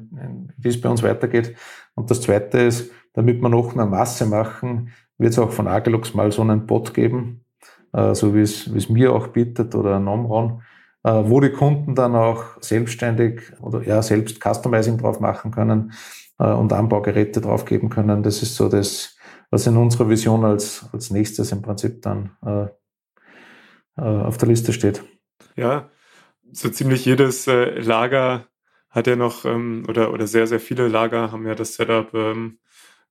die 0.57 0.67
es 0.67 0.81
bei 0.81 0.89
uns 0.89 1.01
weitergeht. 1.01 1.55
Und 1.95 2.11
das 2.11 2.21
zweite 2.21 2.59
ist, 2.59 2.91
damit 3.13 3.41
wir 3.41 3.49
noch 3.49 3.73
mehr 3.73 3.85
Masse 3.85 4.25
machen, 4.25 4.91
wird 5.17 5.31
es 5.31 5.39
auch 5.39 5.51
von 5.51 5.67
Agelux 5.67 6.13
mal 6.13 6.31
so 6.31 6.41
einen 6.41 6.67
Bot 6.67 6.93
geben, 6.93 7.45
äh, 7.93 8.13
so 8.13 8.35
wie 8.35 8.41
es, 8.41 8.73
wie 8.73 8.77
es 8.77 8.89
mir 8.89 9.13
auch 9.13 9.27
bietet 9.27 9.73
oder 9.75 9.99
Nomron, 9.99 10.61
äh, 11.03 11.23
wo 11.25 11.39
die 11.39 11.51
Kunden 11.51 11.95
dann 11.95 12.15
auch 12.15 12.61
selbstständig 12.61 13.41
oder 13.61 13.81
ja 13.83 14.01
selbst 14.01 14.41
Customizing 14.43 14.97
drauf 14.97 15.21
machen 15.21 15.51
können 15.51 15.93
äh, 16.37 16.51
und 16.51 16.73
Anbaugeräte 16.73 17.39
drauf 17.39 17.63
geben 17.63 17.89
können. 17.89 18.23
Das 18.23 18.41
ist 18.41 18.55
so 18.55 18.67
das, 18.67 19.15
was 19.49 19.67
in 19.67 19.77
unserer 19.77 20.09
Vision 20.09 20.43
als, 20.43 20.85
als 20.91 21.11
nächstes 21.11 21.53
im 21.53 21.61
Prinzip 21.61 22.01
dann 22.01 22.31
äh, 22.45 22.67
auf 24.01 24.37
der 24.37 24.49
Liste 24.49 24.73
steht. 24.73 25.03
Ja, 25.55 25.89
so 26.51 26.69
ziemlich 26.69 27.05
jedes 27.05 27.47
äh, 27.47 27.79
Lager 27.79 28.47
hat 28.89 29.07
ja 29.07 29.15
noch, 29.15 29.45
ähm, 29.45 29.85
oder, 29.87 30.13
oder 30.13 30.27
sehr, 30.27 30.47
sehr 30.47 30.59
viele 30.59 30.87
Lager 30.87 31.31
haben 31.31 31.45
ja 31.45 31.55
das 31.55 31.75
Setup, 31.75 32.13
ähm, 32.13 32.59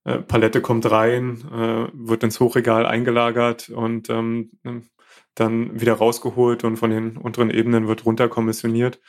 äh, 0.03 0.19
Palette 0.19 0.61
kommt 0.61 0.89
rein, 0.89 1.43
äh, 1.51 1.87
wird 1.93 2.23
ins 2.23 2.39
Hochregal 2.39 2.85
eingelagert 2.85 3.69
und 3.69 4.09
ähm, 4.09 4.51
dann 5.35 5.79
wieder 5.79 5.93
rausgeholt 5.93 6.63
und 6.63 6.77
von 6.77 6.89
den 6.89 7.17
unteren 7.17 7.49
Ebenen 7.49 7.87
wird 7.87 8.05
runterkommissioniert. 8.05 8.99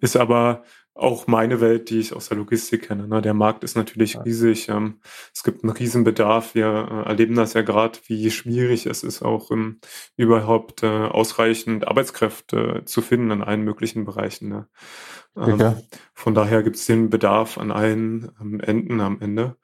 Ist 0.00 0.16
aber 0.16 0.64
auch 0.96 1.26
meine 1.26 1.60
Welt, 1.60 1.90
die 1.90 2.00
ich 2.00 2.14
aus 2.14 2.28
der 2.28 2.38
Logistik 2.38 2.88
kenne. 2.88 3.06
Ne? 3.06 3.20
Der 3.20 3.34
Markt 3.34 3.64
ist 3.64 3.76
natürlich 3.76 4.18
riesig. 4.24 4.68
Ähm, 4.68 5.00
es 5.34 5.44
gibt 5.44 5.62
einen 5.62 5.72
Riesenbedarf. 5.72 6.54
Wir 6.54 6.66
äh, 6.66 7.08
erleben 7.08 7.34
das 7.34 7.52
ja 7.52 7.62
gerade, 7.62 7.98
wie 8.06 8.30
schwierig 8.30 8.86
es 8.86 9.02
ist, 9.02 9.22
auch 9.22 9.50
ähm, 9.50 9.80
überhaupt 10.16 10.82
äh, 10.82 10.86
ausreichend 10.86 11.86
Arbeitskräfte 11.86 12.82
zu 12.86 13.02
finden 13.02 13.30
in 13.30 13.42
allen 13.42 13.62
möglichen 13.62 14.06
Bereichen. 14.06 14.48
Ne? 14.48 14.68
Ähm, 15.36 15.76
von 16.14 16.34
daher 16.34 16.62
gibt 16.62 16.76
es 16.76 16.86
den 16.86 17.10
Bedarf 17.10 17.58
an 17.58 17.70
allen 17.70 18.32
ähm, 18.40 18.60
Enden 18.60 19.00
am 19.00 19.20
Ende. 19.20 19.56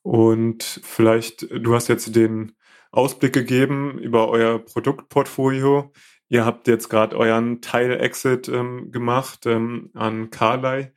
Und 0.00 0.80
vielleicht, 0.82 1.48
du 1.50 1.74
hast 1.74 1.88
jetzt 1.88 2.16
den 2.16 2.52
Ausblick 2.90 3.32
gegeben 3.32 3.98
über 3.98 4.28
euer 4.28 4.58
Produktportfolio. 4.58 5.92
Ihr 6.32 6.46
habt 6.46 6.66
jetzt 6.66 6.88
gerade 6.88 7.14
euren 7.14 7.60
Teil-Exit 7.60 8.48
ähm, 8.48 8.90
gemacht 8.90 9.44
ähm, 9.44 9.90
an 9.92 10.30
Carly. 10.30 10.88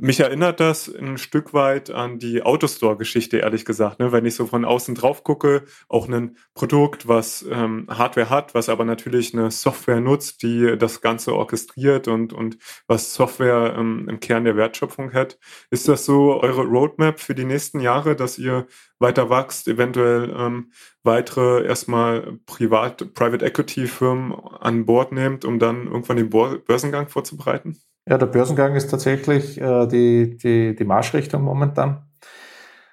Mich 0.00 0.20
erinnert 0.20 0.60
das 0.60 0.88
ein 0.94 1.18
Stück 1.18 1.52
weit 1.54 1.90
an 1.90 2.20
die 2.20 2.42
Autostore-Geschichte, 2.42 3.38
ehrlich 3.38 3.64
gesagt. 3.64 3.98
Ne? 3.98 4.12
Wenn 4.12 4.26
ich 4.26 4.36
so 4.36 4.46
von 4.46 4.64
außen 4.64 4.94
drauf 4.94 5.24
gucke, 5.24 5.64
auch 5.88 6.08
ein 6.08 6.36
Produkt, 6.54 7.08
was 7.08 7.44
ähm, 7.50 7.86
Hardware 7.88 8.30
hat, 8.30 8.54
was 8.54 8.68
aber 8.68 8.84
natürlich 8.84 9.34
eine 9.34 9.50
Software 9.50 10.00
nutzt, 10.00 10.42
die 10.42 10.76
das 10.78 11.00
Ganze 11.00 11.34
orchestriert 11.34 12.06
und, 12.06 12.32
und 12.32 12.58
was 12.86 13.12
Software 13.14 13.74
ähm, 13.76 14.06
im 14.08 14.20
Kern 14.20 14.44
der 14.44 14.56
Wertschöpfung 14.56 15.12
hat. 15.14 15.38
Ist 15.70 15.88
das 15.88 16.04
so 16.04 16.40
eure 16.40 16.62
Roadmap 16.62 17.18
für 17.18 17.34
die 17.34 17.44
nächsten 17.44 17.80
Jahre, 17.80 18.14
dass 18.14 18.38
ihr 18.38 18.68
weiter 19.00 19.30
wächst, 19.30 19.66
eventuell 19.66 20.32
ähm, 20.36 20.70
weitere 21.02 21.64
erstmal 21.64 22.38
Privat, 22.46 23.14
Private 23.14 23.44
Equity 23.44 23.88
Firmen 23.88 24.32
an 24.32 24.86
Bord 24.86 25.10
nehmt, 25.10 25.44
um 25.44 25.58
dann 25.58 25.86
irgendwann 25.86 26.18
den 26.18 26.30
Börsengang 26.30 27.08
vorzubereiten? 27.08 27.80
Ja, 28.08 28.16
der 28.16 28.26
Börsengang 28.26 28.74
ist 28.74 28.90
tatsächlich 28.90 29.60
äh, 29.60 29.86
die, 29.86 30.38
die, 30.38 30.74
die 30.74 30.84
Marschrichtung 30.84 31.42
momentan. 31.42 32.04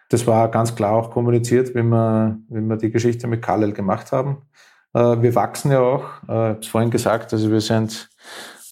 Das 0.09 0.27
war 0.27 0.51
ganz 0.51 0.75
klar 0.75 0.91
auch 0.91 1.09
kommuniziert, 1.09 1.73
wenn 1.73 1.87
wir, 1.87 2.37
wenn 2.49 2.67
wir 2.67 2.75
die 2.75 2.91
Geschichte 2.91 3.25
mit 3.27 3.41
Kalel 3.41 3.71
gemacht 3.71 4.11
haben. 4.11 4.41
Äh, 4.93 5.21
wir 5.21 5.33
wachsen 5.33 5.71
ja 5.71 5.79
auch, 5.79 6.03
äh, 6.27 6.31
ich 6.31 6.31
habe 6.31 6.59
es 6.59 6.67
vorhin 6.67 6.91
gesagt, 6.91 7.31
also 7.31 7.49
wir 7.49 7.61
sind, 7.61 8.09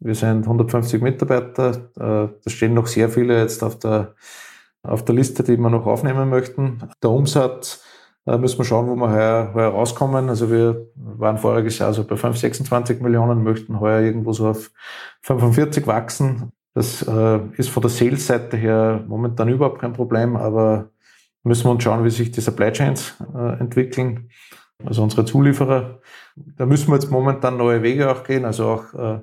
wir 0.02 0.16
sind 0.16 0.44
150 0.44 1.02
Mitarbeiter. 1.02 1.90
Äh, 1.96 2.34
da 2.44 2.50
stehen 2.50 2.74
noch 2.74 2.88
sehr 2.88 3.08
viele 3.08 3.40
jetzt 3.40 3.64
auf 3.64 3.80
der, 3.80 4.14
auf 4.84 5.06
der 5.06 5.16
Liste, 5.16 5.44
die 5.44 5.56
wir 5.56 5.70
noch 5.70 5.86
aufnehmen 5.86 6.30
möchten. 6.30 6.90
Der 7.02 7.10
Umsatz 7.10 7.86
da 8.26 8.38
müssen 8.38 8.58
wir 8.58 8.66
schauen, 8.66 8.88
wo 8.88 8.96
wir 8.96 9.12
heuer, 9.12 9.52
heuer 9.54 9.70
rauskommen. 9.70 10.30
Also 10.30 10.50
wir 10.50 10.88
waren 10.96 11.38
voriges 11.38 11.80
Jahr 11.80 11.94
so 11.94 12.06
bei 12.06 12.16
5, 12.16 12.38
26 12.38 13.02
Millionen, 13.02 13.44
möchten 13.44 13.80
heuer 13.80 14.02
irgendwo 14.02 14.32
so 14.32 14.48
auf 14.48 14.72
45 15.22 15.86
wachsen. 15.88 16.52
Das 16.74 17.06
äh, 17.08 17.40
ist 17.58 17.70
von 17.70 17.82
der 17.82 17.90
Sales-Seite 17.90 18.58
her 18.58 19.04
momentan 19.08 19.50
überhaupt 19.50 19.80
kein 19.80 19.94
Problem, 19.94 20.36
aber 20.36 20.90
müssen 21.44 21.66
wir 21.66 21.72
uns 21.72 21.84
schauen, 21.84 22.04
wie 22.06 22.10
sich 22.10 22.32
die 22.32 22.42
Supply 22.42 22.72
Chains 22.72 23.14
äh, 23.36 23.60
entwickeln. 23.60 24.30
Also 24.86 25.04
unsere 25.04 25.26
Zulieferer. 25.26 26.00
Da 26.36 26.66
müssen 26.66 26.88
wir 26.88 26.96
jetzt 26.96 27.12
momentan 27.12 27.58
neue 27.58 27.84
Wege 27.84 28.10
auch 28.10 28.24
gehen, 28.24 28.46
also 28.46 28.66
auch 28.68 28.94
äh, 28.94 29.20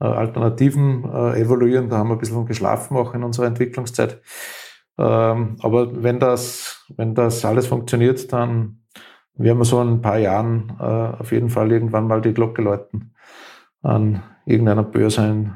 äh, 0.00 0.04
Alternativen 0.04 1.04
äh, 1.04 1.40
evaluieren. 1.40 1.88
Da 1.88 1.98
haben 1.98 2.08
wir 2.08 2.16
ein 2.16 2.18
bisschen 2.18 2.46
geschlafen 2.46 2.96
auch 2.96 3.14
in 3.14 3.22
unserer 3.22 3.46
Entwicklungszeit. 3.46 4.20
Ähm, 4.98 5.56
aber 5.60 6.02
wenn 6.02 6.18
das, 6.18 6.84
wenn 6.96 7.14
das 7.14 7.44
alles 7.44 7.66
funktioniert, 7.66 8.32
dann 8.32 8.82
werden 9.34 9.58
wir 9.58 9.64
so 9.64 9.80
in 9.80 9.88
ein 9.88 10.02
paar 10.02 10.18
Jahren 10.18 10.76
äh, 10.78 10.82
auf 10.82 11.32
jeden 11.32 11.48
Fall 11.48 11.72
irgendwann 11.72 12.06
mal 12.06 12.20
die 12.20 12.34
Glocke 12.34 12.62
läuten 12.62 13.14
an 13.82 14.22
irgendeiner 14.46 14.82
Börse 14.82 15.26
in, 15.26 15.54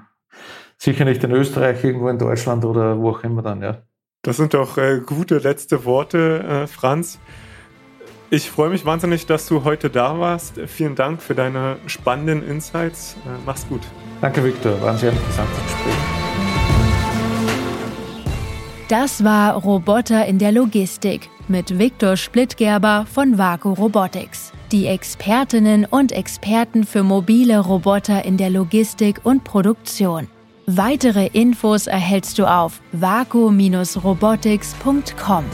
sicher 0.78 1.04
nicht 1.04 1.22
in 1.22 1.30
Österreich, 1.30 1.82
irgendwo 1.84 2.08
in 2.08 2.18
Deutschland 2.18 2.64
oder 2.64 2.98
wo 2.98 3.10
auch 3.10 3.22
immer 3.22 3.42
dann, 3.42 3.62
ja. 3.62 3.82
Das 4.22 4.38
sind 4.38 4.54
doch 4.54 4.76
äh, 4.78 5.00
gute 5.04 5.38
letzte 5.38 5.84
Worte, 5.84 6.42
äh, 6.42 6.66
Franz. 6.66 7.20
Ich 8.28 8.50
freue 8.50 8.70
mich 8.70 8.84
wahnsinnig, 8.84 9.26
dass 9.26 9.46
du 9.46 9.62
heute 9.62 9.88
da 9.88 10.18
warst. 10.18 10.58
Vielen 10.66 10.96
Dank 10.96 11.22
für 11.22 11.36
deine 11.36 11.76
spannenden 11.86 12.42
Insights. 12.42 13.16
Äh, 13.24 13.38
mach's 13.46 13.68
gut. 13.68 13.82
Danke, 14.20 14.42
Victor. 14.42 14.80
War 14.82 14.92
ein 14.92 14.98
sehr 14.98 15.12
interessantes 15.12 15.62
Gespräch. 15.62 16.15
Das 18.88 19.22
war 19.24 19.54
Roboter 19.54 20.26
in 20.26 20.38
der 20.38 20.52
Logistik 20.52 21.28
mit 21.48 21.76
Viktor 21.76 22.16
Splittgerber 22.16 23.04
von 23.12 23.36
Vaku 23.36 23.72
Robotics. 23.72 24.52
Die 24.70 24.86
Expertinnen 24.86 25.86
und 25.86 26.12
Experten 26.12 26.84
für 26.84 27.02
mobile 27.02 27.58
Roboter 27.58 28.24
in 28.24 28.36
der 28.36 28.50
Logistik 28.50 29.22
und 29.24 29.42
Produktion. 29.42 30.28
Weitere 30.66 31.26
Infos 31.32 31.88
erhältst 31.88 32.38
du 32.38 32.48
auf 32.48 32.80
vaku-robotics.com. 32.92 35.44